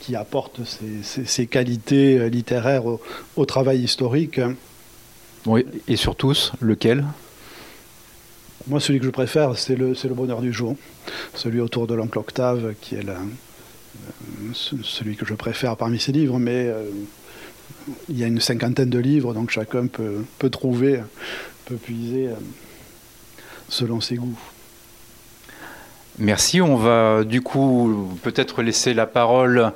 qui 0.00 0.14
apporte 0.14 0.60
ses, 0.66 1.24
ses, 1.24 1.46
qualités 1.46 2.28
littéraires 2.28 2.84
au, 2.84 3.00
au, 3.36 3.46
travail 3.46 3.80
historique. 3.80 4.40
Oui, 5.46 5.64
et 5.88 5.96
sur 5.96 6.16
tous, 6.16 6.52
lequel? 6.60 7.04
Moi, 8.66 8.80
celui 8.80 8.98
que 8.98 9.06
je 9.06 9.10
préfère, 9.10 9.56
c'est 9.56 9.76
le, 9.76 9.94
le 10.02 10.14
bonheur 10.14 10.40
du 10.40 10.52
jour. 10.52 10.76
Celui 11.34 11.60
autour 11.60 11.86
de 11.86 11.94
l'oncle 11.94 12.18
Octave, 12.18 12.74
qui 12.80 12.94
est 12.94 13.08
euh, 13.08 13.14
celui 14.52 15.16
que 15.16 15.24
je 15.24 15.34
préfère 15.34 15.76
parmi 15.76 15.98
ces 15.98 16.12
livres. 16.12 16.38
Mais 16.38 16.66
euh, 16.66 16.84
il 18.08 18.18
y 18.18 18.24
a 18.24 18.26
une 18.26 18.40
cinquantaine 18.40 18.90
de 18.90 18.98
livres, 18.98 19.32
donc 19.34 19.50
chacun 19.50 19.86
peut, 19.86 20.24
peut 20.38 20.50
trouver, 20.50 21.00
peut 21.64 21.76
puiser 21.76 22.28
euh, 22.28 22.34
selon 23.68 24.00
ses 24.00 24.16
goûts. 24.16 24.38
Merci. 26.18 26.60
On 26.60 26.76
va 26.76 27.24
du 27.24 27.40
coup 27.40 28.10
peut-être 28.22 28.62
laisser 28.62 28.92
la 28.92 29.06
parole 29.06 29.72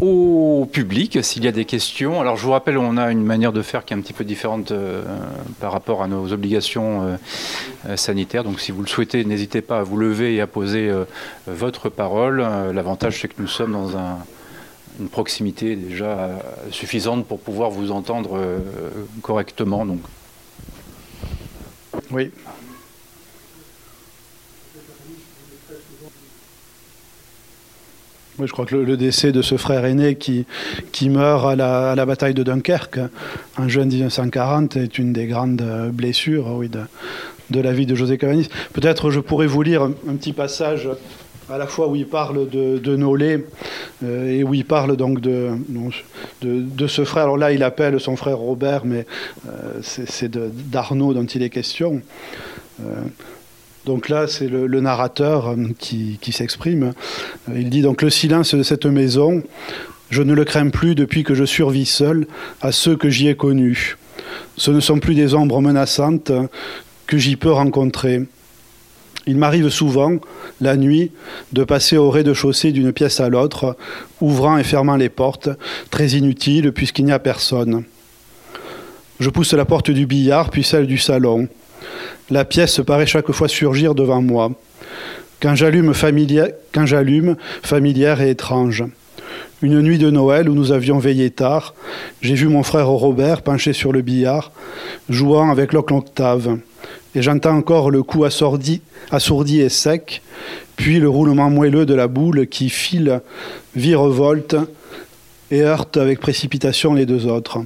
au 0.00 0.66
public 0.70 1.22
s'il 1.22 1.44
y 1.44 1.48
a 1.48 1.52
des 1.52 1.64
questions. 1.64 2.20
Alors 2.20 2.36
je 2.36 2.44
vous 2.44 2.52
rappelle, 2.52 2.78
on 2.78 2.96
a 2.96 3.10
une 3.10 3.24
manière 3.24 3.52
de 3.52 3.62
faire 3.62 3.84
qui 3.84 3.94
est 3.94 3.96
un 3.96 4.00
petit 4.00 4.12
peu 4.12 4.24
différente 4.24 4.72
euh, 4.72 5.02
par 5.60 5.72
rapport 5.72 6.02
à 6.02 6.08
nos 6.08 6.32
obligations 6.32 7.02
euh, 7.02 7.16
euh, 7.88 7.96
sanitaires. 7.96 8.44
Donc 8.44 8.60
si 8.60 8.72
vous 8.72 8.82
le 8.82 8.88
souhaitez, 8.88 9.24
n'hésitez 9.24 9.60
pas 9.60 9.80
à 9.80 9.82
vous 9.82 9.96
lever 9.96 10.34
et 10.34 10.40
à 10.40 10.46
poser 10.46 10.90
votre 11.46 11.88
parole. 11.88 12.38
L'avantage 12.72 13.20
c'est 13.20 13.28
que 13.28 13.40
nous 13.40 13.48
sommes 13.48 13.72
dans 13.72 13.90
une 14.98 15.08
proximité 15.08 15.76
déjà 15.76 16.30
suffisante 16.70 17.26
pour 17.26 17.40
pouvoir 17.40 17.70
vous 17.70 17.90
entendre 17.90 18.40
correctement. 19.22 19.84
Donc. 19.84 20.00
Oui. 22.10 22.30
Je 28.46 28.52
crois 28.52 28.66
que 28.66 28.76
le, 28.76 28.96
décès 28.96 29.32
de 29.32 29.42
ce 29.42 29.56
frère 29.56 29.84
aîné 29.84 30.16
qui, 30.16 30.46
qui 30.92 31.08
meurt 31.08 31.46
à 31.46 31.56
la, 31.94 32.06
bataille 32.06 32.34
de 32.34 32.42
Dunkerque 32.42 33.00
en 33.58 33.68
juin 33.68 33.84
1940 33.84 34.76
est 34.76 34.98
une 34.98 35.12
des 35.12 35.26
grandes 35.26 35.62
blessures 35.92 36.46
oui, 36.56 36.68
de, 36.68 36.80
de 37.50 37.60
la 37.60 37.72
vie 37.72 37.86
de 37.86 37.94
José 37.94 38.18
Cabanis. 38.18 38.48
Peut-être 38.72 39.10
je 39.10 39.20
pourrais 39.20 39.46
vous 39.46 39.62
lire 39.62 39.82
un, 39.82 40.14
petit 40.14 40.32
passage 40.32 40.88
à 41.50 41.58
la 41.58 41.66
fois 41.66 41.88
où 41.88 41.96
il 41.96 42.06
parle 42.06 42.48
de, 42.48 42.78
de 42.78 42.96
Nolé 42.96 43.44
euh, 44.04 44.30
et 44.30 44.44
où 44.44 44.54
il 44.54 44.64
parle 44.64 44.96
donc 44.96 45.20
de, 45.20 45.50
de, 46.42 46.86
ce 46.86 47.04
frère. 47.04 47.24
Alors 47.24 47.36
là, 47.36 47.52
il 47.52 47.62
appelle 47.62 47.98
son 47.98 48.16
frère 48.16 48.38
Robert, 48.38 48.84
mais 48.84 49.04
euh, 49.48 49.80
c'est 49.82 50.30
d'Arnaud 50.30 51.12
dont 51.12 51.24
il 51.24 51.42
est 51.42 51.50
question. 51.50 52.02
Euh, 52.80 53.02
donc 53.90 54.08
là, 54.08 54.28
c'est 54.28 54.46
le, 54.46 54.80
narrateur 54.80 55.48
euh, 55.48 55.56
qui, 55.76 56.32
s'exprime. 56.32 56.92
Il 57.52 57.70
dit 57.70 57.82
donc 57.82 58.02
le 58.02 58.08
silence 58.08 58.54
de 58.54 58.62
cette 58.62 58.86
maison, 58.86 59.42
je 60.10 60.22
ne 60.22 60.32
le 60.32 60.44
crains 60.44 60.70
plus 60.70 60.94
depuis 60.94 61.24
que 61.24 61.34
je 61.34 61.44
survis 61.44 61.86
seul 61.86 62.28
à 62.60 62.70
ceux 62.70 62.94
que 62.94 63.10
j'y 63.10 63.26
ai 63.26 63.34
connus. 63.34 63.96
Ce 64.56 64.70
ne 64.70 64.78
sont 64.78 65.00
plus 65.00 65.16
des 65.16 65.34
ombres 65.34 65.60
menaçantes 65.60 66.30
que 67.08 67.18
j'y 67.18 67.34
peux 67.34 67.50
rencontrer. 67.50 68.28
Il 69.26 69.36
m'arrive 69.36 69.70
souvent, 69.70 70.18
la 70.60 70.76
nuit, 70.76 71.10
de 71.52 71.64
passer 71.64 71.96
au 71.96 72.10
rez-de-chaussée 72.10 72.70
d'une 72.70 72.92
pièce 72.92 73.18
à 73.18 73.28
l'autre, 73.28 73.76
ouvrant 74.20 74.56
et 74.56 74.62
fermant 74.62 74.94
les 74.94 75.08
portes, 75.08 75.48
très 75.90 76.10
inutile 76.10 76.70
puisqu'il 76.70 77.06
n'y 77.06 77.12
a 77.12 77.18
personne. 77.18 77.82
Je 79.18 79.30
pousse 79.30 79.52
la 79.52 79.64
porte 79.64 79.90
du 79.90 80.06
billard, 80.06 80.50
puis 80.50 80.62
celle 80.62 80.86
du 80.86 80.96
salon. 80.96 81.48
La 82.30 82.44
pièce 82.44 82.80
paraît 82.86 83.06
chaque 83.06 83.32
fois 83.32 83.48
surgir 83.48 83.96
devant 83.96 84.22
moi. 84.22 84.52
Quand 85.40 85.56
j'allume, 85.56 85.92
j'allume, 86.84 87.36
familière 87.62 88.20
et 88.20 88.30
étrange. 88.30 88.84
Une 89.62 89.80
nuit 89.80 89.98
de 89.98 90.10
Noël 90.10 90.48
où 90.48 90.54
nous 90.54 90.70
avions 90.70 91.00
veillé 91.00 91.30
tard, 91.30 91.74
j'ai 92.22 92.34
vu 92.34 92.46
mon 92.46 92.62
frère 92.62 92.86
Robert 92.86 93.42
penché 93.42 93.72
sur 93.72 93.92
le 93.92 94.02
billard, 94.02 94.52
jouant 95.08 95.50
avec 95.50 95.72
l'oncle 95.72 95.92
Octave. 95.92 96.58
Et 97.16 97.22
j'entends 97.22 97.56
encore 97.56 97.90
le 97.90 98.04
coup 98.04 98.22
assourdi, 98.22 98.80
assourdi 99.10 99.60
et 99.60 99.68
sec, 99.68 100.22
puis 100.76 101.00
le 101.00 101.08
roulement 101.08 101.50
moelleux 101.50 101.84
de 101.84 101.94
la 101.94 102.06
boule 102.06 102.46
qui 102.46 102.70
file, 102.70 103.22
virevolte 103.74 104.54
et 105.50 105.62
heurte 105.62 105.96
avec 105.96 106.20
précipitation 106.20 106.94
les 106.94 107.06
deux 107.06 107.26
autres. 107.26 107.58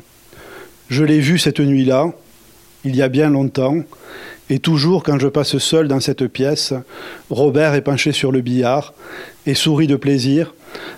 Je 0.89 1.05
l'ai 1.05 1.21
vu 1.21 1.39
cette 1.39 1.61
nuit-là, 1.61 2.13
il 2.85 2.97
y 2.97 3.03
a 3.03 3.09
bien 3.09 3.29
longtemps, 3.29 3.77
et 4.51 4.59
toujours 4.59 5.03
quand 5.03 5.19
je 5.19 5.29
passe 5.29 5.57
seul 5.59 5.89
dans 5.89 6.01
cette 6.01 6.27
pièce, 6.27 6.75
Robert 7.31 7.75
est 7.75 7.81
penché 7.81 8.13
sur 8.13 8.31
le 8.31 8.41
billard 8.41 8.93
et 9.47 9.55
sourit 9.55 9.87
de 9.87 9.97
plaisir, 9.97 10.55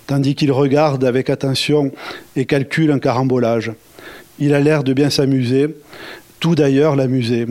tandis 0.06 0.34
qu'il 0.34 0.50
regarde 0.50 1.04
avec 1.04 1.30
attention 1.30 1.92
et 2.34 2.44
calcule 2.44 2.90
un 2.90 2.98
carambolage. 2.98 3.72
Il 4.38 4.52
a 4.52 4.60
l'air 4.60 4.82
de 4.82 4.92
bien 4.92 5.10
s'amuser, 5.10 5.76
tout 6.40 6.54
d'ailleurs 6.54 6.96
l'amuser. 6.96 7.46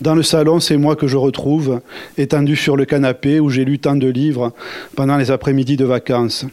Dans 0.00 0.14
le 0.14 0.22
salon, 0.22 0.60
c'est 0.60 0.76
moi 0.76 0.96
que 0.96 1.06
je 1.06 1.16
retrouve, 1.16 1.80
étendu 2.18 2.56
sur 2.56 2.76
le 2.76 2.84
canapé 2.84 3.40
où 3.40 3.48
j'ai 3.48 3.64
lu 3.64 3.78
tant 3.78 3.96
de 3.96 4.08
livres 4.08 4.52
pendant 4.96 5.16
les 5.16 5.30
après-midi 5.30 5.76
de 5.76 5.84
vacances. 5.84 6.44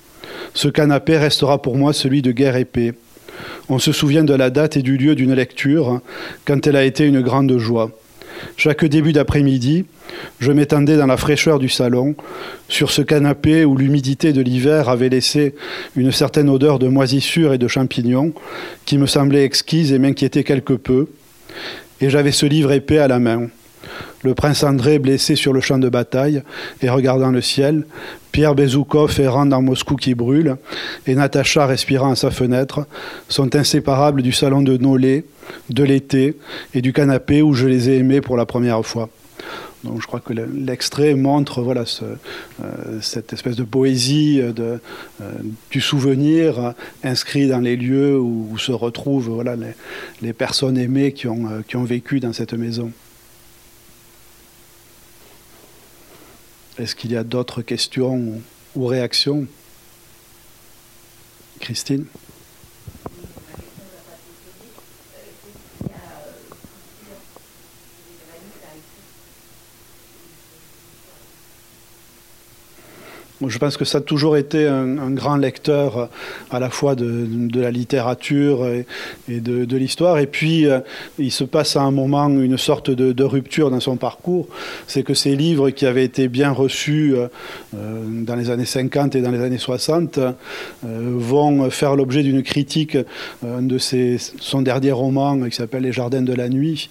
Ce 0.53 0.69
canapé 0.69 1.17
restera 1.17 1.61
pour 1.61 1.75
moi 1.75 1.91
celui 1.91 2.21
de 2.21 2.31
guerre 2.31 2.55
épée. 2.55 2.93
On 3.69 3.79
se 3.79 3.91
souvient 3.91 4.23
de 4.23 4.33
la 4.33 4.49
date 4.49 4.77
et 4.77 4.81
du 4.81 4.97
lieu 4.97 5.15
d'une 5.15 5.33
lecture 5.33 6.01
quand 6.45 6.67
elle 6.67 6.75
a 6.75 6.83
été 6.83 7.05
une 7.05 7.21
grande 7.21 7.57
joie. 7.57 7.91
Chaque 8.57 8.85
début 8.85 9.13
d'après-midi, 9.13 9.85
je 10.39 10.51
m'étendais 10.51 10.97
dans 10.97 11.05
la 11.05 11.17
fraîcheur 11.17 11.59
du 11.59 11.69
salon, 11.69 12.15
sur 12.69 12.91
ce 12.91 13.01
canapé 13.01 13.65
où 13.65 13.77
l'humidité 13.77 14.33
de 14.33 14.41
l'hiver 14.41 14.89
avait 14.89 15.09
laissé 15.09 15.55
une 15.95 16.11
certaine 16.11 16.49
odeur 16.49 16.79
de 16.79 16.87
moisissure 16.87 17.53
et 17.53 17.57
de 17.57 17.67
champignons 17.67 18.33
qui 18.85 18.97
me 18.97 19.05
semblait 19.05 19.43
exquise 19.43 19.93
et 19.93 19.99
m'inquiétait 19.99 20.43
quelque 20.43 20.73
peu, 20.73 21.07
et 21.99 22.09
j'avais 22.09 22.31
ce 22.31 22.45
livre 22.45 22.71
épais 22.71 22.97
à 22.97 23.07
la 23.07 23.19
main. 23.19 23.47
Le 24.23 24.33
prince 24.35 24.63
André 24.63 24.99
blessé 24.99 25.35
sur 25.35 25.53
le 25.53 25.61
champ 25.61 25.79
de 25.79 25.89
bataille 25.89 26.43
et 26.81 26.89
regardant 26.89 27.31
le 27.31 27.41
ciel, 27.41 27.85
Pierre 28.31 28.55
Bezoukov 28.55 29.19
errant 29.19 29.45
dans 29.45 29.61
Moscou 29.61 29.95
qui 29.95 30.15
brûle, 30.15 30.57
et 31.07 31.15
Natacha 31.15 31.65
respirant 31.65 32.11
à 32.11 32.15
sa 32.15 32.31
fenêtre, 32.31 32.85
sont 33.27 33.55
inséparables 33.55 34.21
du 34.21 34.31
salon 34.31 34.61
de 34.61 34.77
Nolé, 34.77 35.25
de 35.69 35.83
l'été 35.83 36.37
et 36.73 36.81
du 36.81 36.93
canapé 36.93 37.41
où 37.41 37.53
je 37.53 37.67
les 37.67 37.89
ai 37.89 37.97
aimés 37.97 38.21
pour 38.21 38.37
la 38.37 38.45
première 38.45 38.85
fois. 38.85 39.09
Donc 39.83 39.99
je 40.01 40.07
crois 40.07 40.19
que 40.19 40.33
l'extrait 40.33 41.15
montre 41.15 41.61
voilà, 41.61 41.85
euh, 42.03 43.01
cette 43.01 43.33
espèce 43.33 43.55
de 43.55 43.63
poésie 43.63 44.39
de, 44.39 44.79
euh, 45.21 45.31
du 45.71 45.81
souvenir 45.81 46.73
inscrit 47.03 47.47
dans 47.47 47.59
les 47.59 47.75
lieux 47.75 48.19
où, 48.19 48.57
se 48.59 48.71
retrouvent 48.71 49.29
voilà, 49.29 49.55
les, 50.21 50.33
personnes 50.33 50.77
aimées 50.77 51.13
euh, 51.25 51.61
qui 51.67 51.75
ont 51.75 51.83
vécu 51.83 52.19
dans 52.19 52.33
cette 52.33 52.53
maison. 52.53 52.91
Est-ce 56.81 56.95
qu'il 56.95 57.11
y 57.11 57.15
a 57.15 57.23
d'autres 57.23 57.61
questions 57.61 58.41
ou 58.75 58.87
réactions? 58.87 59.45
Christine? 61.59 62.05
Je 73.47 73.57
pense 73.57 73.75
que 73.77 73.85
ça 73.85 73.99
a 73.99 74.01
toujours 74.01 74.37
été 74.37 74.67
un, 74.67 75.11
grand 75.11 75.35
lecteur 75.35 75.97
euh, 75.97 76.05
à 76.51 76.59
la 76.59 76.69
fois 76.69 76.95
de, 76.95 77.27
la 77.59 77.71
littérature 77.71 78.67
et, 78.67 78.85
de, 79.27 79.77
l'histoire. 79.77 80.19
Et 80.19 80.27
puis, 80.27 80.67
euh, 80.67 80.79
il 81.17 81.31
se 81.31 81.43
passe 81.43 81.75
à 81.75 81.81
un 81.81 81.91
moment 81.91 82.29
une 82.29 82.57
sorte 82.57 82.91
de, 82.91 83.23
rupture 83.23 83.71
dans 83.71 83.79
son 83.79 83.97
parcours. 83.97 84.47
C'est 84.87 85.03
que 85.03 85.13
ces 85.13 85.35
livres 85.35 85.69
qui 85.69 85.85
avaient 85.85 86.03
été 86.03 86.27
bien 86.27 86.51
reçus 86.51 87.15
euh, 87.15 87.27
dans 87.73 88.35
les 88.35 88.49
années 88.49 88.65
50 88.65 89.15
et 89.15 89.21
dans 89.21 89.31
les 89.31 89.41
années 89.41 89.57
60 89.57 90.19
vont 90.83 91.69
faire 91.69 91.95
l'objet 91.95 92.23
d'une 92.23 92.41
critique. 92.41 92.97
de 93.43 93.77
son 93.77 94.61
dernier 94.61 94.91
roman 94.91 95.47
qui 95.47 95.55
s'appelle 95.55 95.83
Les 95.83 95.91
Jardins 95.91 96.23
de 96.23 96.33
la 96.33 96.49
Nuit 96.49 96.89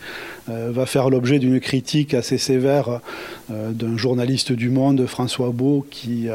va 0.48 0.86
faire 0.86 1.10
l'objet 1.10 1.38
d'une 1.38 1.60
critique 1.60 2.14
assez 2.14 2.38
sévère 2.38 3.00
d'un 3.48 3.96
journaliste 3.96 4.52
du 4.52 4.70
Monde, 4.70 5.06
François 5.06 5.50
Beau, 5.50 5.84
qui 5.90 6.28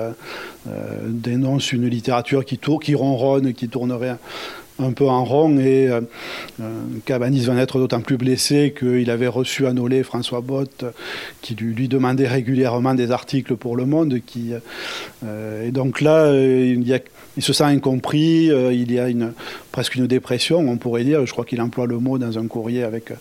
dénonce 1.07 1.71
une 1.73 1.87
littérature 1.87 2.43
qui, 2.45 2.57
tourne, 2.57 2.83
qui 2.83 2.95
ronronne, 2.95 3.53
qui 3.53 3.69
tournerait 3.69 4.17
un 4.79 4.91
peu 4.91 5.07
en 5.07 5.23
rond. 5.23 5.57
Et 5.57 5.87
euh, 5.87 6.01
euh, 6.61 6.83
Cabanis 7.05 7.45
va 7.45 7.55
être 7.61 7.79
d'autant 7.79 8.01
plus 8.01 8.17
blessé 8.17 8.73
qu'il 8.77 9.09
avait 9.09 9.27
reçu 9.27 9.67
à 9.67 9.73
Nolé 9.73 10.03
François 10.03 10.41
Bott 10.41 10.85
qui 11.41 11.55
lui, 11.55 11.87
demandait 11.87 12.27
régulièrement 12.27 12.93
des 12.93 13.11
articles 13.11 13.55
pour 13.55 13.75
Le 13.75 13.85
Monde 13.85 14.19
et 14.25 15.71
donc 15.71 16.01
là 16.01 16.33
il, 16.33 16.83
il, 17.37 17.43
se 17.43 17.53
sent 17.53 17.63
incompris 17.63 18.47
il 18.47 18.91
y 18.91 18.99
a 18.99 19.07
presque 19.71 19.95
une 19.95 20.07
dépression 20.07 20.59
on 20.59 20.77
pourrait 20.77 21.03
dire. 21.03 21.25
Je 21.25 21.31
crois 21.31 21.45
qu'il 21.45 21.61
emploie 21.61 21.85
le 21.85 21.99
mot 21.99 22.17
dans 22.17 22.37
un 22.37 22.47
courrier 22.47 22.83
avec 22.83 23.11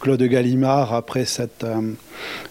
Claude 0.00 0.22
Gallimard 0.22 0.94
après 0.94 1.24
cette 1.24 1.64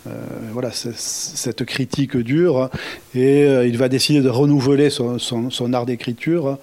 euh, 0.08 0.12
voilà, 0.52 0.70
cette 0.72 1.66
critique 1.66 2.16
dure, 2.16 2.70
et 3.16 3.44
euh, 3.44 3.68
il 3.68 3.78
va 3.78 3.90
décider 3.90 4.22
de 4.22 4.30
renouveler 4.30 4.90
son, 4.90 5.74
art 5.74 5.86
d'écriture 5.86 6.58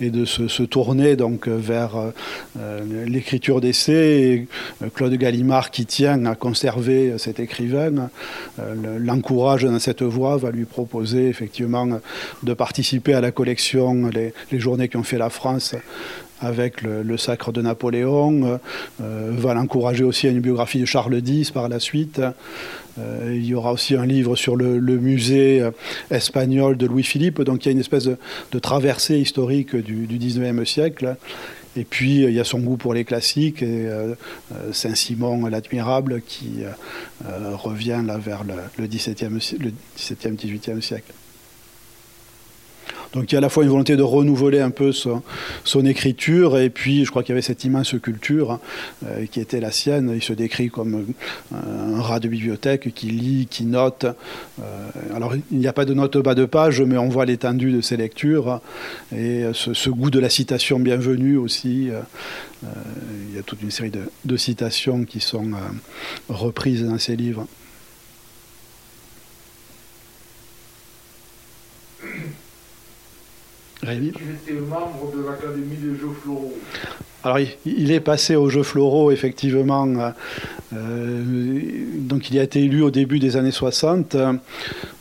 et 0.00 0.10
de 0.10 0.24
se, 0.24 0.62
tourner 0.62 1.16
donc 1.16 1.48
vers 1.48 1.96
euh, 2.58 3.04
l'écriture 3.06 3.60
d'essais. 3.60 4.46
Claude 4.94 5.14
Gallimard, 5.14 5.70
qui 5.70 5.86
tient 5.86 6.24
à 6.26 6.34
conserver 6.34 7.18
cet 7.18 7.40
écrivain, 7.40 8.10
l'encourage 8.98 9.64
dans 9.64 9.78
cette 9.78 10.02
voie, 10.02 10.36
va 10.36 10.50
lui 10.50 10.64
proposer 10.64 11.28
effectivement 11.28 12.00
de 12.42 12.54
participer 12.54 13.14
à 13.14 13.20
la 13.20 13.30
collection 13.30 14.08
Les, 14.08 14.32
journées 14.52 14.88
qui 14.88 14.96
ont 14.96 15.02
fait 15.02 15.18
la 15.18 15.30
France 15.30 15.74
avec 16.40 16.82
le, 16.82 17.16
sacre 17.16 17.52
de 17.52 17.60
Napoléon, 17.60 18.58
euh, 19.00 19.30
va 19.32 19.54
l'encourager 19.54 20.04
aussi 20.04 20.26
à 20.26 20.30
une 20.30 20.40
biographie 20.40 20.80
de 20.80 20.86
Charles 20.86 21.20
X 21.24 21.50
par 21.50 21.68
la 21.68 21.78
suite. 21.78 22.20
Euh, 22.98 23.32
il 23.34 23.44
y 23.46 23.54
aura 23.54 23.72
aussi 23.72 23.94
un 23.94 24.06
livre 24.06 24.36
sur 24.36 24.56
le, 24.56 24.80
musée 24.80 25.60
euh, 25.60 25.70
espagnol 26.10 26.76
de 26.76 26.86
Louis-Philippe, 26.86 27.42
donc 27.42 27.64
il 27.64 27.68
y 27.68 27.70
a 27.70 27.72
une 27.72 27.80
espèce 27.80 28.04
de, 28.04 28.58
traversée 28.58 29.18
historique 29.18 29.76
du, 29.76 30.06
du 30.06 30.18
19e 30.18 30.64
siècle. 30.64 31.16
Et 31.76 31.84
puis 31.84 32.22
il 32.24 32.32
y 32.32 32.40
a 32.40 32.44
son 32.44 32.58
goût 32.58 32.76
pour 32.76 32.94
les 32.94 33.04
classiques 33.04 33.64
Saint-Simon 34.72 35.46
l'admirable 35.46 36.20
qui 36.20 36.64
revient 37.54 38.02
là 38.04 38.18
vers 38.18 38.42
le, 38.42 38.54
le 38.76 38.88
17e, 38.88 39.56
le 39.62 39.70
17e, 39.96 40.36
18e 40.36 40.80
siècle. 40.80 41.12
Donc 43.12 43.30
il 43.30 43.34
y 43.34 43.36
a 43.36 43.38
à 43.38 43.40
la 43.40 43.48
fois 43.48 43.64
une 43.64 43.70
volonté 43.70 43.96
de 43.96 44.02
renouveler 44.02 44.60
un 44.60 44.70
peu 44.70 44.92
son, 44.92 45.22
écriture, 45.84 46.58
et 46.58 46.70
puis 46.70 47.04
je 47.04 47.10
crois 47.10 47.22
qu'il 47.22 47.30
y 47.30 47.32
avait 47.32 47.42
cette 47.42 47.64
immense 47.64 47.94
culture 48.00 48.60
euh, 49.04 49.26
qui 49.26 49.40
était 49.40 49.60
la 49.60 49.72
sienne. 49.72 50.12
Il 50.14 50.22
se 50.22 50.32
décrit 50.32 50.68
comme 50.68 51.06
un 51.52 52.00
rat 52.00 52.20
de 52.20 52.28
bibliothèque 52.28 52.92
qui 52.94 53.06
lit, 53.06 53.48
qui 53.50 53.64
note. 53.64 54.04
Euh, 54.04 54.90
alors 55.14 55.34
il 55.50 55.58
n'y 55.58 55.66
a 55.66 55.72
pas 55.72 55.84
de 55.84 55.94
notes 55.94 56.18
bas 56.18 56.34
de 56.34 56.44
page, 56.44 56.82
mais 56.82 56.98
on 56.98 57.08
voit 57.08 57.24
l'étendue 57.24 57.72
de 57.72 57.80
ses 57.80 57.96
lectures, 57.96 58.60
et 59.16 59.44
ce, 59.52 59.90
goût 59.90 60.10
de 60.10 60.20
la 60.20 60.30
citation 60.30 60.78
bienvenue 60.78 61.36
aussi. 61.36 61.90
Euh, 61.90 62.00
il 63.28 63.36
y 63.36 63.38
a 63.38 63.42
toute 63.42 63.62
une 63.62 63.70
série 63.70 63.90
de 63.90 64.36
citations 64.36 65.04
qui 65.04 65.20
sont 65.20 65.50
reprises 66.28 66.84
dans 66.84 66.98
ses 66.98 67.16
livres. 67.16 67.46
Rémi 73.90 74.12
J'étais 74.46 74.60
membre 74.60 75.12
de 75.14 75.28
l'Académie 75.28 75.76
des 75.76 75.98
Jeux 75.98 76.12
Floraux. 76.22 76.54
Alors, 77.22 77.38
il 77.66 77.92
est 77.92 78.00
passé 78.00 78.34
aux 78.34 78.48
Jeux 78.48 78.62
Floraux, 78.62 79.10
effectivement. 79.10 79.86
Euh, 80.72 81.22
donc, 81.98 82.30
il 82.30 82.38
a 82.38 82.42
été 82.42 82.62
élu 82.62 82.82
au 82.82 82.90
début 82.90 83.18
des 83.18 83.36
années 83.36 83.50
60. 83.50 84.16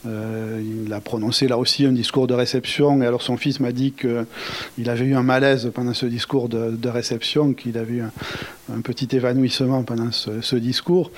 Euh, 0.05 0.61
il 0.85 0.91
a 0.91 0.99
prononcé 0.99 1.47
là 1.47 1.57
aussi 1.57 1.85
un 1.85 1.93
discours 1.93 2.27
de 2.27 2.33
réception. 2.33 3.01
Et 3.01 3.05
alors, 3.05 3.21
son 3.21 3.37
fils 3.37 3.61
m'a 3.61 3.71
dit 3.71 3.93
qu'il 3.93 4.89
avait 4.89 5.05
eu 5.05 5.15
un 5.15 5.23
malaise 5.23 5.71
pendant 5.73 5.93
ce 5.93 6.05
discours 6.07 6.49
de, 6.49 6.89
réception, 6.89 7.53
qu'il 7.53 7.77
avait 7.77 7.93
eu 7.93 8.03
un, 8.73 8.81
petit 8.81 9.07
évanouissement 9.15 9.83
pendant 9.83 10.11
ce, 10.11 10.55
discours. 10.57 11.11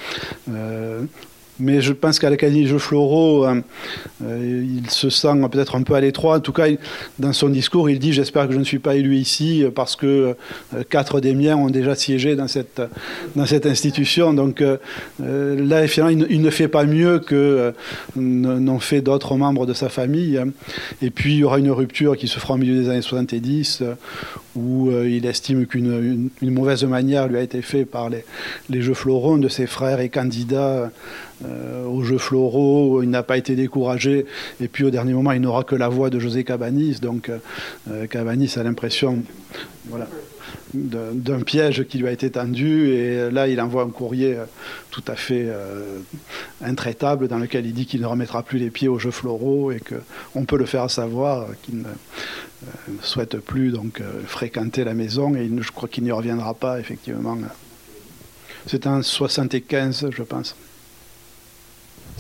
Euh, 0.52 1.04
mais 1.62 1.80
je 1.82 1.94
pense 1.94 2.20
qu'à 2.20 2.30
l'Académie 2.30 2.64
des 2.64 2.68
Jeux 2.68 2.80
Floraux, 2.80 3.46
euh, 3.46 3.62
euh, 4.24 4.66
il 4.84 4.90
se 4.90 5.10
sent 5.10 5.30
peut-être 5.52 5.76
un 5.76 5.84
peu 5.84 5.94
à 5.94 6.02
l'étroit. 6.02 6.38
En 6.38 6.40
tout 6.40 6.54
cas, 6.54 6.66
dans 7.20 7.34
son 7.34 7.50
discours, 7.50 7.90
il 7.90 8.00
dit 8.00 8.14
J'espère 8.14 8.48
que 8.48 8.54
je 8.54 8.60
ne 8.60 8.64
suis 8.64 8.80
pas 8.80 8.96
élu 8.96 9.16
ici 9.16 9.64
parce 9.76 9.96
que 9.96 10.36
euh, 10.74 10.84
quatre 10.90 11.22
des 11.22 11.36
miens 11.36 11.56
ont 11.56 11.70
déjà 11.70 11.96
siégé 11.96 12.36
dans 12.36 12.48
cette, 12.48 12.82
institution. 13.66 14.34
Donc 14.34 14.64
là, 15.20 15.88
finalement, 15.88 16.26
il, 16.30 16.42
ne 16.42 16.50
fait 16.50 16.68
pas 16.68 16.86
mieux 16.86 17.20
que 17.20 17.74
n'ont 18.16 18.80
fait 18.80 19.02
d'autres 19.02 19.36
membres 19.36 19.66
de 19.66 19.74
sa 19.74 19.90
famille. 19.90 20.42
Et 21.02 21.12
puis, 21.12 21.34
il 21.34 21.40
y 21.40 21.44
aura 21.44 21.60
une 21.60 21.70
rupture 21.70 22.18
qui 22.18 22.28
se 22.28 22.40
fera 22.40 22.56
au 22.56 22.58
milieu 22.58 22.82
des 22.82 22.90
années 22.90 23.02
70 23.02 23.84
où 24.56 24.92
il 24.92 25.26
estime 25.26 25.66
qu'une 25.66 26.30
mauvaise 26.42 26.84
manière 26.84 27.28
lui 27.28 27.38
a 27.38 27.42
été 27.42 27.62
faite 27.62 27.90
par 27.90 28.10
les, 28.10 28.26
les 28.70 28.82
Jeux 28.82 28.94
Floraux 28.94 29.38
de 29.38 29.48
ses 29.48 29.68
frères 29.68 30.00
et 30.00 30.10
candidats 30.10 30.90
euh, 31.46 31.86
aux 31.86 32.04
Jeux 32.04 32.18
floraux, 32.18 33.02
il 33.02 33.10
n'a 33.10 33.24
pas 33.24 33.38
été 33.38 33.56
découragé, 33.56 34.26
et 34.60 34.68
puis 34.68 34.84
au 34.84 34.92
dernier 34.92 35.14
moment, 35.14 35.32
il 35.32 35.42
n'aura 35.42 35.64
que 35.64 35.76
la 35.76 35.90
voix 35.90 36.10
de 36.10 36.20
José 36.20 36.44
Cabanis, 36.44 37.00
donc 37.02 37.30
euh, 37.90 38.06
Cabanis 38.08 38.54
a 38.58 38.64
l'impression, 38.64 39.24
voilà, 39.86 40.08
d'un 40.74 41.42
piège 41.42 41.86
qui 41.86 41.98
lui 41.98 42.08
a 42.08 42.12
été 42.12 42.30
tendu. 42.30 42.90
Et 42.90 43.32
là, 43.32 43.48
il 43.48 43.60
envoie 43.60 43.84
un 43.84 43.90
courrier 43.90 44.36
euh, 44.36 44.46
tout 44.92 45.04
à 45.08 45.16
fait 45.16 45.48
intraitable 46.62 47.28
dans 47.28 47.40
lequel 47.40 47.66
il 47.66 47.74
dit 47.74 47.86
qu'il 47.86 48.02
ne 48.02 48.06
remettra 48.06 48.44
plus 48.44 48.60
les 48.60 48.70
pieds 48.70 48.88
aux 48.88 49.00
jeux 49.00 49.12
floraux 49.12 49.72
et 49.72 49.80
qu'on 49.80 50.46
peut 50.46 50.58
le 50.58 50.66
faire 50.66 50.90
savoir 50.90 51.48
qu'il 51.64 51.78
ne, 51.78 51.84
souhaite 53.02 53.38
plus 53.38 53.72
donc 53.72 54.02
fréquenter 54.26 54.84
la 54.84 54.94
maison. 54.94 55.34
Et 55.36 55.50
je 55.62 55.72
crois 55.72 55.88
qu'il 55.88 56.04
n'y 56.04 56.12
reviendra 56.12 56.54
pas, 56.54 56.80
effectivement. 56.80 57.38
C'est 58.68 58.86
en 58.86 59.02
75, 59.02 60.10
je 60.12 60.24
pense. 60.24 60.56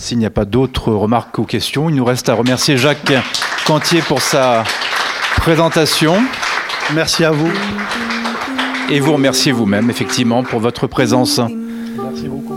S'il 0.01 0.17
n'y 0.17 0.25
a 0.25 0.31
pas 0.31 0.45
d'autres 0.45 0.91
remarques 0.91 1.37
ou 1.37 1.43
questions, 1.43 1.87
il 1.87 1.95
nous 1.95 2.03
reste 2.03 2.27
à 2.27 2.33
remercier 2.33 2.75
Jacques 2.75 3.13
Cantier 3.67 4.01
pour 4.01 4.19
sa 4.19 4.63
présentation. 5.37 6.15
Merci 6.95 7.23
à 7.23 7.29
vous. 7.29 7.51
Et 8.89 8.99
vous 8.99 9.13
remerciez 9.13 9.51
vous-même, 9.51 9.91
effectivement, 9.91 10.41
pour 10.41 10.59
votre 10.59 10.87
présence. 10.87 11.39
Merci 11.39 12.27
beaucoup. 12.27 12.55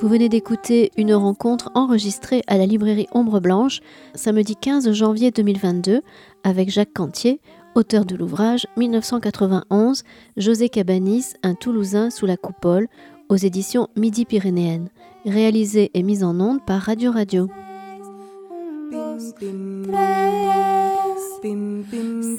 Vous 0.00 0.08
venez 0.08 0.28
d'écouter 0.28 0.92
une 0.96 1.12
rencontre 1.12 1.72
enregistrée 1.74 2.42
à 2.46 2.56
la 2.56 2.66
librairie 2.66 3.08
Ombre 3.10 3.40
Blanche 3.40 3.80
samedi 4.14 4.54
15 4.54 4.92
janvier 4.92 5.32
2022 5.32 6.02
avec 6.44 6.70
Jacques 6.70 6.92
Cantier, 6.94 7.40
auteur 7.78 8.04
de 8.04 8.16
l'ouvrage 8.16 8.66
1991 8.76 10.02
José 10.36 10.68
Cabanis, 10.68 11.34
un 11.44 11.54
Toulousain 11.54 12.10
sous 12.10 12.26
la 12.26 12.36
coupole 12.36 12.88
aux 13.28 13.36
éditions 13.36 13.86
Midi-Pyrénéennes, 13.96 14.88
réalisé 15.24 15.92
et 15.94 16.02
mis 16.02 16.24
en 16.24 16.40
onde 16.40 16.60
par 16.64 16.80
Radio 16.82 17.12
Radio. 17.12 17.48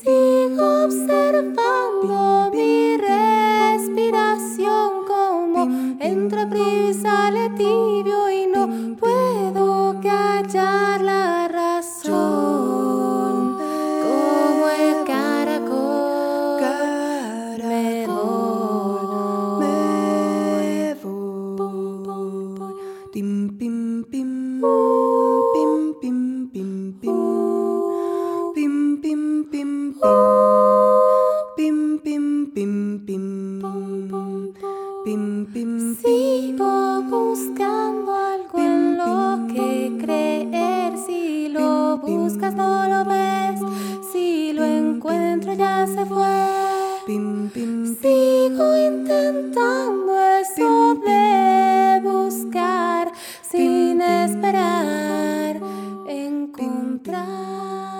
Sigo 0.01 0.83
observando 0.83 2.51
mi 2.53 2.97
respiración 2.97 4.89
como 5.07 5.95
entra 6.01 6.47
frío 6.47 6.89
y 6.89 6.93
sale 6.93 7.49
tibio 7.51 8.29
y 8.29 8.47
no 8.47 8.97
puedo 8.97 10.01
Sigo 35.59 37.01
buscando 37.01 38.15
algo 38.15 38.59
en 38.59 38.97
lo 38.97 39.45
que 39.53 39.97
creer. 39.99 40.97
Si 41.05 41.49
lo 41.49 41.97
buscas, 41.97 42.55
no 42.55 42.87
lo 42.87 43.03
ves. 43.03 43.59
Si 44.09 44.53
lo 44.53 44.63
encuentro, 44.63 45.51
ya 45.53 45.85
se 45.85 46.05
fue. 46.05 46.59
Sigo 48.01 48.77
intentando 48.77 50.17
eso 50.39 50.95
de 51.05 51.99
buscar 52.05 53.11
sin 53.41 53.99
esperar 53.99 55.59
encontrar. 56.07 57.98